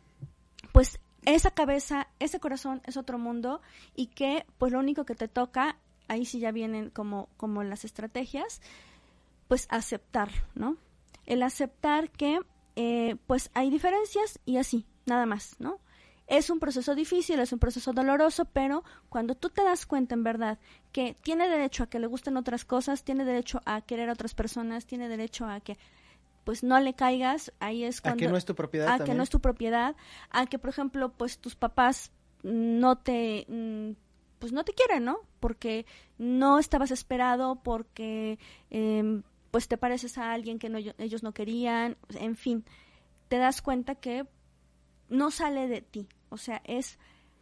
pues, 0.73 0.99
esa 1.25 1.51
cabeza, 1.51 2.07
ese 2.19 2.39
corazón 2.39 2.81
es 2.85 2.97
otro 2.97 3.17
mundo 3.17 3.61
y 3.95 4.07
que 4.07 4.45
pues 4.57 4.71
lo 4.71 4.79
único 4.79 5.05
que 5.05 5.15
te 5.15 5.27
toca, 5.27 5.77
ahí 6.07 6.25
sí 6.25 6.39
ya 6.39 6.51
vienen 6.51 6.89
como, 6.89 7.29
como 7.37 7.63
las 7.63 7.85
estrategias, 7.85 8.61
pues 9.47 9.67
aceptar, 9.69 10.29
¿no? 10.55 10.77
El 11.25 11.43
aceptar 11.43 12.09
que 12.09 12.39
eh, 12.75 13.15
pues 13.27 13.51
hay 13.53 13.69
diferencias 13.69 14.39
y 14.45 14.57
así, 14.57 14.85
nada 15.05 15.25
más, 15.25 15.55
¿no? 15.59 15.79
Es 16.27 16.49
un 16.49 16.59
proceso 16.59 16.95
difícil, 16.95 17.39
es 17.39 17.51
un 17.51 17.59
proceso 17.59 17.91
doloroso, 17.91 18.45
pero 18.45 18.83
cuando 19.09 19.35
tú 19.35 19.49
te 19.49 19.63
das 19.63 19.85
cuenta 19.85 20.15
en 20.15 20.23
verdad 20.23 20.57
que 20.91 21.15
tiene 21.21 21.49
derecho 21.49 21.83
a 21.83 21.87
que 21.87 21.99
le 21.99 22.07
gusten 22.07 22.37
otras 22.37 22.63
cosas, 22.63 23.03
tiene 23.03 23.25
derecho 23.25 23.61
a 23.65 23.81
querer 23.81 24.09
a 24.09 24.13
otras 24.13 24.33
personas, 24.33 24.85
tiene 24.85 25.09
derecho 25.09 25.45
a 25.45 25.59
que 25.59 25.77
pues 26.43 26.63
no 26.63 26.79
le 26.79 26.93
caigas, 26.93 27.53
ahí 27.59 27.83
es 27.83 28.01
cuando... 28.01 28.23
A 28.23 28.25
que 28.25 28.31
no 28.31 28.37
es 28.37 28.45
tu 28.45 28.55
propiedad. 28.55 28.89
A 28.89 29.03
que 29.03 29.13
no 29.13 29.23
es 29.23 29.29
tu 29.29 29.39
propiedad, 29.39 29.95
a 30.29 30.45
que 30.45 30.59
por 30.59 30.69
ejemplo 30.69 31.11
pues 31.11 31.39
tus 31.39 31.55
papás 31.55 32.11
no 32.43 32.97
te... 32.97 33.45
Mm, 33.47 33.91
pues 34.39 34.51
no 34.51 34.65
te 34.65 34.73
quieren, 34.73 35.05
¿no? 35.05 35.19
Porque 35.39 35.85
no 36.17 36.59
estabas 36.59 36.91
esperado, 36.91 37.61
porque 37.63 38.37
em, 38.69 39.23
pues 39.51 39.69
te 39.69 39.77
pareces 39.77 40.17
a 40.17 40.33
alguien 40.33 40.59
que 40.59 40.67
no, 40.67 40.79
ellos 40.97 41.23
no 41.23 41.33
querían, 41.33 41.95
en 42.09 42.35
fin, 42.35 42.65
te 43.29 43.37
das 43.37 43.61
cuenta 43.61 43.95
que 43.95 44.27
no 45.07 45.31
sale 45.31 45.69
de 45.69 45.81
ti, 45.81 46.09
o 46.29 46.37
sea, 46.37 46.61
es 46.65 46.99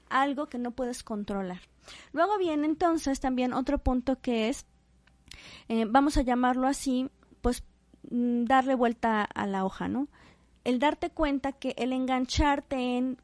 algo 0.09 0.47
que 0.47 0.59
no 0.59 0.71
puedes 0.71 1.03
controlar. 1.03 1.61
Luego 2.11 2.37
viene 2.37 2.67
entonces 2.67 3.19
también 3.19 3.53
otro 3.53 3.79
punto 3.79 4.21
que 4.21 4.49
es, 4.49 4.65
eh, 5.69 5.85
vamos 5.87 6.17
a 6.17 6.21
llamarlo 6.21 6.67
así, 6.67 7.09
pues 7.41 7.63
darle 8.11 8.75
vuelta 8.75 9.23
a 9.23 9.47
la 9.47 9.65
hoja, 9.65 9.87
¿no? 9.87 10.07
El 10.63 10.79
darte 10.79 11.09
cuenta 11.09 11.53
que 11.53 11.73
el 11.77 11.93
engancharte 11.93 12.97
en 12.97 13.17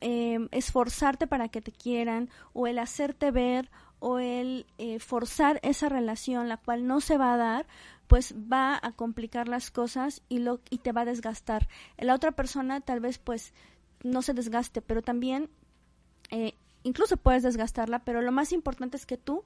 em, 0.00 0.48
esforzarte 0.52 1.26
para 1.26 1.48
que 1.48 1.60
te 1.60 1.72
quieran 1.72 2.28
o 2.52 2.68
el 2.68 2.78
hacerte 2.78 3.32
ver 3.32 3.68
o 3.98 4.20
el 4.20 4.66
eh, 4.78 5.00
forzar 5.00 5.58
esa 5.64 5.88
relación 5.88 6.48
la 6.48 6.56
cual 6.56 6.86
no 6.86 7.00
se 7.00 7.18
va 7.18 7.34
a 7.34 7.36
dar 7.36 7.66
pues 8.06 8.32
va 8.34 8.78
a 8.80 8.92
complicar 8.92 9.48
las 9.48 9.72
cosas 9.72 10.22
y 10.28 10.38
lo 10.38 10.60
y 10.70 10.78
te 10.78 10.92
va 10.92 11.00
a 11.00 11.04
desgastar 11.04 11.68
la 11.96 12.14
otra 12.14 12.30
persona 12.30 12.80
tal 12.80 13.00
vez 13.00 13.18
pues 13.18 13.52
no 14.04 14.22
se 14.22 14.34
desgaste 14.34 14.82
pero 14.82 15.02
también 15.02 15.50
eh, 16.30 16.54
incluso 16.84 17.16
puedes 17.16 17.42
desgastarla 17.42 17.98
pero 18.04 18.22
lo 18.22 18.30
más 18.30 18.52
importante 18.52 18.96
es 18.96 19.04
que 19.04 19.16
tú 19.16 19.42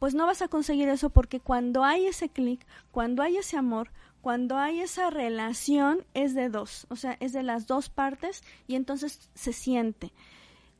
pues 0.00 0.14
no 0.14 0.26
vas 0.26 0.42
a 0.42 0.48
conseguir 0.48 0.88
eso 0.88 1.10
porque 1.10 1.38
cuando 1.38 1.84
hay 1.84 2.06
ese 2.06 2.28
clic 2.28 2.66
cuando 2.90 3.22
hay 3.22 3.36
ese 3.36 3.56
amor 3.56 3.90
cuando 4.22 4.56
hay 4.56 4.80
esa 4.80 5.10
relación 5.10 6.06
es 6.14 6.34
de 6.34 6.48
dos, 6.48 6.86
o 6.88 6.96
sea, 6.96 7.16
es 7.20 7.32
de 7.32 7.42
las 7.42 7.66
dos 7.66 7.90
partes 7.90 8.42
y 8.68 8.76
entonces 8.76 9.28
se 9.34 9.52
siente. 9.52 10.12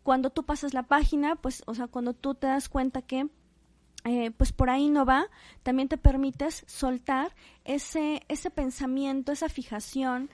Cuando 0.05 0.31
tú 0.31 0.45
pasas 0.45 0.75
la 0.75 0.85
página, 0.85 1.35
pues, 1.37 1.65
o 1.67 1.75
sea, 1.75 1.89
cuando 1.89 2.15
tú 2.15 2.35
te 2.35 2.47
das 2.47 2.69
cuenta 2.69 3.03
que 3.03 3.29
eh, 4.05 4.31
pues 4.31 4.53
por 4.53 4.71
ahí 4.71 4.89
no 4.91 5.05
va, 5.05 5.27
también 5.65 5.89
te 5.89 5.99
permites 5.99 6.65
soltar 6.67 7.35
ese, 7.65 8.23
ese 8.29 8.51
pensamiento, 8.51 9.33
esa 9.33 9.49
fijación, 9.49 10.31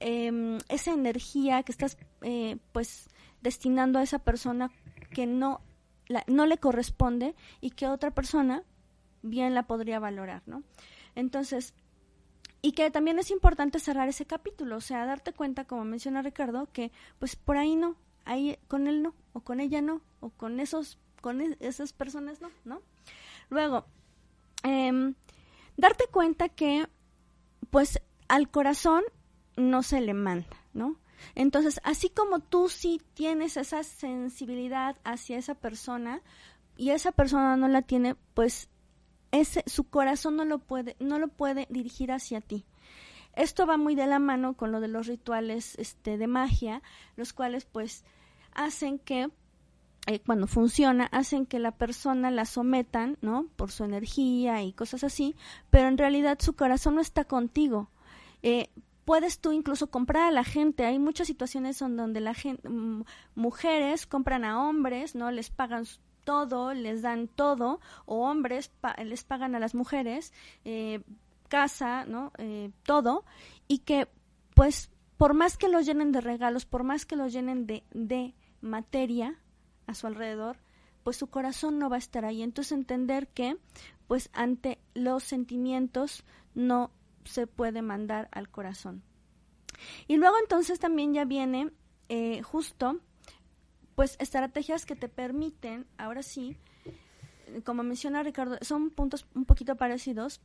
em, 0.00 0.58
esa 0.68 0.92
energía 0.92 1.62
que 1.62 1.72
estás 1.72 1.98
eh, 2.22 2.58
pues 2.72 3.08
destinando 3.42 4.00
a 4.00 4.02
esa 4.02 4.18
persona 4.18 4.70
que 5.12 5.26
no, 5.26 5.60
no 6.26 6.46
le 6.46 6.58
corresponde 6.58 7.36
y 7.60 7.70
que 7.70 7.86
otra 7.86 8.10
persona 8.10 8.64
bien 9.22 9.54
la 9.54 9.64
podría 9.64 10.00
valorar, 10.00 10.42
¿no? 10.46 10.62
Entonces, 11.14 11.74
y 12.62 12.72
que 12.72 12.90
también 12.90 13.18
es 13.18 13.30
importante 13.30 13.78
cerrar 13.78 14.08
ese 14.08 14.26
capítulo, 14.26 14.76
o 14.76 14.80
sea, 14.80 15.06
darte 15.06 15.32
cuenta, 15.32 15.64
como 15.64 15.84
menciona 15.84 16.22
Ricardo, 16.22 16.68
que 16.72 16.92
pues 17.18 17.36
por 17.36 17.56
ahí 17.56 17.76
no, 17.76 17.96
ahí 18.24 18.58
con 18.68 18.86
él 18.86 19.02
no, 19.02 19.14
o 19.32 19.40
con 19.40 19.60
ella 19.60 19.80
no, 19.80 20.02
o 20.20 20.30
con 20.30 20.60
esos, 20.60 20.98
con 21.20 21.40
e, 21.40 21.56
esas 21.60 21.92
personas 21.92 22.40
no, 22.40 22.50
¿no? 22.64 22.82
Luego, 23.48 23.86
em, 24.62 25.14
darte 25.76 26.04
cuenta 26.10 26.48
que 26.48 26.86
pues 27.70 28.00
al 28.28 28.50
corazón 28.50 29.02
no 29.56 29.82
se 29.82 30.00
le 30.00 30.14
manda, 30.14 30.56
¿no? 30.72 30.98
Entonces, 31.34 31.80
así 31.84 32.08
como 32.08 32.40
tú 32.40 32.68
sí 32.68 33.00
tienes 33.14 33.56
esa 33.56 33.82
sensibilidad 33.82 34.96
hacia 35.04 35.38
esa 35.38 35.54
persona 35.54 36.22
y 36.76 36.90
esa 36.90 37.12
persona 37.12 37.56
no 37.56 37.68
la 37.68 37.82
tiene, 37.82 38.16
pues 38.34 38.69
ese, 39.32 39.62
su 39.66 39.84
corazón 39.84 40.36
no 40.36 40.44
lo 40.44 40.58
puede, 40.58 40.96
no 40.98 41.18
lo 41.18 41.28
puede 41.28 41.66
dirigir 41.70 42.12
hacia 42.12 42.40
ti. 42.40 42.64
Esto 43.34 43.66
va 43.66 43.76
muy 43.76 43.94
de 43.94 44.06
la 44.06 44.18
mano 44.18 44.54
con 44.54 44.72
lo 44.72 44.80
de 44.80 44.88
los 44.88 45.06
rituales 45.06 45.76
este, 45.78 46.18
de 46.18 46.26
magia, 46.26 46.82
los 47.16 47.32
cuales 47.32 47.64
pues 47.64 48.04
hacen 48.52 48.98
que 48.98 49.30
eh, 50.06 50.20
cuando 50.20 50.46
funciona, 50.46 51.06
hacen 51.06 51.46
que 51.46 51.58
la 51.58 51.72
persona 51.72 52.30
la 52.30 52.44
sometan, 52.44 53.18
¿no? 53.20 53.46
Por 53.56 53.70
su 53.70 53.84
energía 53.84 54.62
y 54.62 54.72
cosas 54.72 55.04
así, 55.04 55.36
pero 55.70 55.88
en 55.88 55.98
realidad 55.98 56.38
su 56.40 56.54
corazón 56.54 56.96
no 56.96 57.00
está 57.00 57.24
contigo. 57.24 57.90
Eh, 58.42 58.70
puedes 59.04 59.40
tú 59.40 59.52
incluso 59.52 59.90
comprar 59.90 60.24
a 60.24 60.30
la 60.30 60.44
gente. 60.44 60.84
Hay 60.84 60.98
muchas 60.98 61.26
situaciones 61.26 61.80
en 61.82 61.96
donde 61.96 62.20
la 62.20 62.34
gente, 62.34 62.68
mujeres 63.34 64.06
compran 64.06 64.44
a 64.44 64.66
hombres, 64.66 65.14
¿no? 65.14 65.30
Les 65.30 65.50
pagan 65.50 65.84
todo, 66.24 66.74
les 66.74 67.02
dan 67.02 67.28
todo, 67.28 67.80
o 68.06 68.28
hombres 68.28 68.70
les 69.04 69.24
pagan 69.24 69.54
a 69.54 69.60
las 69.60 69.74
mujeres, 69.74 70.32
eh, 70.64 71.02
casa, 71.48 72.04
¿no? 72.06 72.32
Eh, 72.38 72.70
todo, 72.84 73.24
y 73.68 73.78
que 73.78 74.08
pues 74.54 74.90
por 75.16 75.34
más 75.34 75.58
que 75.58 75.68
los 75.68 75.84
llenen 75.84 76.12
de 76.12 76.20
regalos, 76.20 76.64
por 76.64 76.82
más 76.82 77.04
que 77.04 77.16
los 77.16 77.32
llenen 77.32 77.66
de, 77.66 77.84
de 77.92 78.34
materia 78.60 79.38
a 79.86 79.94
su 79.94 80.06
alrededor, 80.06 80.58
pues 81.02 81.16
su 81.16 81.26
corazón 81.26 81.78
no 81.78 81.90
va 81.90 81.96
a 81.96 81.98
estar 81.98 82.24
ahí. 82.24 82.42
Entonces 82.42 82.72
entender 82.72 83.28
que 83.28 83.58
pues 84.06 84.30
ante 84.32 84.78
los 84.94 85.22
sentimientos 85.24 86.24
no 86.54 86.90
se 87.24 87.46
puede 87.46 87.82
mandar 87.82 88.28
al 88.32 88.48
corazón. 88.48 89.02
Y 90.08 90.16
luego 90.16 90.36
entonces 90.40 90.78
también 90.78 91.14
ya 91.14 91.24
viene 91.24 91.70
eh, 92.08 92.42
justo 92.42 93.00
pues 93.94 94.16
estrategias 94.18 94.86
que 94.86 94.96
te 94.96 95.08
permiten, 95.08 95.86
ahora 95.98 96.22
sí, 96.22 96.56
como 97.64 97.82
menciona 97.82 98.22
Ricardo, 98.22 98.58
son 98.62 98.90
puntos 98.90 99.26
un 99.34 99.44
poquito 99.44 99.76
parecidos, 99.76 100.40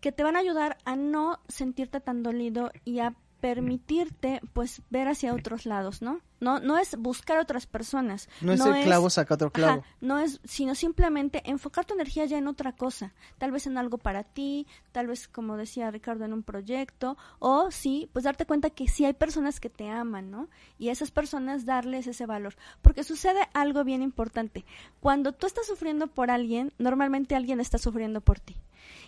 que 0.00 0.12
te 0.12 0.22
van 0.22 0.36
a 0.36 0.40
ayudar 0.40 0.78
a 0.84 0.96
no 0.96 1.40
sentirte 1.48 2.00
tan 2.00 2.22
dolido 2.22 2.70
y 2.84 3.00
a 3.00 3.14
permitirte 3.40 4.40
pues 4.52 4.82
ver 4.90 5.08
hacia 5.08 5.34
otros 5.34 5.66
lados, 5.66 6.02
¿no? 6.02 6.20
No 6.40 6.60
no 6.60 6.78
es 6.78 6.96
buscar 6.96 7.38
otras 7.38 7.66
personas. 7.66 8.28
No 8.40 8.52
es 8.52 8.60
el 8.60 8.84
clavo 8.84 9.10
saca 9.10 9.34
otro 9.34 9.50
clavo. 9.50 9.84
no 10.00 10.18
es 10.18 10.40
sino 10.44 10.74
simplemente 10.74 11.42
enfocar 11.44 11.84
tu 11.84 11.94
energía 11.94 12.26
ya 12.26 12.38
en 12.38 12.46
otra 12.46 12.72
cosa, 12.72 13.14
tal 13.38 13.50
vez 13.50 13.66
en 13.66 13.76
algo 13.78 13.98
para 13.98 14.22
ti, 14.24 14.66
tal 14.92 15.08
vez 15.08 15.28
como 15.28 15.56
decía 15.56 15.90
Ricardo 15.90 16.24
en 16.24 16.32
un 16.32 16.42
proyecto 16.42 17.16
o 17.38 17.70
sí, 17.70 18.08
pues 18.12 18.24
darte 18.24 18.46
cuenta 18.46 18.70
que 18.70 18.88
sí 18.88 19.04
hay 19.04 19.14
personas 19.14 19.60
que 19.60 19.70
te 19.70 19.88
aman, 19.88 20.30
¿no? 20.30 20.48
Y 20.78 20.88
a 20.88 20.92
esas 20.92 21.10
personas 21.10 21.64
darles 21.64 22.06
ese 22.06 22.26
valor, 22.26 22.56
porque 22.82 23.04
sucede 23.04 23.40
algo 23.54 23.84
bien 23.84 24.02
importante. 24.02 24.64
Cuando 25.00 25.32
tú 25.32 25.46
estás 25.46 25.66
sufriendo 25.66 26.06
por 26.06 26.30
alguien, 26.30 26.72
normalmente 26.78 27.34
alguien 27.34 27.60
está 27.60 27.78
sufriendo 27.78 28.20
por 28.20 28.38
ti. 28.40 28.56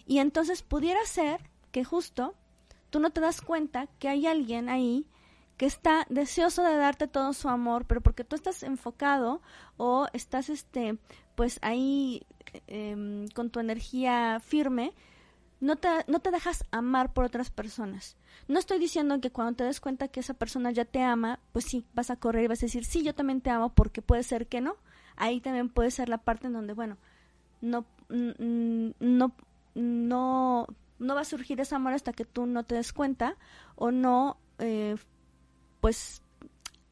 Y 0.06 0.18
entonces 0.18 0.62
pudiera 0.62 1.04
ser 1.04 1.40
que 1.70 1.84
justo 1.84 2.34
tú 2.90 3.00
no 3.00 3.10
te 3.10 3.20
das 3.20 3.40
cuenta 3.40 3.86
que 3.98 4.08
hay 4.08 4.26
alguien 4.26 4.68
ahí 4.68 5.06
que 5.56 5.66
está 5.66 6.06
deseoso 6.08 6.62
de 6.62 6.76
darte 6.76 7.06
todo 7.06 7.32
su 7.34 7.48
amor, 7.48 7.84
pero 7.84 8.00
porque 8.00 8.24
tú 8.24 8.34
estás 8.34 8.62
enfocado 8.62 9.42
o 9.76 10.06
estás, 10.14 10.48
este, 10.48 10.98
pues 11.34 11.58
ahí 11.62 12.26
em, 12.66 13.28
con 13.28 13.50
tu 13.50 13.60
energía 13.60 14.40
firme, 14.40 14.94
no 15.60 15.76
te, 15.76 15.88
no 16.06 16.20
te 16.20 16.30
dejas 16.30 16.64
amar 16.70 17.12
por 17.12 17.26
otras 17.26 17.50
personas. 17.50 18.16
No 18.48 18.58
estoy 18.58 18.78
diciendo 18.78 19.20
que 19.20 19.30
cuando 19.30 19.56
te 19.56 19.64
des 19.64 19.80
cuenta 19.80 20.08
que 20.08 20.20
esa 20.20 20.32
persona 20.32 20.70
ya 20.70 20.86
te 20.86 21.02
ama, 21.02 21.40
pues 21.52 21.66
sí, 21.66 21.84
vas 21.92 22.10
a 22.10 22.16
correr 22.16 22.44
y 22.44 22.48
vas 22.48 22.62
a 22.62 22.66
decir, 22.66 22.86
sí, 22.86 23.02
yo 23.02 23.14
también 23.14 23.42
te 23.42 23.50
amo, 23.50 23.68
porque 23.68 24.00
puede 24.00 24.22
ser 24.22 24.46
que 24.46 24.62
no. 24.62 24.76
Ahí 25.16 25.40
también 25.40 25.68
puede 25.68 25.90
ser 25.90 26.08
la 26.08 26.18
parte 26.18 26.46
en 26.46 26.54
donde, 26.54 26.72
bueno, 26.72 26.96
no, 27.60 27.84
no, 28.08 29.32
no 29.74 30.66
no 31.00 31.14
va 31.14 31.22
a 31.22 31.24
surgir 31.24 31.60
ese 31.60 31.74
amor 31.74 31.94
hasta 31.94 32.12
que 32.12 32.24
tú 32.24 32.46
no 32.46 32.64
te 32.64 32.76
des 32.76 32.92
cuenta 32.92 33.36
o 33.74 33.90
no, 33.90 34.38
eh, 34.58 34.96
pues, 35.80 36.22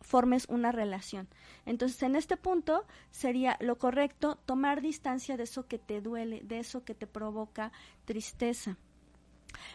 formes 0.00 0.46
una 0.48 0.72
relación. 0.72 1.28
Entonces, 1.66 2.02
en 2.02 2.16
este 2.16 2.36
punto 2.36 2.86
sería 3.10 3.56
lo 3.60 3.78
correcto 3.78 4.38
tomar 4.46 4.80
distancia 4.80 5.36
de 5.36 5.44
eso 5.44 5.68
que 5.68 5.78
te 5.78 6.00
duele, 6.00 6.40
de 6.42 6.58
eso 6.58 6.82
que 6.84 6.94
te 6.94 7.06
provoca 7.06 7.70
tristeza. 8.06 8.78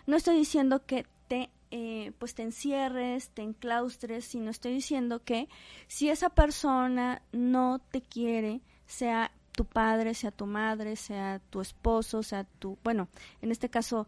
No 0.07 0.17
estoy 0.17 0.36
diciendo 0.38 0.86
que 0.86 1.05
te 1.27 1.51
eh, 1.75 2.11
pues 2.19 2.36
te 2.36 2.43
encierres, 2.43 3.29
te 3.29 3.41
enclaustres, 3.41 4.25
sino 4.25 4.51
estoy 4.51 4.73
diciendo 4.73 5.23
que 5.23 5.49
si 5.88 6.07
esa 6.07 6.29
persona 6.29 7.23
no 7.31 7.79
te 7.79 8.03
quiere, 8.03 8.61
sea 8.86 9.31
tu 9.53 9.65
padre, 9.65 10.13
sea 10.13 10.29
tu 10.29 10.45
madre, 10.45 10.95
sea 10.95 11.39
tu 11.49 11.61
esposo, 11.61 12.21
sea 12.21 12.43
tu, 12.43 12.77
bueno, 12.84 13.07
en 13.41 13.51
este 13.51 13.69
caso, 13.69 14.07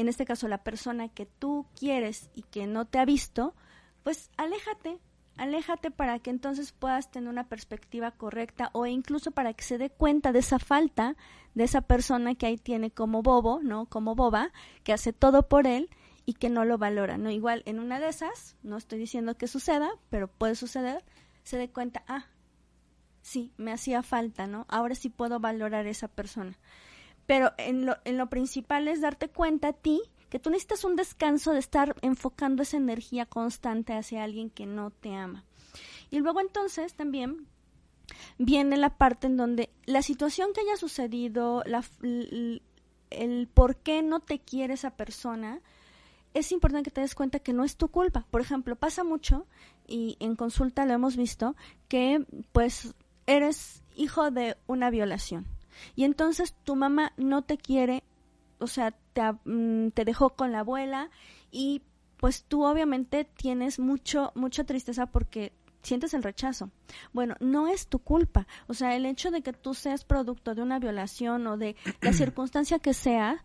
en 0.00 0.08
este 0.08 0.24
caso 0.24 0.48
la 0.48 0.62
persona 0.64 1.08
que 1.08 1.26
tú 1.26 1.66
quieres 1.78 2.30
y 2.34 2.42
que 2.42 2.66
no 2.66 2.86
te 2.86 2.98
ha 2.98 3.04
visto, 3.04 3.54
pues 4.02 4.30
aléjate, 4.36 4.98
aléjate 5.36 5.90
para 5.90 6.18
que 6.18 6.30
entonces 6.30 6.72
puedas 6.72 7.10
tener 7.10 7.28
una 7.28 7.48
perspectiva 7.48 8.10
correcta 8.10 8.70
o 8.72 8.86
incluso 8.86 9.30
para 9.30 9.54
que 9.54 9.64
se 9.64 9.78
dé 9.78 9.90
cuenta 9.90 10.32
de 10.32 10.40
esa 10.40 10.58
falta 10.58 11.16
de 11.54 11.64
esa 11.64 11.82
persona 11.82 12.34
que 12.34 12.46
ahí 12.46 12.56
tiene 12.56 12.90
como 12.90 13.22
bobo, 13.22 13.60
¿no? 13.62 13.86
Como 13.86 14.14
boba, 14.14 14.52
que 14.84 14.92
hace 14.92 15.12
todo 15.12 15.48
por 15.48 15.66
él 15.66 15.90
y 16.26 16.34
que 16.34 16.48
no 16.48 16.64
lo 16.64 16.78
valora, 16.78 17.18
¿no? 17.18 17.30
Igual 17.30 17.62
en 17.66 17.80
una 17.80 17.98
de 18.00 18.08
esas, 18.08 18.56
no 18.62 18.76
estoy 18.76 18.98
diciendo 18.98 19.36
que 19.36 19.48
suceda, 19.48 19.90
pero 20.10 20.28
puede 20.28 20.54
suceder, 20.54 21.04
se 21.42 21.58
dé 21.58 21.70
cuenta, 21.70 22.04
ah, 22.06 22.26
sí, 23.22 23.52
me 23.56 23.72
hacía 23.72 24.02
falta, 24.02 24.46
¿no? 24.46 24.66
Ahora 24.68 24.94
sí 24.94 25.08
puedo 25.08 25.40
valorar 25.40 25.86
a 25.86 25.90
esa 25.90 26.08
persona. 26.08 26.56
Pero 27.30 27.52
en 27.58 27.86
lo, 27.86 27.96
en 28.04 28.18
lo 28.18 28.28
principal 28.28 28.88
es 28.88 29.00
darte 29.00 29.28
cuenta 29.28 29.68
a 29.68 29.72
ti 29.72 30.02
que 30.30 30.40
tú 30.40 30.50
necesitas 30.50 30.82
un 30.82 30.96
descanso 30.96 31.52
de 31.52 31.60
estar 31.60 31.94
enfocando 32.02 32.64
esa 32.64 32.76
energía 32.76 33.24
constante 33.24 33.92
hacia 33.92 34.24
alguien 34.24 34.50
que 34.50 34.66
no 34.66 34.90
te 34.90 35.14
ama. 35.14 35.44
Y 36.10 36.18
luego 36.18 36.40
entonces 36.40 36.94
también 36.94 37.46
viene 38.38 38.76
la 38.76 38.96
parte 38.96 39.28
en 39.28 39.36
donde 39.36 39.70
la 39.86 40.02
situación 40.02 40.52
que 40.52 40.62
haya 40.62 40.76
sucedido, 40.76 41.62
la, 41.66 41.84
el, 42.02 42.62
el 43.10 43.46
por 43.46 43.76
qué 43.76 44.02
no 44.02 44.18
te 44.18 44.40
quiere 44.40 44.74
esa 44.74 44.96
persona, 44.96 45.60
es 46.34 46.50
importante 46.50 46.90
que 46.90 46.94
te 46.96 47.02
des 47.02 47.14
cuenta 47.14 47.38
que 47.38 47.52
no 47.52 47.62
es 47.62 47.76
tu 47.76 47.90
culpa. 47.90 48.26
Por 48.32 48.40
ejemplo, 48.40 48.74
pasa 48.74 49.04
mucho, 49.04 49.46
y 49.86 50.16
en 50.18 50.34
consulta 50.34 50.84
lo 50.84 50.94
hemos 50.94 51.16
visto, 51.16 51.54
que 51.86 52.26
pues 52.50 52.92
eres 53.28 53.84
hijo 53.94 54.32
de 54.32 54.56
una 54.66 54.90
violación. 54.90 55.59
Y 55.96 56.04
entonces 56.04 56.54
tu 56.64 56.76
mamá 56.76 57.12
no 57.16 57.42
te 57.42 57.58
quiere, 57.58 58.02
o 58.58 58.66
sea, 58.66 58.92
te, 59.12 59.22
mm, 59.44 59.90
te 59.92 60.04
dejó 60.04 60.30
con 60.30 60.52
la 60.52 60.60
abuela 60.60 61.10
y 61.50 61.82
pues 62.16 62.44
tú 62.44 62.64
obviamente 62.64 63.24
tienes 63.24 63.78
mucho, 63.78 64.32
mucha 64.34 64.64
tristeza 64.64 65.06
porque 65.06 65.52
sientes 65.82 66.12
el 66.12 66.22
rechazo. 66.22 66.70
Bueno, 67.14 67.34
no 67.40 67.66
es 67.68 67.86
tu 67.86 67.98
culpa. 68.00 68.46
O 68.66 68.74
sea, 68.74 68.94
el 68.94 69.06
hecho 69.06 69.30
de 69.30 69.40
que 69.40 69.54
tú 69.54 69.72
seas 69.72 70.04
producto 70.04 70.54
de 70.54 70.60
una 70.62 70.78
violación 70.78 71.46
o 71.46 71.56
de 71.56 71.76
la 72.02 72.12
circunstancia 72.12 72.78
que 72.78 72.92
sea, 72.92 73.42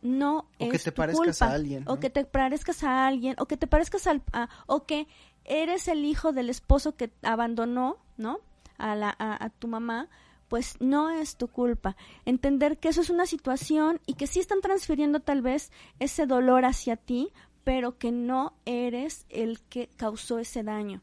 no 0.00 0.38
o 0.38 0.46
es 0.58 0.70
que 0.72 0.78
te 0.78 0.92
tu 0.92 0.96
parezcas 0.96 1.38
culpa. 1.38 1.46
a 1.52 1.54
alguien, 1.54 1.84
O 1.86 2.00
que 2.00 2.08
te 2.10 2.24
parezcas 2.24 2.82
a 2.84 3.06
alguien, 3.06 3.36
o 3.38 3.44
que 3.46 3.56
te 3.58 3.66
parezcas 3.66 4.06
al... 4.06 4.22
a- 4.32 4.48
o 4.66 4.84
que 4.86 5.06
eres 5.44 5.88
el 5.88 6.06
hijo 6.06 6.32
del 6.32 6.48
esposo 6.48 6.96
que 6.96 7.10
abandonó, 7.22 7.98
¿no? 8.16 8.38
A, 8.78 8.94
la, 8.96 9.14
a, 9.18 9.44
a 9.44 9.50
tu 9.50 9.68
mamá, 9.68 10.08
pues 10.54 10.80
no 10.80 11.10
es 11.10 11.34
tu 11.34 11.48
culpa. 11.48 11.96
Entender 12.24 12.78
que 12.78 12.88
eso 12.88 13.00
es 13.00 13.10
una 13.10 13.26
situación 13.26 14.00
y 14.06 14.14
que 14.14 14.28
sí 14.28 14.38
están 14.38 14.60
transfiriendo 14.60 15.18
tal 15.18 15.42
vez 15.42 15.72
ese 15.98 16.26
dolor 16.26 16.64
hacia 16.64 16.94
ti, 16.94 17.32
pero 17.64 17.98
que 17.98 18.12
no 18.12 18.54
eres 18.64 19.26
el 19.30 19.60
que 19.62 19.88
causó 19.96 20.38
ese 20.38 20.62
daño. 20.62 21.02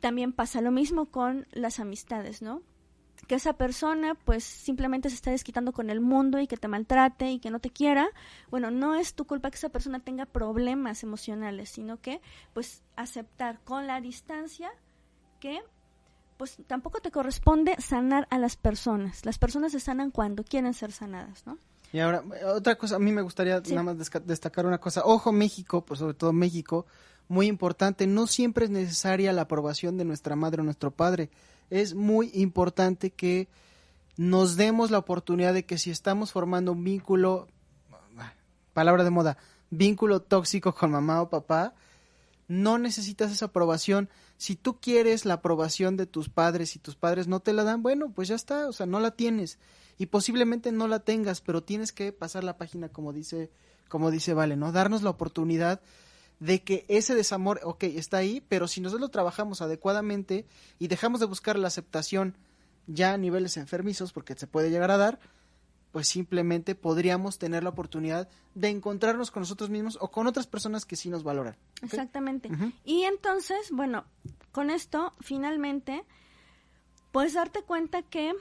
También 0.00 0.32
pasa 0.32 0.62
lo 0.62 0.70
mismo 0.70 1.10
con 1.10 1.46
las 1.52 1.78
amistades, 1.78 2.40
¿no? 2.40 2.62
que 3.28 3.34
esa 3.34 3.52
persona 3.52 4.14
pues 4.14 4.44
simplemente 4.44 5.10
se 5.10 5.16
está 5.16 5.30
desquitando 5.30 5.72
con 5.72 5.90
el 5.90 6.00
mundo 6.00 6.40
y 6.40 6.46
que 6.46 6.56
te 6.56 6.68
maltrate 6.68 7.32
y 7.32 7.40
que 7.40 7.50
no 7.50 7.58
te 7.58 7.68
quiera, 7.68 8.08
bueno, 8.50 8.70
no 8.70 8.94
es 8.94 9.12
tu 9.14 9.26
culpa 9.26 9.50
que 9.50 9.56
esa 9.56 9.68
persona 9.68 10.00
tenga 10.00 10.24
problemas 10.24 11.02
emocionales, 11.02 11.68
sino 11.68 12.00
que 12.00 12.22
pues 12.54 12.82
aceptar 12.96 13.60
con 13.60 13.86
la 13.86 14.00
distancia 14.00 14.70
que 15.38 15.62
pues 16.36 16.56
tampoco 16.66 17.00
te 17.00 17.10
corresponde 17.10 17.76
sanar 17.80 18.26
a 18.30 18.38
las 18.38 18.56
personas. 18.56 19.24
Las 19.24 19.38
personas 19.38 19.72
se 19.72 19.80
sanan 19.80 20.10
cuando 20.10 20.44
quieren 20.44 20.74
ser 20.74 20.92
sanadas, 20.92 21.46
¿no? 21.46 21.58
Y 21.92 22.00
ahora, 22.00 22.24
otra 22.54 22.76
cosa, 22.76 22.96
a 22.96 22.98
mí 22.98 23.12
me 23.12 23.22
gustaría 23.22 23.62
Sí. 23.64 23.70
nada 23.70 23.94
más 23.94 24.10
destacar 24.24 24.66
una 24.66 24.78
cosa. 24.78 25.02
Ojo, 25.04 25.32
México, 25.32 25.84
pues 25.84 26.00
sobre 26.00 26.14
todo 26.14 26.32
México, 26.32 26.86
muy 27.28 27.46
importante, 27.46 28.06
no 28.06 28.26
siempre 28.26 28.64
es 28.64 28.70
necesaria 28.70 29.32
la 29.32 29.42
aprobación 29.42 29.96
de 29.96 30.04
nuestra 30.04 30.34
madre 30.36 30.60
o 30.60 30.64
nuestro 30.64 30.90
padre. 30.90 31.30
Es 31.70 31.94
muy 31.94 32.30
importante 32.34 33.10
que 33.10 33.48
nos 34.16 34.56
demos 34.56 34.90
la 34.90 34.98
oportunidad 34.98 35.54
de 35.54 35.64
que 35.66 35.78
si 35.78 35.90
estamos 35.90 36.32
formando 36.32 36.72
un 36.72 36.84
vínculo, 36.84 37.46
palabra 38.72 39.04
de 39.04 39.10
moda, 39.10 39.38
vínculo 39.70 40.20
tóxico 40.20 40.74
con 40.74 40.90
mamá 40.90 41.22
o 41.22 41.30
papá, 41.30 41.74
no 42.48 42.78
necesitas 42.78 43.30
esa 43.32 43.46
aprobación. 43.46 44.10
Si 44.36 44.56
tú 44.56 44.80
quieres 44.80 45.24
la 45.24 45.34
aprobación 45.34 45.96
de 45.96 46.06
tus 46.06 46.28
padres 46.28 46.76
y 46.76 46.78
tus 46.78 46.96
padres 46.96 47.28
no 47.28 47.40
te 47.40 47.52
la 47.52 47.64
dan, 47.64 47.82
bueno, 47.82 48.10
pues 48.12 48.28
ya 48.28 48.34
está, 48.34 48.68
o 48.68 48.72
sea, 48.72 48.86
no 48.86 49.00
la 49.00 49.12
tienes 49.12 49.58
y 49.96 50.06
posiblemente 50.06 50.72
no 50.72 50.88
la 50.88 51.00
tengas, 51.00 51.40
pero 51.40 51.62
tienes 51.62 51.92
que 51.92 52.12
pasar 52.12 52.44
la 52.44 52.56
página 52.56 52.88
como 52.88 53.12
dice 53.12 53.50
como 53.88 54.10
dice 54.10 54.34
Vale, 54.34 54.56
¿no? 54.56 54.72
Darnos 54.72 55.02
la 55.02 55.10
oportunidad 55.10 55.80
de 56.40 56.62
que 56.62 56.84
ese 56.88 57.14
desamor, 57.14 57.60
ok, 57.62 57.84
está 57.84 58.16
ahí, 58.16 58.42
pero 58.48 58.66
si 58.66 58.80
nosotros 58.80 59.00
lo 59.00 59.10
trabajamos 59.10 59.62
adecuadamente 59.62 60.46
y 60.78 60.88
dejamos 60.88 61.20
de 61.20 61.26
buscar 61.26 61.58
la 61.58 61.68
aceptación 61.68 62.36
ya 62.86 63.12
a 63.12 63.18
niveles 63.18 63.56
enfermizos, 63.56 64.12
porque 64.12 64.34
se 64.34 64.46
puede 64.46 64.70
llegar 64.70 64.90
a 64.90 64.96
dar, 64.96 65.20
pues 65.94 66.08
simplemente 66.08 66.74
podríamos 66.74 67.38
tener 67.38 67.62
la 67.62 67.68
oportunidad 67.68 68.28
de 68.56 68.68
encontrarnos 68.68 69.30
con 69.30 69.42
nosotros 69.42 69.70
mismos 69.70 69.96
o 70.00 70.10
con 70.10 70.26
otras 70.26 70.48
personas 70.48 70.84
que 70.84 70.96
sí 70.96 71.08
nos 71.08 71.22
valoran. 71.22 71.54
Exactamente. 71.82 72.50
Y 72.84 73.04
entonces, 73.04 73.70
bueno, 73.70 74.04
con 74.50 74.70
esto, 74.70 75.12
finalmente, 75.20 76.02
puedes 77.12 77.34
darte 77.34 77.62
cuenta 77.62 78.02
que 78.02 78.32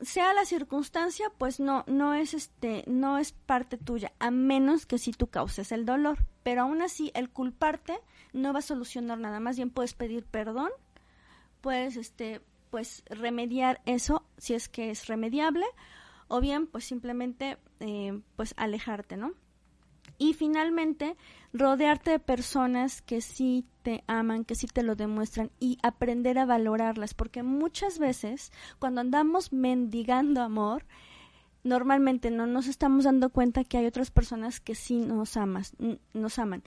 sea 0.00 0.34
la 0.34 0.44
circunstancia, 0.44 1.30
pues 1.38 1.60
no, 1.60 1.84
no 1.86 2.12
es 2.12 2.34
este, 2.34 2.82
no 2.88 3.18
es 3.18 3.30
parte 3.30 3.78
tuya, 3.78 4.10
a 4.18 4.32
menos 4.32 4.84
que 4.84 4.98
si 4.98 5.12
tú 5.12 5.28
causes 5.28 5.70
el 5.70 5.86
dolor. 5.86 6.26
Pero 6.42 6.62
aún 6.62 6.82
así, 6.82 7.12
el 7.14 7.30
culparte 7.30 8.00
no 8.32 8.52
va 8.52 8.58
a 8.58 8.62
solucionar 8.62 9.20
nada. 9.20 9.38
Más 9.38 9.54
bien 9.54 9.70
puedes 9.70 9.94
pedir 9.94 10.24
perdón, 10.24 10.70
puedes 11.60 11.94
este, 11.96 12.40
pues 12.70 13.04
remediar 13.06 13.80
eso 13.86 14.24
si 14.38 14.54
es 14.54 14.68
que 14.68 14.90
es 14.90 15.06
remediable, 15.06 15.66
o 16.28 16.40
bien, 16.40 16.66
pues 16.66 16.84
simplemente, 16.84 17.58
eh, 17.80 18.20
pues 18.36 18.54
alejarte, 18.56 19.16
¿no? 19.16 19.32
Y 20.18 20.32
finalmente, 20.34 21.16
rodearte 21.52 22.12
de 22.12 22.18
personas 22.18 23.02
que 23.02 23.20
sí 23.20 23.66
te 23.82 24.02
aman, 24.06 24.44
que 24.44 24.54
sí 24.54 24.66
te 24.66 24.82
lo 24.82 24.96
demuestran 24.96 25.50
y 25.60 25.78
aprender 25.82 26.38
a 26.38 26.46
valorarlas, 26.46 27.14
porque 27.14 27.42
muchas 27.42 27.98
veces 27.98 28.50
cuando 28.78 29.00
andamos 29.00 29.52
mendigando 29.52 30.42
amor, 30.42 30.86
normalmente 31.64 32.30
no 32.30 32.46
nos 32.46 32.66
estamos 32.66 33.04
dando 33.04 33.30
cuenta 33.30 33.64
que 33.64 33.76
hay 33.76 33.86
otras 33.86 34.10
personas 34.10 34.60
que 34.60 34.74
sí 34.74 34.98
nos 35.00 35.36
amas, 35.36 35.74
nos 36.14 36.38
aman. 36.38 36.62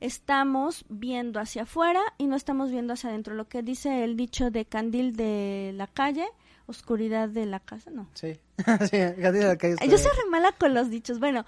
Estamos 0.00 0.84
viendo 0.88 1.40
hacia 1.40 1.62
afuera 1.62 2.00
y 2.18 2.26
no 2.26 2.36
estamos 2.36 2.70
viendo 2.70 2.92
hacia 2.92 3.10
adentro. 3.10 3.34
Lo 3.34 3.48
que 3.48 3.62
dice 3.62 4.04
el 4.04 4.16
dicho 4.16 4.50
de 4.50 4.64
candil 4.64 5.16
de 5.16 5.72
la 5.74 5.86
calle, 5.86 6.26
oscuridad 6.66 7.28
de 7.28 7.46
la 7.46 7.60
casa, 7.60 7.90
no. 7.90 8.08
Sí, 8.14 8.34
sí, 8.58 8.64
Candil 8.64 9.32
de 9.32 9.44
la 9.46 9.56
calle. 9.56 9.76
Yo 9.88 9.98
soy 9.98 10.10
re 10.10 10.30
mala 10.30 10.52
con 10.52 10.74
los 10.74 10.90
dichos. 10.90 11.18
Bueno, 11.20 11.44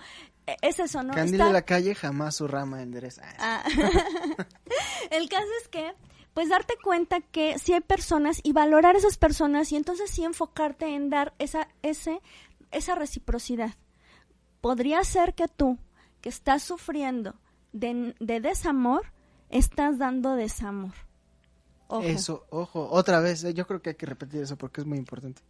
e- 0.47 0.57
es 0.63 0.79
eso, 0.79 1.03
¿no? 1.03 1.13
Candil 1.15 1.35
Está- 1.35 1.47
de 1.47 1.53
la 1.53 1.63
calle 1.63 1.95
jamás 1.95 2.37
su 2.37 2.47
rama 2.49 2.83
endereza. 2.83 3.23
Ah, 3.39 3.63
el 5.11 5.29
caso 5.29 5.47
es 5.63 5.69
que, 5.69 5.93
pues 6.35 6.49
darte 6.49 6.75
cuenta 6.83 7.21
que 7.21 7.59
sí 7.59 7.73
hay 7.73 7.81
personas 7.81 8.41
y 8.43 8.53
valorar 8.53 8.97
esas 8.97 9.17
personas 9.19 9.73
y 9.73 9.77
entonces 9.77 10.11
sí 10.11 10.25
enfocarte 10.25 10.87
en 10.95 11.11
dar 11.11 11.35
esa, 11.39 11.69
ese, 11.83 12.21
esa 12.71 12.95
reciprocidad. 12.95 13.75
Podría 14.61 15.03
ser 15.05 15.35
que 15.35 15.49
tú, 15.49 15.79
que 16.21 16.29
estás 16.29 16.63
sufriendo 16.63 17.35
de, 17.73 18.15
de 18.21 18.41
desamor, 18.41 19.13
estás 19.51 19.99
dando 19.99 20.35
desamor. 20.35 20.93
Ojo. 21.89 22.03
Eso, 22.03 22.47
ojo, 22.51 22.89
otra 22.91 23.19
vez, 23.21 23.43
eh, 23.45 23.55
yo 23.55 23.67
creo 23.67 23.81
que 23.83 23.91
hay 23.91 23.97
que 23.97 24.07
repetir 24.07 24.43
eso 24.43 24.57
porque 24.57 24.81
es 24.83 24.87
muy 24.87 24.99
importante. 24.99 25.43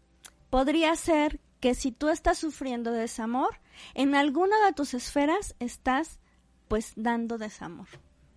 Podría 0.50 0.94
ser 0.96 1.40
que 1.60 1.74
si 1.74 1.90
tú 1.92 2.08
estás 2.08 2.38
sufriendo 2.38 2.92
de 2.92 3.00
desamor, 3.00 3.58
en 3.94 4.14
alguna 4.14 4.56
de 4.64 4.72
tus 4.72 4.94
esferas 4.94 5.54
estás 5.58 6.20
pues 6.68 6.92
dando 6.96 7.38
desamor, 7.38 7.88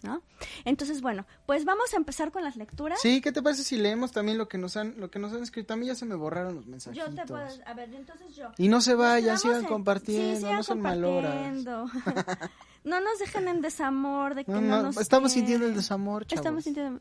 ¿no? 0.02 0.24
Entonces, 0.66 1.02
bueno, 1.02 1.28
pues 1.46 1.64
vamos 1.64 1.94
a 1.94 1.98
empezar 1.98 2.32
con 2.32 2.44
las 2.44 2.56
lecturas. 2.56 3.00
Sí, 3.00 3.22
¿qué 3.22 3.32
te 3.32 3.44
parece 3.44 3.64
si 3.64 3.78
leemos 3.78 4.12
también 4.12 4.38
lo 4.40 4.48
que 4.50 4.58
nos 4.58 4.76
han, 4.78 4.96
lo 5.00 5.12
que 5.12 5.20
nos 5.20 5.32
han 5.34 5.44
escrito? 5.44 5.74
A 5.76 5.78
mí 5.78 5.86
ya 5.86 5.94
se 5.96 6.06
me 6.06 6.16
borraron 6.16 6.56
los 6.56 6.66
Yo 6.66 6.72
mensajitos. 6.72 7.14
te 7.16 7.26
puedo, 7.28 7.46
a 7.66 7.74
ver, 7.76 7.94
entonces 7.94 8.36
yo. 8.36 8.48
Y 8.58 8.68
no 8.68 8.82
se 8.82 8.96
vayan, 8.96 9.38
sigan 9.38 9.62
en- 9.62 9.66
compartiendo, 9.68 10.32
sí, 10.38 10.42
sigan 10.42 10.56
no 10.56 10.64
son 10.64 10.82
maloras. 10.82 11.36
no 12.84 13.00
nos 13.00 13.20
dejen 13.20 13.48
en 13.48 13.62
desamor 13.62 14.34
de 14.34 14.46
que 14.46 14.52
No, 14.52 14.60
no, 14.62 14.78
no, 14.78 14.84
nos 14.84 14.98
estamos 14.98 15.32
sintiendo 15.34 15.68
el 15.68 15.76
desamor, 15.76 16.26
chavos. 16.26 16.40
Estamos 16.40 16.64
sintiendo 16.64 17.00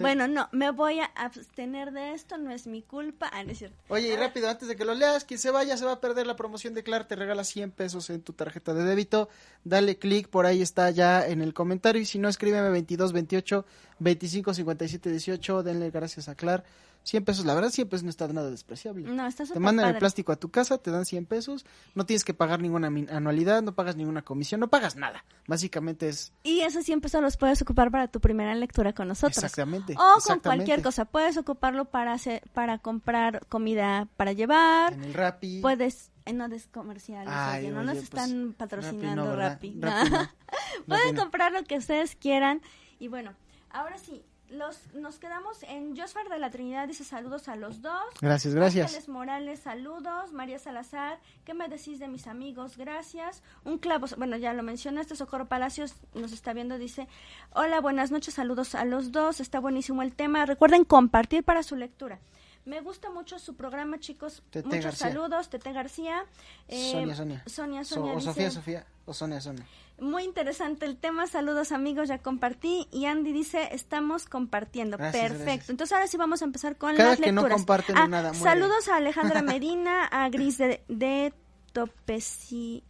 Bueno, 0.00 0.28
no, 0.28 0.48
me 0.52 0.70
voy 0.70 1.00
a 1.00 1.04
abstener 1.04 1.92
de 1.92 2.12
esto, 2.12 2.38
no 2.38 2.50
es 2.50 2.66
mi 2.66 2.82
culpa. 2.82 3.30
Ah, 3.32 3.44
no 3.44 3.52
es 3.52 3.58
cierto. 3.58 3.76
Oye, 3.88 4.08
y 4.08 4.16
rápido, 4.16 4.48
antes 4.48 4.68
de 4.68 4.76
que 4.76 4.84
lo 4.84 4.94
leas, 4.94 5.24
quien 5.24 5.38
se 5.38 5.50
vaya 5.50 5.76
se 5.76 5.84
va 5.84 5.92
a 5.92 6.00
perder 6.00 6.26
la 6.26 6.36
promoción 6.36 6.74
de 6.74 6.82
Clar, 6.82 7.06
te 7.06 7.16
regala 7.16 7.44
100 7.44 7.70
pesos 7.72 8.10
en 8.10 8.22
tu 8.22 8.32
tarjeta 8.32 8.74
de 8.74 8.84
débito. 8.84 9.28
Dale 9.64 9.98
clic, 9.98 10.28
por 10.28 10.46
ahí 10.46 10.62
está 10.62 10.90
ya 10.90 11.26
en 11.26 11.42
el 11.42 11.54
comentario. 11.54 12.00
Y 12.00 12.06
si 12.06 12.18
no, 12.18 12.28
escríbeme 12.28 12.70
22 12.70 13.12
28 13.12 13.64
25 14.02 14.54
57 14.54 15.10
18. 15.10 15.62
Denle 15.62 15.90
gracias 15.90 16.28
a 16.28 16.34
Clar. 16.34 16.64
100 17.04 17.24
pesos, 17.24 17.44
la 17.44 17.54
verdad 17.54 17.70
100 17.70 17.88
pesos 17.88 18.04
no 18.04 18.10
está 18.10 18.28
nada 18.28 18.50
despreciable. 18.50 19.08
No, 19.08 19.26
está 19.26 19.44
Te 19.44 19.58
mandan 19.58 19.88
el 19.88 19.98
plástico 19.98 20.32
a 20.32 20.36
tu 20.36 20.50
casa, 20.50 20.78
te 20.78 20.90
dan 20.90 21.04
100 21.04 21.26
pesos, 21.26 21.66
no 21.94 22.06
tienes 22.06 22.24
que 22.24 22.32
pagar 22.32 22.60
ninguna 22.60 22.88
anualidad, 23.10 23.62
no 23.62 23.74
pagas 23.74 23.96
ninguna 23.96 24.22
comisión, 24.22 24.60
no 24.60 24.68
pagas 24.68 24.94
nada. 24.94 25.24
Básicamente 25.48 26.08
es 26.08 26.32
Y 26.44 26.60
esos 26.60 26.84
100 26.84 27.00
pesos 27.00 27.20
los 27.20 27.36
puedes 27.36 27.60
ocupar 27.62 27.90
para 27.90 28.08
tu 28.08 28.20
primera 28.20 28.54
lectura 28.54 28.92
con 28.92 29.08
nosotros. 29.08 29.38
exactamente. 29.38 29.96
O 29.98 30.20
con 30.24 30.38
cualquier 30.40 30.82
cosa. 30.82 31.04
Puedes 31.04 31.36
ocuparlo 31.36 31.86
para 31.86 32.12
hacer, 32.12 32.42
para 32.52 32.78
comprar 32.78 33.46
comida 33.48 34.08
para 34.16 34.32
llevar. 34.32 34.92
En 34.92 35.04
el 35.04 35.14
Rappi. 35.14 35.60
Puedes, 35.60 36.12
eh, 36.24 36.32
no 36.32 36.48
des 36.48 36.68
comerciales, 36.68 37.28
Ay, 37.34 37.64
oye, 37.64 37.72
no 37.72 37.80
oye, 37.80 37.86
nos 37.86 37.94
pues, 37.96 38.04
están 38.04 38.54
patrocinando 38.56 39.34
Rappi 39.34 39.70
no. 39.70 39.90
Pueden 40.86 41.16
comprar 41.16 41.50
lo 41.52 41.64
que 41.64 41.78
ustedes 41.78 42.14
quieran. 42.14 42.62
Y 43.00 43.08
bueno, 43.08 43.34
ahora 43.72 43.98
sí, 43.98 44.24
los, 44.48 44.92
nos 44.94 45.18
quedamos 45.18 45.62
en 45.62 45.96
Josfar 45.96 46.28
de 46.28 46.38
la 46.38 46.50
Trinidad, 46.50 46.86
dice 46.86 47.04
saludos 47.04 47.48
a 47.48 47.56
los 47.56 47.80
dos. 47.80 48.02
Gracias, 48.20 48.54
gracias. 48.54 48.86
Ángeles 48.86 49.08
Morales, 49.08 49.60
saludos. 49.60 50.32
María 50.32 50.58
Salazar, 50.58 51.18
¿qué 51.46 51.54
me 51.54 51.68
decís 51.68 51.98
de 51.98 52.06
mis 52.08 52.26
amigos? 52.26 52.76
Gracias. 52.76 53.42
Un 53.64 53.78
clavo, 53.78 54.06
bueno, 54.18 54.36
ya 54.36 54.52
lo 54.52 54.62
mencionaste. 54.62 55.16
Socorro 55.16 55.48
Palacios 55.48 55.94
nos 56.14 56.32
está 56.32 56.52
viendo, 56.52 56.76
dice: 56.78 57.08
Hola, 57.54 57.80
buenas 57.80 58.10
noches, 58.10 58.34
saludos 58.34 58.74
a 58.74 58.84
los 58.84 59.10
dos. 59.10 59.40
Está 59.40 59.58
buenísimo 59.58 60.02
el 60.02 60.14
tema. 60.14 60.44
Recuerden 60.44 60.84
compartir 60.84 61.44
para 61.44 61.62
su 61.62 61.74
lectura. 61.76 62.18
Me 62.64 62.80
gusta 62.80 63.10
mucho 63.10 63.38
su 63.40 63.56
programa, 63.56 63.98
chicos. 63.98 64.42
Tete 64.50 64.68
Muchos 64.68 64.84
García. 64.84 65.08
saludos, 65.08 65.48
Tete 65.50 65.72
García. 65.72 66.24
Eh, 66.68 66.92
Sonia, 66.92 67.14
Sonia. 67.16 67.42
Sonia, 67.46 67.84
So- 67.84 67.94
Sonia. 67.96 68.12
o 68.12 68.16
dice, 68.16 68.28
Sofía, 68.28 68.50
Sofía. 68.50 68.86
O 69.06 69.12
Sonia, 69.14 69.40
Sonia. 69.40 69.66
Muy 70.02 70.24
interesante 70.24 70.84
el 70.84 70.96
tema. 70.98 71.26
Saludos, 71.26 71.70
amigos. 71.72 72.08
Ya 72.08 72.18
compartí. 72.18 72.88
Y 72.90 73.06
Andy 73.06 73.32
dice: 73.32 73.68
Estamos 73.72 74.26
compartiendo. 74.26 74.98
Gracias, 74.98 75.22
Perfecto. 75.30 75.44
gracias. 75.44 75.70
Entonces, 75.70 75.92
ahora 75.94 76.06
sí 76.08 76.16
vamos 76.16 76.42
a 76.42 76.44
empezar 76.44 76.76
con 76.76 76.96
Cada 76.96 77.10
las 77.10 77.20
que 77.20 77.30
no 77.32 77.40
lecturas. 77.42 77.58
comparten 77.58 77.96
Ah, 77.96 78.08
nada, 78.08 78.32
muere. 78.32 78.42
Saludos 78.44 78.88
a 78.88 78.96
Alejandra 78.96 79.42
Medina, 79.42 80.04
a 80.06 80.28
Gris 80.28 80.58
de, 80.58 80.82
de 80.88 81.32
Topeci. 81.72 82.82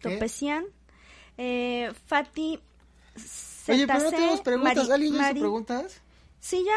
Topecian, 0.00 0.64
eh, 1.36 1.92
Fati. 2.06 2.58
Oye, 3.68 3.86
pero 3.86 3.98
no 3.98 4.10
ZC, 4.10 4.14
tenemos 4.16 4.40
preguntas. 4.40 4.76
Mari- 4.76 4.92
¿Alguien 4.92 5.12
hizo 5.14 5.22
Mari- 5.22 5.40
preguntas? 5.40 6.00
Sí, 6.40 6.64
ya. 6.64 6.72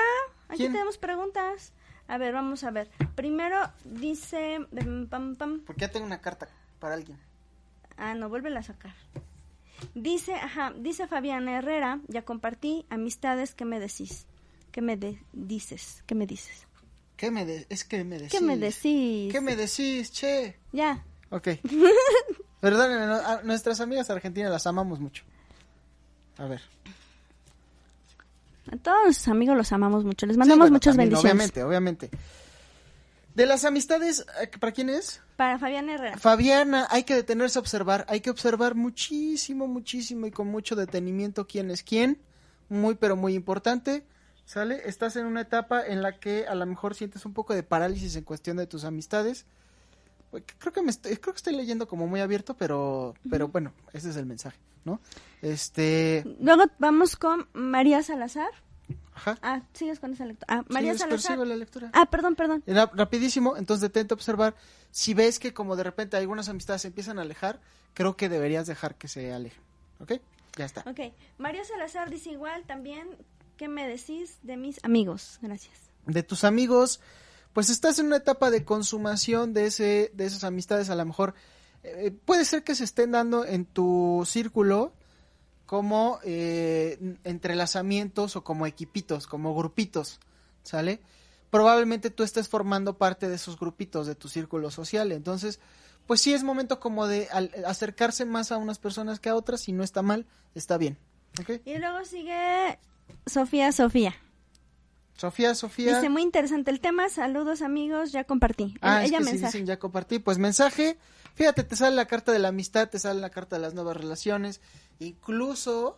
Aquí 0.49 0.57
¿Quién? 0.57 0.73
tenemos 0.73 0.97
preguntas. 0.97 1.71
A 2.07 2.17
ver, 2.17 2.33
vamos 2.33 2.63
a 2.65 2.71
ver. 2.71 2.89
Primero 3.15 3.57
dice. 3.85 4.55
em, 4.75 5.07
pam, 5.07 5.35
pam. 5.35 5.61
Porque 5.65 5.81
ya 5.81 5.91
tengo 5.91 6.05
una 6.05 6.19
carta 6.19 6.49
para 6.79 6.95
alguien. 6.95 7.17
Ah, 7.97 8.13
no, 8.15 8.29
vuélvela 8.29 8.59
a 8.59 8.63
sacar. 8.63 8.93
Dice, 9.95 10.33
ajá, 10.35 10.73
dice 10.77 11.07
Fabiana 11.07 11.57
Herrera, 11.57 11.99
ya 12.07 12.23
compartí, 12.23 12.85
amistades, 12.89 13.53
¿qué 13.53 13.65
me 13.65 13.79
decís? 13.79 14.25
¿Qué 14.71 14.81
me 14.81 14.97
de- 14.97 15.19
dices? 15.33 16.03
¿Qué 16.07 16.15
me 16.15 16.25
dices? 16.25 16.67
¿Qué 17.17 17.29
me 17.31 17.45
de- 17.45 17.65
es 17.69 17.83
que 17.83 18.03
me 18.03 18.17
decís? 18.17 18.31
¿Qué 18.31 18.41
me 18.41 18.57
decís? 18.57 19.31
¿Qué 19.31 19.41
me 19.41 19.55
decís, 19.55 20.11
che? 20.11 20.57
Ya. 20.71 21.03
Ok. 21.29 21.49
Perdónenme, 22.61 23.05
no- 23.07 23.15
a 23.27 23.41
nuestras 23.43 23.81
amigas 23.81 24.09
argentinas 24.09 24.51
las 24.51 24.65
amamos 24.67 24.99
mucho. 24.99 25.23
A 26.37 26.45
ver. 26.45 26.61
A 28.71 28.77
todos 28.77 29.05
los 29.05 29.27
amigos 29.27 29.57
los 29.57 29.71
amamos 29.73 30.05
mucho. 30.05 30.25
Les 30.25 30.37
mandamos 30.37 30.55
Sí, 30.55 30.59
bueno, 30.61 30.73
muchas 30.75 30.93
también, 30.95 31.09
bendiciones. 31.09 31.33
Obviamente, 31.35 31.63
obviamente. 31.63 32.09
De 33.35 33.47
las 33.47 33.65
amistades, 33.65 34.25
eh, 34.41 34.47
¿para 34.59 34.71
quién 34.71 34.89
es? 34.89 35.21
Para 35.37 35.57
Fabiana 35.57 35.95
Herrera. 35.95 36.17
Fabiana, 36.17 36.87
hay 36.91 37.03
que 37.03 37.15
detenerse 37.15 37.57
a 37.57 37.61
observar, 37.61 38.05
hay 38.07 38.21
que 38.21 38.29
observar 38.29 38.75
muchísimo, 38.75 39.67
muchísimo 39.67 40.27
y 40.27 40.31
con 40.31 40.47
mucho 40.47 40.75
detenimiento 40.75 41.47
quién 41.47 41.71
es 41.71 41.81
quién, 41.81 42.19
muy 42.69 42.93
pero 42.93 43.15
muy 43.15 43.33
importante, 43.33 44.05
¿sale? 44.45 44.81
Estás 44.85 45.15
en 45.15 45.25
una 45.25 45.41
etapa 45.41 45.83
en 45.85 46.03
la 46.03 46.19
que 46.19 46.45
a 46.47 46.53
lo 46.53 46.65
mejor 46.67 46.93
sientes 46.93 47.25
un 47.25 47.33
poco 47.33 47.55
de 47.55 47.63
parálisis 47.63 48.15
en 48.15 48.23
cuestión 48.23 48.57
de 48.57 48.67
tus 48.67 48.83
amistades. 48.83 49.47
Creo 50.59 50.73
que 50.73 50.81
me 50.81 50.91
estoy, 50.91 51.17
creo 51.17 51.33
que 51.33 51.37
estoy 51.37 51.55
leyendo 51.55 51.87
como 51.87 52.07
muy 52.07 52.19
abierto, 52.19 52.55
pero, 52.55 53.15
pero 53.29 53.47
bueno, 53.47 53.73
ese 53.93 54.09
es 54.09 54.15
el 54.15 54.25
mensaje, 54.27 54.59
¿no? 54.85 54.99
Este, 55.41 56.23
Luego 56.39 56.65
vamos 56.77 57.15
con 57.15 57.47
María 57.53 58.03
Salazar. 58.03 58.49
Ajá. 59.15 59.37
Ah, 59.41 59.61
sigues 59.73 59.99
con 59.99 60.13
esa 60.13 60.25
lectura. 60.25 60.45
Ah, 60.59 60.63
María 60.69 60.93
Sí, 60.93 60.99
Salazar. 60.99 61.33
sigo 61.33 61.45
la 61.45 61.55
lectura. 61.55 61.89
Ah, 61.93 62.05
perdón, 62.05 62.35
perdón. 62.35 62.63
Era 62.65 62.89
rapidísimo, 62.93 63.57
entonces 63.57 63.81
detente 63.81 64.13
observar. 64.13 64.55
Si 64.91 65.13
ves 65.13 65.39
que 65.39 65.53
como 65.53 65.75
de 65.75 65.83
repente 65.83 66.17
algunas 66.17 66.49
amistades 66.49 66.83
se 66.83 66.87
empiezan 66.89 67.19
a 67.19 67.23
alejar, 67.23 67.59
creo 67.93 68.15
que 68.15 68.29
deberías 68.29 68.67
dejar 68.67 68.95
que 68.95 69.07
se 69.07 69.33
alejen. 69.33 69.61
¿Ok? 69.99 70.13
Ya 70.57 70.65
está. 70.65 70.81
Ok. 70.81 71.13
María 71.37 71.63
Salazar 71.63 72.09
dice 72.09 72.29
igual 72.31 72.63
también, 72.65 73.07
¿qué 73.57 73.67
me 73.67 73.87
decís 73.87 74.37
de 74.43 74.57
mis 74.57 74.83
amigos? 74.83 75.39
Gracias. 75.41 75.73
De 76.05 76.21
tus 76.21 76.43
amigos, 76.43 76.99
pues 77.53 77.69
estás 77.69 77.97
en 77.99 78.07
una 78.07 78.17
etapa 78.17 78.51
de 78.51 78.65
consumación 78.65 79.53
de, 79.53 79.67
ese, 79.67 80.11
de 80.13 80.25
esas 80.25 80.43
amistades. 80.43 80.89
A 80.89 80.95
lo 80.95 81.05
mejor 81.05 81.33
eh, 81.83 82.11
puede 82.25 82.45
ser 82.45 82.63
que 82.63 82.75
se 82.75 82.83
estén 82.83 83.11
dando 83.11 83.45
en 83.45 83.65
tu 83.65 84.23
círculo 84.27 84.93
como 85.73 86.19
eh, 86.23 86.99
entrelazamientos 87.23 88.35
o 88.35 88.43
como 88.43 88.67
equipitos, 88.67 89.25
como 89.25 89.55
grupitos, 89.55 90.19
¿sale? 90.61 90.99
Probablemente 91.49 92.11
tú 92.11 92.21
estés 92.21 92.47
formando 92.47 92.99
parte 92.99 93.27
de 93.27 93.33
esos 93.37 93.59
grupitos 93.59 94.05
de 94.05 94.13
tu 94.13 94.29
círculo 94.29 94.69
social, 94.69 95.11
entonces, 95.11 95.59
pues 96.05 96.21
sí 96.21 96.31
es 96.31 96.43
momento 96.43 96.79
como 96.79 97.07
de 97.07 97.27
al- 97.31 97.49
acercarse 97.65 98.23
más 98.23 98.51
a 98.51 98.57
unas 98.57 98.77
personas 98.77 99.19
que 99.19 99.29
a 99.29 99.35
otras, 99.35 99.67
y 99.67 99.71
no 99.73 99.83
está 99.83 100.03
mal, 100.03 100.27
está 100.53 100.77
bien, 100.77 100.95
¿ok? 101.41 101.61
Y 101.65 101.79
luego 101.79 102.05
sigue 102.05 102.77
Sofía 103.25 103.71
Sofía. 103.71 104.13
Sofía, 105.17 105.55
Sofía. 105.55 105.95
Dice, 105.95 106.09
muy 106.09 106.21
interesante 106.21 106.69
el 106.71 106.79
tema. 106.81 107.07
Saludos, 107.07 107.61
amigos. 107.61 108.11
Ya 108.11 108.23
compartí. 108.23 108.75
Ah, 108.81 109.03
es 109.03 109.09
Ella 109.09 109.19
que 109.19 109.23
sí 109.25 109.29
mensaje. 109.31 109.51
dicen 109.53 109.65
ya 109.67 109.77
compartí. 109.77 110.17
Pues 110.17 110.39
mensaje, 110.39 110.97
fíjate, 111.35 111.63
te 111.63 111.75
sale 111.75 111.95
la 111.95 112.07
carta 112.07 112.31
de 112.31 112.39
la 112.39 112.47
amistad, 112.47 112.89
te 112.89 112.97
sale 112.97 113.19
la 113.21 113.29
carta 113.29 113.55
de 113.57 113.61
las 113.61 113.75
nuevas 113.75 113.95
relaciones, 113.95 114.59
incluso 114.99 115.97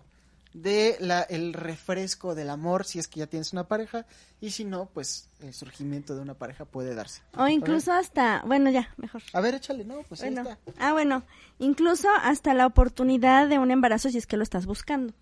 de 0.53 0.95
la 1.01 1.21
el 1.21 1.51
refresco 1.53 2.33
del 2.33 2.49
amor 2.49 2.85
si 2.85 2.97
es 2.97 3.09
que 3.09 3.19
ya 3.19 3.27
tienes 3.27 3.51
una 3.51 3.67
pareja 3.67 4.05
y 4.39 4.51
si 4.51 4.63
no, 4.63 4.85
pues 4.93 5.27
el 5.41 5.53
surgimiento 5.53 6.15
de 6.15 6.21
una 6.21 6.33
pareja 6.35 6.63
puede 6.65 6.95
darse. 6.95 7.21
O 7.37 7.47
incluso 7.47 7.91
hasta, 7.91 8.41
bueno, 8.45 8.69
ya, 8.69 8.93
mejor. 8.97 9.21
A 9.33 9.41
ver, 9.41 9.55
échale, 9.55 9.83
no, 9.83 10.03
pues 10.03 10.21
ahí 10.21 10.33
Bueno. 10.33 10.49
está. 10.51 10.71
Ah, 10.79 10.93
bueno, 10.93 11.23
incluso 11.59 12.07
hasta 12.21 12.53
la 12.53 12.65
oportunidad 12.67 13.49
de 13.49 13.59
un 13.59 13.69
embarazo 13.71 14.09
si 14.09 14.17
es 14.17 14.27
que 14.27 14.37
lo 14.37 14.43
estás 14.43 14.65
buscando. 14.65 15.13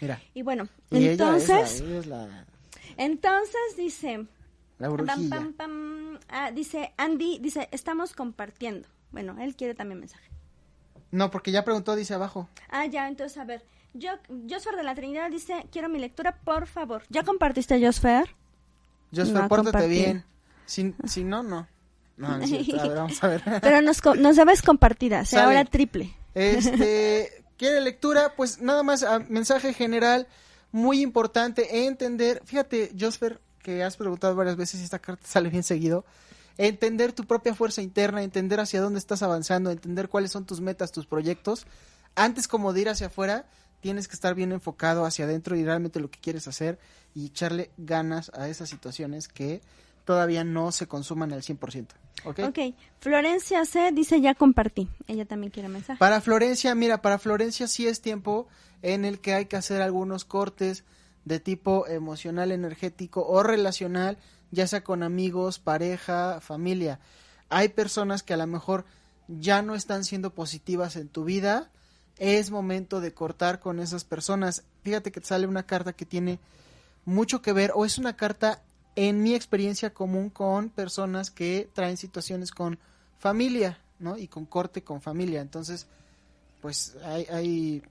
Mira. 0.00 0.20
Y 0.32 0.42
bueno, 0.42 0.68
Y 0.90 1.08
entonces, 1.08 1.80
ella 1.80 1.98
es 1.98 2.06
la, 2.06 2.22
ella 2.24 2.28
es 2.28 2.36
la, 2.36 2.46
entonces 2.98 3.60
dice, 3.76 4.26
la 4.78 4.88
pam, 4.88 4.96
brujilla. 4.96 5.28
pam, 5.36 5.52
pam, 5.54 6.18
ah, 6.28 6.50
dice 6.52 6.92
Andy, 6.98 7.38
dice, 7.40 7.68
estamos 7.72 8.12
compartiendo. 8.14 8.86
Bueno, 9.10 9.36
él 9.40 9.56
quiere 9.56 9.74
también 9.74 9.98
mensaje. 10.00 10.28
No, 11.10 11.30
porque 11.30 11.50
ya 11.52 11.64
preguntó, 11.64 11.96
dice 11.96 12.14
abajo. 12.14 12.48
Ah, 12.70 12.86
ya, 12.86 13.08
entonces, 13.08 13.38
a 13.38 13.44
ver. 13.44 13.64
Yo, 13.94 14.10
Josfer 14.48 14.76
de 14.76 14.82
la 14.82 14.94
Trinidad 14.94 15.30
dice, 15.30 15.66
quiero 15.72 15.88
mi 15.88 15.98
lectura, 15.98 16.36
por 16.44 16.66
favor. 16.66 17.02
¿Ya 17.08 17.22
compartiste, 17.24 17.84
Josfer? 17.84 18.28
Josfer, 19.14 19.34
No, 19.42 19.48
pórtate 19.48 19.70
compartí. 19.72 19.88
bien. 19.88 20.24
Si, 20.66 20.94
si 21.06 21.24
no, 21.24 21.42
no. 21.42 21.66
No, 22.18 22.36
no 22.36 22.44
es 22.44 22.50
cierto. 22.50 22.80
A 22.82 22.88
ver, 22.88 22.96
vamos 22.96 23.24
a 23.24 23.28
ver. 23.28 23.42
Pero 23.62 23.80
nos, 23.80 24.04
nos 24.18 24.36
debes 24.36 24.60
compartida, 24.62 25.20
o 25.20 25.24
sea, 25.24 25.40
Sale. 25.44 25.56
ahora 25.58 25.70
triple. 25.70 26.14
Este, 26.34 27.44
¿quiere 27.56 27.80
lectura? 27.80 28.34
Pues 28.36 28.60
nada 28.60 28.82
más, 28.82 29.02
ah, 29.02 29.20
mensaje 29.28 29.72
general, 29.72 30.26
muy 30.72 31.00
importante, 31.00 31.86
entender, 31.86 32.42
fíjate, 32.44 32.92
Josper, 32.98 33.40
que 33.62 33.82
has 33.82 33.96
preguntado 33.96 34.34
varias 34.36 34.56
veces 34.56 34.80
y 34.80 34.84
esta 34.84 34.98
carta 34.98 35.26
sale 35.26 35.48
bien 35.48 35.62
seguido, 35.62 36.04
entender 36.58 37.12
tu 37.12 37.24
propia 37.24 37.54
fuerza 37.54 37.80
interna, 37.80 38.22
entender 38.22 38.60
hacia 38.60 38.80
dónde 38.80 38.98
estás 38.98 39.22
avanzando, 39.22 39.70
entender 39.70 40.08
cuáles 40.08 40.32
son 40.32 40.44
tus 40.44 40.60
metas, 40.60 40.92
tus 40.92 41.06
proyectos, 41.06 41.66
antes 42.14 42.48
como 42.48 42.72
de 42.72 42.80
ir 42.82 42.88
hacia 42.88 43.06
afuera, 43.06 43.46
tienes 43.80 44.08
que 44.08 44.14
estar 44.14 44.34
bien 44.34 44.52
enfocado 44.52 45.04
hacia 45.04 45.24
adentro 45.24 45.56
y 45.56 45.64
realmente 45.64 46.00
lo 46.00 46.10
que 46.10 46.18
quieres 46.18 46.48
hacer 46.48 46.78
y 47.14 47.26
echarle 47.26 47.70
ganas 47.76 48.30
a 48.34 48.48
esas 48.48 48.68
situaciones 48.68 49.28
que 49.28 49.62
todavía 50.04 50.42
no 50.42 50.72
se 50.72 50.88
consuman 50.88 51.32
al 51.32 51.42
100%. 51.42 51.86
¿Ok? 52.24 52.40
Ok, 52.48 52.58
Florencia 52.98 53.64
C 53.64 53.92
dice, 53.92 54.20
ya 54.20 54.34
compartí. 54.34 54.88
Ella 55.06 55.26
también 55.26 55.52
quiere 55.52 55.68
mensaje. 55.68 55.98
Para 55.98 56.20
Florencia, 56.20 56.74
mira, 56.74 57.02
para 57.02 57.18
Florencia 57.18 57.68
sí 57.68 57.86
es 57.86 58.00
tiempo 58.00 58.48
en 58.82 59.04
el 59.04 59.20
que 59.20 59.34
hay 59.34 59.46
que 59.46 59.56
hacer 59.56 59.80
algunos 59.80 60.24
cortes 60.24 60.84
de 61.24 61.38
tipo 61.38 61.86
emocional, 61.86 62.50
energético 62.52 63.24
o 63.26 63.42
relacional, 63.42 64.18
ya 64.50 64.66
sea 64.66 64.82
con 64.82 65.02
amigos, 65.02 65.58
pareja, 65.58 66.40
familia. 66.40 67.00
Hay 67.48 67.68
personas 67.70 68.22
que 68.22 68.34
a 68.34 68.38
lo 68.38 68.46
mejor 68.46 68.84
ya 69.28 69.62
no 69.62 69.74
están 69.74 70.04
siendo 70.04 70.34
positivas 70.34 70.96
en 70.96 71.08
tu 71.08 71.24
vida, 71.24 71.70
es 72.16 72.50
momento 72.50 73.00
de 73.00 73.14
cortar 73.14 73.60
con 73.60 73.78
esas 73.80 74.04
personas. 74.04 74.64
Fíjate 74.82 75.12
que 75.12 75.20
te 75.20 75.26
sale 75.26 75.46
una 75.46 75.64
carta 75.64 75.92
que 75.92 76.04
tiene 76.04 76.40
mucho 77.04 77.42
que 77.42 77.52
ver 77.52 77.72
o 77.74 77.84
es 77.84 77.98
una 77.98 78.16
carta 78.16 78.62
en 78.96 79.22
mi 79.22 79.34
experiencia 79.34 79.94
común 79.94 80.28
con 80.30 80.70
personas 80.70 81.30
que 81.30 81.70
traen 81.72 81.96
situaciones 81.96 82.50
con 82.50 82.78
familia, 83.18 83.78
¿no? 83.98 84.18
Y 84.18 84.26
con 84.26 84.44
corte 84.44 84.82
con 84.82 85.00
familia. 85.00 85.40
Entonces, 85.40 85.86
pues 86.60 86.96
hay, 87.04 87.26
hay 87.30 87.82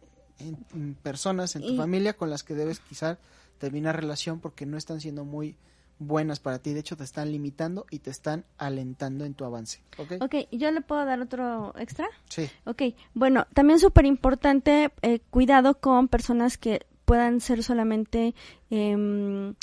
personas 1.02 1.56
en 1.56 1.62
tu 1.62 1.78
familia 1.78 2.16
con 2.16 2.30
las 2.30 2.44
que 2.44 2.54
debes 2.54 2.80
quizás 2.80 3.18
terminar 3.58 3.96
relación 3.96 4.40
porque 4.40 4.66
no 4.66 4.78
están 4.78 5.02
siendo 5.02 5.24
muy 5.24 5.56
buenas 6.00 6.40
para 6.40 6.60
ti. 6.60 6.74
De 6.74 6.80
hecho, 6.80 6.98
te 6.98 7.04
están 7.04 7.32
limitando 7.32 7.86
y 7.90 8.00
te 8.00 8.10
están 8.10 8.46
alentando 8.58 9.26
en 9.26 9.34
tu 9.34 9.46
avance. 9.46 9.82
¿Ok? 9.98 10.14
Ok, 10.22 10.36
¿yo 10.52 10.72
le 10.72 10.82
puedo 10.82 11.06
dar 11.06 11.22
otro 11.22 11.74
extra? 11.78 12.08
Sí. 12.30 12.50
Ok, 12.66 12.84
bueno, 13.14 13.48
también 13.54 13.80
súper 13.80 14.06
importante, 14.06 14.92
eh, 15.02 15.20
cuidado 15.30 15.80
con 15.80 16.08
personas 16.08 16.58
que 16.58 16.86
puedan 17.06 17.40
ser 17.40 17.64
solamente, 17.64 18.36
eh, 18.70 19.54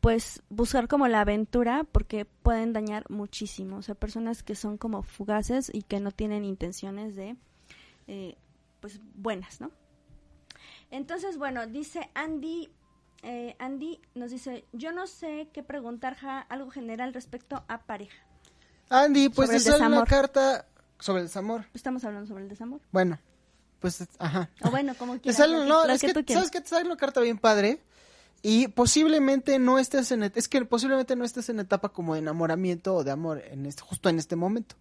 pues, 0.00 0.42
buscar 0.50 0.88
como 0.88 1.08
la 1.08 1.22
aventura, 1.22 1.84
porque 1.90 2.24
pueden 2.24 2.72
dañar 2.72 3.08
muchísimo. 3.10 3.76
O 3.76 3.82
sea, 3.82 3.94
personas 3.94 4.42
que 4.42 4.54
son 4.54 4.76
como 4.78 5.02
fugaces 5.02 5.70
y 5.72 5.82
que 5.82 6.00
no 6.00 6.10
tienen 6.10 6.44
intenciones 6.44 7.16
de, 7.16 7.36
eh, 8.06 8.36
pues, 8.80 9.00
buenas, 9.14 9.60
¿no? 9.60 9.70
Entonces, 10.90 11.38
bueno, 11.38 11.66
dice 11.66 12.10
Andy 12.14 12.70
eh, 13.24 13.56
Andy 13.58 14.00
nos 14.14 14.30
dice, 14.30 14.64
yo 14.72 14.92
no 14.92 15.06
sé 15.06 15.48
qué 15.52 15.62
preguntar, 15.62 16.16
algo 16.48 16.70
general 16.70 17.14
respecto 17.14 17.64
a 17.68 17.82
pareja. 17.82 18.18
Andy, 18.90 19.30
pues 19.30 19.50
es 19.50 19.66
una 19.66 20.04
carta 20.04 20.66
sobre 20.98 21.22
el 21.22 21.26
desamor. 21.28 21.66
Estamos 21.74 22.04
hablando 22.04 22.28
sobre 22.28 22.44
el 22.44 22.48
desamor. 22.48 22.80
Bueno, 22.92 23.18
pues, 23.80 24.06
ajá. 24.18 24.50
O 24.62 24.70
bueno, 24.70 24.94
como 24.96 25.18
quieras. 25.18 25.48
no, 25.48 25.84
es 25.86 26.00
que, 26.00 26.12
¿sabes 26.12 26.50
que 26.50 26.60
Te 26.60 26.68
sale 26.68 26.86
una 26.86 26.96
carta 26.96 27.20
bien 27.20 27.38
padre 27.38 27.80
y 28.42 28.68
posiblemente 28.68 29.58
no 29.58 29.78
estés 29.78 30.12
en, 30.12 30.22
es 30.22 30.48
que 30.48 30.64
posiblemente 30.66 31.16
no 31.16 31.24
estés 31.24 31.48
en 31.48 31.60
etapa 31.60 31.88
como 31.88 32.12
de 32.12 32.20
enamoramiento 32.20 32.94
o 32.94 33.04
de 33.04 33.10
amor 33.10 33.42
en 33.46 33.64
este, 33.64 33.82
justo 33.82 34.10
en 34.10 34.18
este 34.18 34.36
momento. 34.36 34.76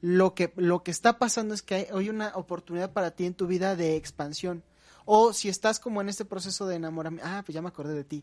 Lo 0.00 0.34
que, 0.34 0.52
lo 0.54 0.84
que 0.84 0.92
está 0.92 1.18
pasando 1.18 1.54
es 1.54 1.62
que 1.62 1.74
hay 1.74 1.86
hoy 1.92 2.08
una 2.08 2.28
oportunidad 2.36 2.92
para 2.92 3.10
ti 3.10 3.26
en 3.26 3.34
tu 3.34 3.48
vida 3.48 3.74
de 3.74 3.96
expansión 3.96 4.62
o 5.10 5.32
si 5.32 5.48
estás 5.48 5.80
como 5.80 6.02
en 6.02 6.10
este 6.10 6.26
proceso 6.26 6.66
de 6.66 6.76
enamoramiento, 6.76 7.26
ah, 7.26 7.42
pues 7.42 7.54
ya 7.54 7.62
me 7.62 7.68
acordé 7.68 7.94
de 7.94 8.04
ti. 8.04 8.22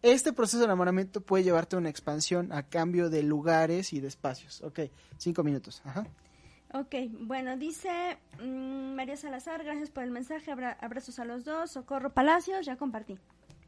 Este 0.00 0.32
proceso 0.32 0.60
de 0.60 0.64
enamoramiento 0.64 1.20
puede 1.20 1.44
llevarte 1.44 1.76
a 1.76 1.78
una 1.78 1.90
expansión 1.90 2.54
a 2.54 2.62
cambio 2.62 3.10
de 3.10 3.22
lugares 3.22 3.92
y 3.92 4.00
de 4.00 4.08
espacios. 4.08 4.62
Ok, 4.62 4.80
cinco 5.18 5.44
minutos. 5.44 5.82
Ajá. 5.84 6.06
Ok, 6.72 6.94
bueno, 7.20 7.58
dice 7.58 8.16
mm, 8.42 8.94
María 8.94 9.18
Salazar, 9.18 9.62
gracias 9.62 9.90
por 9.90 10.04
el 10.04 10.10
mensaje, 10.10 10.50
abrazos 10.80 11.18
a 11.18 11.26
los 11.26 11.44
dos, 11.44 11.72
Socorro 11.72 12.08
Palacios, 12.08 12.64
ya 12.64 12.76
compartí. 12.76 13.18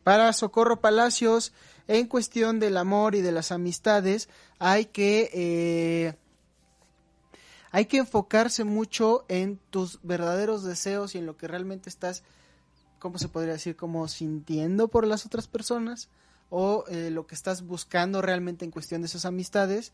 Para 0.02 0.32
Socorro 0.32 0.80
Palacios, 0.80 1.52
en 1.86 2.06
cuestión 2.06 2.60
del 2.60 2.78
amor 2.78 3.14
y 3.14 3.20
de 3.20 3.32
las 3.32 3.52
amistades, 3.52 4.30
hay 4.58 4.86
que, 4.86 5.28
eh, 5.34 6.14
hay 7.72 7.84
que 7.84 7.98
enfocarse 7.98 8.64
mucho 8.64 9.26
en 9.28 9.58
tus 9.68 10.00
verdaderos 10.02 10.64
deseos 10.64 11.14
y 11.14 11.18
en 11.18 11.26
lo 11.26 11.36
que 11.36 11.46
realmente 11.46 11.90
estás 11.90 12.24
¿cómo 12.98 13.18
se 13.18 13.28
podría 13.28 13.54
decir? 13.54 13.76
Como 13.76 14.08
sintiendo 14.08 14.88
por 14.88 15.06
las 15.06 15.26
otras 15.26 15.46
personas 15.46 16.08
o 16.50 16.84
eh, 16.88 17.10
lo 17.10 17.26
que 17.26 17.34
estás 17.34 17.62
buscando 17.62 18.22
realmente 18.22 18.64
en 18.64 18.70
cuestión 18.70 19.02
de 19.02 19.06
esas 19.06 19.24
amistades 19.24 19.92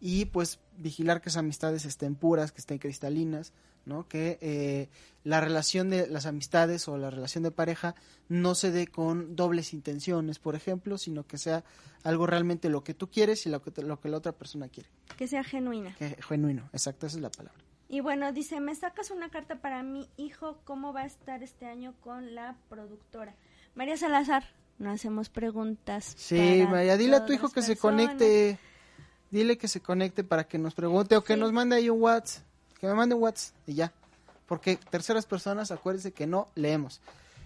y 0.00 0.26
pues 0.26 0.60
vigilar 0.78 1.20
que 1.20 1.28
esas 1.28 1.40
amistades 1.40 1.84
estén 1.84 2.14
puras, 2.14 2.52
que 2.52 2.60
estén 2.60 2.78
cristalinas, 2.78 3.52
¿no? 3.84 4.08
Que 4.08 4.38
eh, 4.40 4.88
la 5.24 5.40
relación 5.40 5.90
de 5.90 6.06
las 6.06 6.24
amistades 6.24 6.88
o 6.88 6.96
la 6.96 7.10
relación 7.10 7.44
de 7.44 7.50
pareja 7.50 7.94
no 8.28 8.54
se 8.54 8.70
dé 8.70 8.86
con 8.86 9.36
dobles 9.36 9.74
intenciones, 9.74 10.38
por 10.38 10.54
ejemplo, 10.54 10.96
sino 10.96 11.26
que 11.26 11.36
sea 11.36 11.64
algo 12.02 12.26
realmente 12.26 12.70
lo 12.70 12.82
que 12.82 12.94
tú 12.94 13.10
quieres 13.10 13.44
y 13.44 13.50
lo 13.50 13.60
que, 13.60 13.82
lo 13.82 14.00
que 14.00 14.08
la 14.08 14.16
otra 14.16 14.32
persona 14.32 14.68
quiere. 14.68 14.88
Que 15.18 15.28
sea 15.28 15.44
genuina. 15.44 15.94
genuino, 16.26 16.70
exacto, 16.72 17.06
esa 17.06 17.16
es 17.16 17.22
la 17.22 17.30
palabra. 17.30 17.69
Y 17.92 17.98
bueno, 17.98 18.32
dice, 18.32 18.60
me 18.60 18.72
sacas 18.76 19.10
una 19.10 19.30
carta 19.30 19.56
para 19.56 19.82
mi 19.82 20.08
hijo, 20.16 20.60
¿cómo 20.64 20.92
va 20.92 21.00
a 21.00 21.06
estar 21.06 21.42
este 21.42 21.66
año 21.66 21.92
con 22.00 22.36
la 22.36 22.54
productora? 22.68 23.34
María 23.74 23.96
Salazar, 23.96 24.44
no 24.78 24.92
hacemos 24.92 25.28
preguntas. 25.28 26.14
Sí, 26.16 26.64
María, 26.70 26.96
dile 26.96 27.16
a 27.16 27.26
tu 27.26 27.32
hijo 27.32 27.48
que 27.48 27.62
se 27.62 27.76
conecte. 27.76 28.58
Dile 29.32 29.58
que 29.58 29.66
se 29.66 29.80
conecte 29.80 30.22
para 30.22 30.44
que 30.44 30.56
nos 30.56 30.74
pregunte 30.74 31.16
o 31.16 31.24
que 31.24 31.36
nos 31.36 31.52
mande 31.52 31.76
ahí 31.76 31.90
un 31.90 32.00
WhatsApp. 32.00 32.44
Que 32.78 32.86
me 32.86 32.94
mande 32.94 33.16
un 33.16 33.22
WhatsApp 33.22 33.56
y 33.66 33.74
ya. 33.74 33.92
Porque 34.46 34.76
terceras 34.76 35.26
personas, 35.26 35.72
acuérdense 35.72 36.12
que 36.12 36.28
no 36.28 36.48
leemos. 36.54 37.00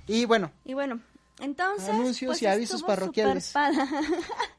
Y 0.07 0.27
bueno. 0.27 0.53
Y 0.67 0.75
bueno, 0.75 1.01
entonces. 1.41 1.89
Anuncios 1.89 2.33
pues 2.33 2.43
y 2.43 2.47
avisos 2.47 2.83
parroquiales. 2.83 3.55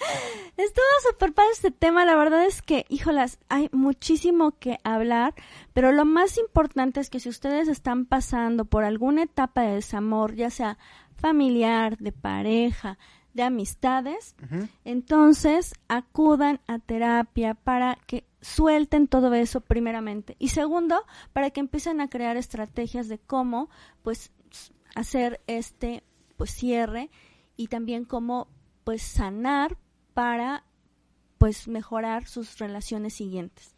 Estuvo 0.56 0.84
súper 1.08 1.32
padre 1.32 1.50
este 1.52 1.70
tema, 1.70 2.04
la 2.04 2.16
verdad 2.16 2.44
es 2.44 2.62
que, 2.62 2.86
híjolas, 2.88 3.38
hay 3.48 3.68
muchísimo 3.72 4.52
que 4.58 4.78
hablar, 4.84 5.34
pero 5.72 5.92
lo 5.92 6.04
más 6.04 6.38
importante 6.38 7.00
es 7.00 7.10
que 7.10 7.20
si 7.20 7.28
ustedes 7.28 7.68
están 7.68 8.06
pasando 8.06 8.64
por 8.64 8.84
alguna 8.84 9.22
etapa 9.22 9.62
de 9.62 9.74
desamor, 9.74 10.34
ya 10.34 10.50
sea 10.50 10.78
familiar, 11.14 11.98
de 11.98 12.12
pareja, 12.12 12.98
de 13.34 13.42
amistades, 13.44 14.34
entonces 14.84 15.74
acudan 15.88 16.60
a 16.66 16.78
terapia 16.78 17.54
para 17.54 17.96
que 18.06 18.24
suelten 18.40 19.06
todo 19.06 19.32
eso 19.34 19.60
primeramente. 19.60 20.34
Y 20.38 20.48
segundo, 20.48 21.04
para 21.32 21.50
que 21.50 21.60
empiecen 21.60 22.00
a 22.00 22.08
crear 22.08 22.36
estrategias 22.36 23.08
de 23.08 23.18
cómo 23.18 23.70
pues 24.02 24.32
hacer 24.94 25.40
este 25.46 26.02
pues 26.36 26.50
cierre 26.50 27.10
y 27.56 27.68
también 27.68 28.04
cómo 28.04 28.48
pues 28.82 29.02
sanar 29.02 29.76
para 30.14 30.64
pues 31.38 31.68
mejorar 31.68 32.28
sus 32.28 32.58
relaciones 32.58 33.14
siguientes. 33.14 33.74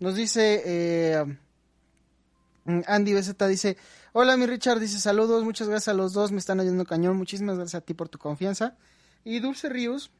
Nos 0.00 0.16
dice 0.16 0.62
eh, 0.64 1.38
Andy 2.86 3.12
Beseta 3.12 3.46
dice, 3.46 3.76
hola 4.12 4.36
mi 4.36 4.46
Richard, 4.46 4.80
dice 4.80 4.98
saludos, 4.98 5.44
muchas 5.44 5.68
gracias 5.68 5.94
a 5.94 5.96
los 5.96 6.12
dos, 6.12 6.32
me 6.32 6.38
están 6.38 6.60
ayudando 6.60 6.84
cañón, 6.84 7.16
muchísimas 7.16 7.56
gracias 7.56 7.82
a 7.82 7.84
ti 7.84 7.94
por 7.94 8.08
tu 8.08 8.18
confianza. 8.18 8.76
Y 9.24 9.40
Dulce 9.40 9.68
Ríos 9.68 10.10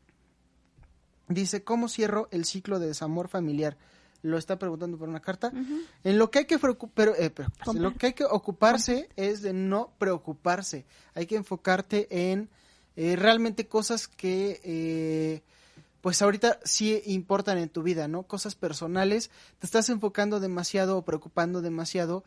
dice, 1.28 1.64
¿cómo 1.64 1.88
cierro 1.88 2.28
el 2.30 2.44
ciclo 2.44 2.78
de 2.78 2.88
desamor 2.88 3.28
familiar? 3.28 3.76
Lo 4.22 4.38
está 4.38 4.58
preguntando 4.58 4.98
por 4.98 5.08
una 5.08 5.20
carta. 5.20 5.52
En 6.02 6.18
lo 6.18 6.30
que 6.30 6.40
hay 6.40 6.44
que 6.46 6.58
pero, 6.94 7.14
eh, 7.16 7.32
lo 7.74 7.94
que 7.94 8.06
hay 8.06 8.12
que 8.12 8.24
ocuparse 8.24 9.08
es 9.14 9.42
de 9.42 9.52
no 9.52 9.92
preocuparse. 9.98 10.86
Hay 11.14 11.26
que 11.26 11.36
enfocarte 11.36 12.32
en 12.32 12.48
eh, 12.96 13.16
realmente 13.16 13.68
cosas 13.68 14.08
que 14.08 14.60
eh, 14.64 15.42
pues 16.00 16.22
ahorita 16.22 16.60
sí 16.64 17.02
importan 17.06 17.58
en 17.58 17.68
tu 17.68 17.82
vida, 17.82 18.08
¿no? 18.08 18.24
Cosas 18.24 18.54
personales, 18.54 19.30
te 19.58 19.66
estás 19.66 19.88
enfocando 19.88 20.40
demasiado 20.40 20.98
o 20.98 21.04
preocupando 21.04 21.62
demasiado 21.62 22.24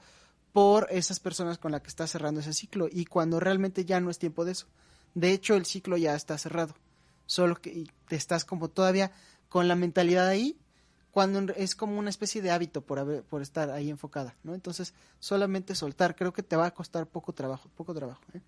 por 0.52 0.88
esas 0.92 1.20
personas 1.20 1.58
con 1.58 1.72
las 1.72 1.82
que 1.82 1.88
estás 1.90 2.12
cerrando 2.12 2.40
ese 2.40 2.54
ciclo 2.54 2.88
y 2.92 3.06
cuando 3.06 3.40
realmente 3.40 3.86
ya 3.86 4.00
no 4.00 4.10
es 4.10 4.20
tiempo 4.20 4.46
de 4.46 4.54
eso. 4.54 4.68
De 5.16 5.32
hecho, 5.32 5.56
el 5.56 5.66
ciclo 5.66 5.98
ya 5.98 6.16
está 6.16 6.38
cerrado, 6.38 6.76
solo 7.26 7.56
que 7.62 7.86
te 8.08 8.16
estás 8.16 8.46
como 8.46 8.70
todavía 8.70 9.12
con 9.48 9.68
la 9.68 9.76
mentalidad 9.76 10.28
ahí 10.28 10.58
cuando 11.12 11.54
es 11.54 11.76
como 11.76 11.98
una 11.98 12.10
especie 12.10 12.42
de 12.42 12.52
hábito 12.52 12.82
por 12.82 13.00
haber, 13.00 13.24
por 13.24 13.42
estar 13.42 13.72
ahí 13.72 13.90
enfocada, 13.90 14.36
¿no? 14.44 14.54
Entonces, 14.54 14.94
solamente 15.20 15.74
soltar, 15.74 16.16
creo 16.16 16.34
que 16.34 16.44
te 16.44 16.56
va 16.56 16.68
a 16.68 16.74
costar 16.74 17.08
poco 17.08 17.34
trabajo, 17.34 17.70
poco 17.76 17.94
trabajo. 17.94 18.22
¿eh? 18.34 18.42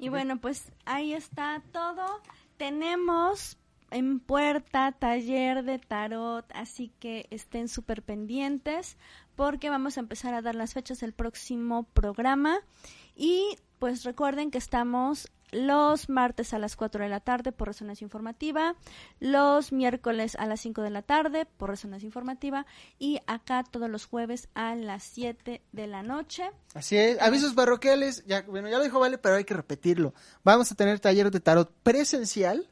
Y 0.00 0.08
bueno, 0.08 0.40
pues 0.40 0.72
ahí 0.86 1.12
está 1.12 1.62
todo. 1.72 2.22
Tenemos 2.56 3.58
en 3.90 4.18
puerta 4.18 4.92
taller 4.92 5.62
de 5.62 5.78
tarot, 5.78 6.50
así 6.54 6.90
que 7.00 7.26
estén 7.30 7.68
súper 7.68 8.02
pendientes 8.02 8.96
porque 9.36 9.68
vamos 9.68 9.98
a 9.98 10.00
empezar 10.00 10.32
a 10.32 10.40
dar 10.40 10.54
las 10.54 10.72
fechas 10.72 11.00
del 11.00 11.12
próximo 11.12 11.82
programa. 11.82 12.60
Y 13.14 13.58
pues 13.78 14.04
recuerden 14.04 14.50
que 14.50 14.56
estamos 14.56 15.30
los 15.52 16.08
martes 16.08 16.54
a 16.54 16.58
las 16.58 16.76
4 16.76 17.04
de 17.04 17.10
la 17.10 17.20
tarde 17.20 17.52
por 17.52 17.68
Resonancia 17.68 18.04
Informativa, 18.04 18.76
los 19.18 19.72
miércoles 19.72 20.36
a 20.36 20.46
las 20.46 20.60
5 20.60 20.82
de 20.82 20.90
la 20.90 21.02
tarde 21.02 21.46
por 21.46 21.70
Resonancia 21.70 22.06
Informativa 22.06 22.66
y 22.98 23.20
acá 23.26 23.64
todos 23.64 23.90
los 23.90 24.06
jueves 24.06 24.48
a 24.54 24.74
las 24.74 25.02
7 25.04 25.62
de 25.72 25.86
la 25.86 26.02
noche. 26.02 26.50
Así 26.74 26.96
es, 26.96 27.20
avisos 27.20 27.54
parroquiales, 27.54 28.24
ya, 28.26 28.42
bueno, 28.42 28.68
ya 28.68 28.78
lo 28.78 28.84
dijo 28.84 29.00
Vale, 29.00 29.18
pero 29.18 29.36
hay 29.36 29.44
que 29.44 29.54
repetirlo. 29.54 30.14
Vamos 30.44 30.70
a 30.72 30.74
tener 30.74 31.00
taller 31.00 31.30
de 31.30 31.40
tarot 31.40 31.72
presencial, 31.82 32.68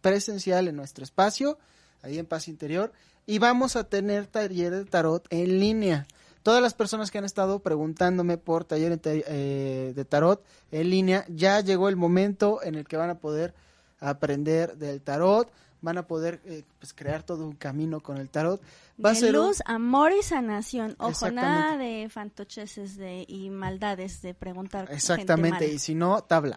presencial 0.00 0.68
en 0.68 0.76
nuestro 0.76 1.04
espacio, 1.04 1.58
ahí 2.02 2.18
en 2.18 2.26
Paz 2.26 2.48
Interior, 2.48 2.92
y 3.26 3.38
vamos 3.38 3.76
a 3.76 3.84
tener 3.84 4.26
taller 4.26 4.72
de 4.72 4.84
tarot 4.84 5.26
en 5.30 5.60
línea 5.60 6.06
todas 6.42 6.62
las 6.62 6.74
personas 6.74 7.10
que 7.10 7.18
han 7.18 7.24
estado 7.24 7.60
preguntándome 7.60 8.38
por 8.38 8.64
taller 8.64 9.00
eh, 9.04 9.92
de 9.94 10.04
tarot 10.04 10.44
en 10.70 10.90
línea, 10.90 11.24
ya 11.28 11.60
llegó 11.60 11.88
el 11.88 11.96
momento 11.96 12.62
en 12.62 12.74
el 12.74 12.86
que 12.86 12.96
van 12.96 13.10
a 13.10 13.18
poder 13.18 13.54
aprender 14.00 14.76
del 14.76 15.00
tarot, 15.00 15.50
van 15.80 15.98
a 15.98 16.06
poder 16.06 16.40
eh, 16.44 16.64
pues 16.82 16.92
crear 16.94 17.22
todo 17.22 17.46
un 17.46 17.52
camino 17.54 18.00
con 18.00 18.16
el 18.16 18.28
tarot. 18.28 18.60
Va 19.04 19.10
a 19.10 19.14
de 19.14 19.20
un- 19.28 19.32
luz, 19.46 19.62
amor 19.66 20.10
y 20.18 20.20
sanación. 20.24 20.96
Ojo, 20.98 21.30
nada 21.30 21.76
de 21.76 22.08
fantocheses 22.10 22.96
de, 22.96 23.24
y 23.28 23.50
maldades 23.50 24.20
de 24.20 24.34
preguntar. 24.34 24.86
gente 24.86 24.96
Exactamente, 24.96 25.60
mala. 25.66 25.72
y 25.72 25.78
si 25.78 25.94
no, 25.94 26.24
tabla. 26.24 26.56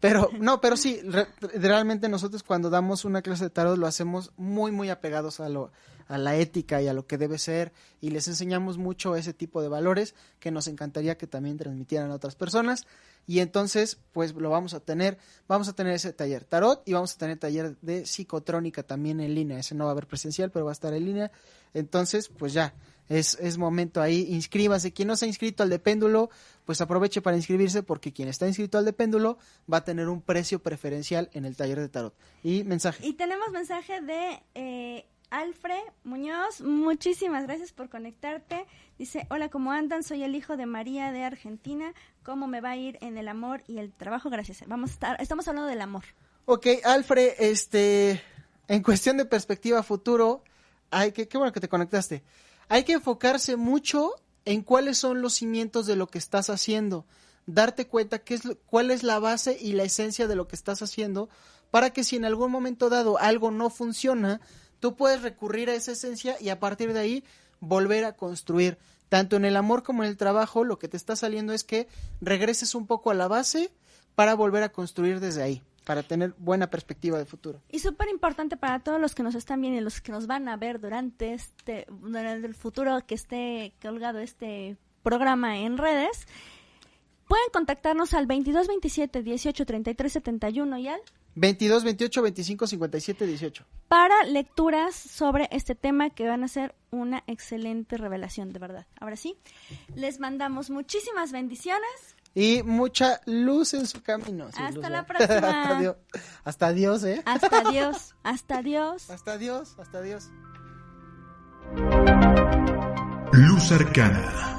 Pero, 0.00 0.30
no, 0.40 0.60
pero 0.60 0.76
sí, 0.76 1.00
re- 1.04 1.28
realmente 1.54 2.08
nosotros 2.08 2.42
cuando 2.42 2.70
damos 2.70 3.04
una 3.04 3.22
clase 3.22 3.44
de 3.44 3.50
tarot 3.50 3.78
lo 3.78 3.86
hacemos 3.86 4.32
muy, 4.36 4.72
muy 4.72 4.90
apegados 4.90 5.38
a 5.38 5.48
lo 5.48 5.70
a 6.08 6.18
la 6.18 6.36
ética 6.36 6.80
y 6.80 6.86
a 6.86 6.92
lo 6.92 7.04
que 7.08 7.18
debe 7.18 7.36
ser 7.36 7.72
y 8.00 8.10
les 8.10 8.28
enseñamos 8.28 8.78
mucho 8.78 9.16
ese 9.16 9.32
tipo 9.34 9.60
de 9.60 9.66
valores 9.68 10.14
que 10.38 10.52
nos 10.52 10.68
encantaría 10.68 11.18
que 11.18 11.26
también 11.26 11.56
transmitieran 11.56 12.12
a 12.12 12.14
otras 12.14 12.36
personas 12.36 12.86
y 13.26 13.40
entonces 13.40 13.98
pues 14.12 14.32
lo 14.32 14.48
vamos 14.50 14.72
a 14.74 14.78
tener, 14.78 15.18
vamos 15.48 15.66
a 15.68 15.72
tener 15.72 15.94
ese 15.94 16.12
taller 16.12 16.44
tarot 16.44 16.80
y 16.86 16.92
vamos 16.92 17.12
a 17.12 17.18
tener 17.18 17.38
taller 17.40 17.76
de 17.82 18.06
psicotrónica 18.06 18.84
también 18.84 19.18
en 19.18 19.34
línea, 19.36 19.60
ese 19.60 19.76
no 19.76 19.84
va 19.84 19.90
a 19.90 19.92
haber 19.92 20.08
presencial 20.08 20.50
pero 20.50 20.64
va 20.64 20.72
a 20.72 20.72
estar 20.72 20.92
en 20.92 21.04
línea, 21.04 21.30
entonces 21.74 22.28
pues 22.28 22.52
ya, 22.52 22.74
es, 23.08 23.38
es 23.40 23.56
momento 23.58 24.02
ahí, 24.02 24.26
inscríbase. 24.30 24.92
Quien 24.92 25.08
no 25.08 25.16
se 25.16 25.26
ha 25.26 25.28
inscrito 25.28 25.62
al 25.62 25.70
de 25.70 25.78
péndulo, 25.78 26.30
pues 26.64 26.80
aproveche 26.80 27.22
para 27.22 27.36
inscribirse 27.36 27.82
porque 27.82 28.12
quien 28.12 28.28
está 28.28 28.46
inscrito 28.46 28.78
al 28.78 28.84
de 28.84 28.92
péndulo 28.92 29.38
va 29.72 29.78
a 29.78 29.84
tener 29.84 30.08
un 30.08 30.20
precio 30.20 30.58
preferencial 30.58 31.30
en 31.32 31.44
el 31.44 31.56
taller 31.56 31.80
de 31.80 31.88
tarot. 31.88 32.14
Y 32.42 32.64
mensaje. 32.64 33.06
Y 33.06 33.12
tenemos 33.14 33.50
mensaje 33.52 34.00
de 34.00 34.42
eh, 34.54 35.06
Alfred 35.30 35.82
Muñoz. 36.04 36.60
Muchísimas 36.62 37.44
gracias 37.44 37.72
por 37.72 37.88
conectarte. 37.88 38.66
Dice, 38.98 39.26
hola, 39.30 39.50
¿cómo 39.50 39.72
andan? 39.72 40.02
Soy 40.02 40.24
el 40.24 40.34
hijo 40.34 40.56
de 40.56 40.66
María 40.66 41.12
de 41.12 41.22
Argentina. 41.22 41.92
¿Cómo 42.24 42.48
me 42.48 42.60
va 42.60 42.70
a 42.70 42.76
ir 42.76 42.98
en 43.02 43.18
el 43.18 43.28
amor 43.28 43.62
y 43.68 43.78
el 43.78 43.92
trabajo? 43.92 44.30
Gracias. 44.30 44.64
Vamos 44.66 44.90
a 44.90 44.92
estar, 44.94 45.22
estamos 45.22 45.46
hablando 45.46 45.68
del 45.68 45.80
amor. 45.80 46.04
Ok, 46.46 46.66
Alfred, 46.84 47.34
este, 47.38 48.22
en 48.68 48.82
cuestión 48.82 49.16
de 49.16 49.24
perspectiva 49.24 49.82
futuro, 49.82 50.42
hay 50.90 51.12
que, 51.12 51.28
qué 51.28 51.38
bueno 51.38 51.52
que 51.52 51.60
te 51.60 51.68
conectaste. 51.68 52.22
Hay 52.68 52.84
que 52.84 52.94
enfocarse 52.94 53.56
mucho 53.56 54.12
en 54.44 54.62
cuáles 54.62 54.98
son 54.98 55.22
los 55.22 55.34
cimientos 55.34 55.86
de 55.86 55.96
lo 55.96 56.06
que 56.06 56.18
estás 56.18 56.50
haciendo, 56.50 57.06
darte 57.46 57.86
cuenta 57.86 58.20
qué 58.20 58.34
es 58.34 58.42
cuál 58.66 58.90
es 58.90 59.02
la 59.02 59.18
base 59.18 59.56
y 59.60 59.72
la 59.72 59.84
esencia 59.84 60.26
de 60.26 60.36
lo 60.36 60.48
que 60.48 60.56
estás 60.56 60.82
haciendo, 60.82 61.28
para 61.70 61.90
que 61.90 62.04
si 62.04 62.16
en 62.16 62.24
algún 62.24 62.50
momento 62.50 62.88
dado 62.88 63.18
algo 63.18 63.50
no 63.50 63.70
funciona, 63.70 64.40
tú 64.80 64.96
puedes 64.96 65.22
recurrir 65.22 65.68
a 65.70 65.74
esa 65.74 65.92
esencia 65.92 66.36
y 66.40 66.48
a 66.48 66.60
partir 66.60 66.92
de 66.92 67.00
ahí 67.00 67.24
volver 67.60 68.04
a 68.04 68.16
construir. 68.16 68.78
Tanto 69.08 69.36
en 69.36 69.44
el 69.44 69.56
amor 69.56 69.82
como 69.82 70.02
en 70.02 70.10
el 70.10 70.16
trabajo, 70.16 70.64
lo 70.64 70.78
que 70.78 70.88
te 70.88 70.96
está 70.96 71.14
saliendo 71.14 71.52
es 71.52 71.62
que 71.62 71.88
regreses 72.20 72.74
un 72.74 72.86
poco 72.86 73.10
a 73.10 73.14
la 73.14 73.28
base 73.28 73.72
para 74.14 74.34
volver 74.34 74.62
a 74.62 74.72
construir 74.72 75.20
desde 75.20 75.42
ahí, 75.42 75.62
para 75.86 76.02
tener 76.02 76.34
buena 76.36 76.68
perspectiva 76.68 77.16
de 77.16 77.24
futuro. 77.24 77.62
Y 77.70 77.78
súper 77.78 78.08
importante 78.08 78.56
para 78.56 78.80
todos 78.80 79.00
los 79.00 79.14
que 79.14 79.22
nos 79.22 79.36
están 79.36 79.60
viendo 79.60 79.78
y 79.80 79.84
los 79.84 80.00
que 80.00 80.10
nos 80.10 80.26
van 80.26 80.48
a 80.48 80.56
ver 80.56 80.80
durante 80.80 81.32
este, 81.32 81.86
durante 81.88 82.44
el 82.44 82.56
futuro 82.56 83.06
que 83.06 83.14
esté 83.14 83.72
colgado 83.80 84.18
este 84.18 84.76
programa 85.04 85.60
en 85.60 85.78
redes, 85.78 86.26
pueden 87.28 87.46
contactarnos 87.52 88.14
al 88.14 88.26
22 88.26 88.66
27 88.66 89.22
18 89.22 89.64
33 89.64 90.12
71 90.12 90.78
y 90.78 90.88
al 90.88 91.00
22, 91.36 91.84
28, 91.84 92.22
25, 92.22 92.66
57, 92.66 93.26
18. 93.26 93.64
para 93.88 94.24
lecturas 94.24 94.94
sobre 94.96 95.48
este 95.52 95.74
tema 95.74 96.10
que 96.10 96.26
van 96.26 96.42
a 96.42 96.48
ser 96.48 96.74
una 96.90 97.22
excelente 97.28 97.96
revelación, 97.96 98.52
de 98.52 98.58
verdad. 98.58 98.86
Ahora 98.98 99.16
sí, 99.16 99.36
les 99.94 100.18
mandamos 100.18 100.70
muchísimas 100.70 101.30
bendiciones. 101.30 102.15
Y 102.38 102.62
mucha 102.62 103.22
luz 103.24 103.72
en 103.72 103.86
su 103.86 104.02
camino. 104.02 104.48
Sí, 104.54 104.58
Hasta 104.62 104.70
luz, 104.80 104.90
la 104.90 105.06
próxima. 105.06 105.36
hasta, 105.62 105.80
Dios, 105.80 105.96
hasta 106.44 106.72
Dios, 106.74 107.04
¿eh? 107.04 107.22
Hasta 107.24 107.60
Dios, 107.70 108.14
hasta 108.22 108.62
Dios. 108.62 109.10
Hasta 109.10 109.38
Dios, 109.38 109.74
hasta 109.78 110.02
Dios. 110.02 110.28
Luz 113.32 113.72
Arcana. 113.72 114.58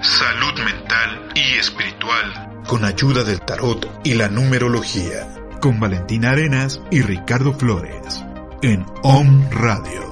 Salud 0.00 0.64
mental 0.64 1.28
y 1.34 1.58
espiritual. 1.58 2.62
Con 2.68 2.84
ayuda 2.84 3.24
del 3.24 3.40
tarot 3.40 4.00
y 4.04 4.14
la 4.14 4.28
numerología. 4.28 5.28
Con 5.60 5.78
Valentina 5.80 6.30
Arenas 6.30 6.80
y 6.90 7.02
Ricardo 7.02 7.52
Flores. 7.54 8.24
En 8.62 8.86
OM 9.02 9.50
Radio. 9.50 10.11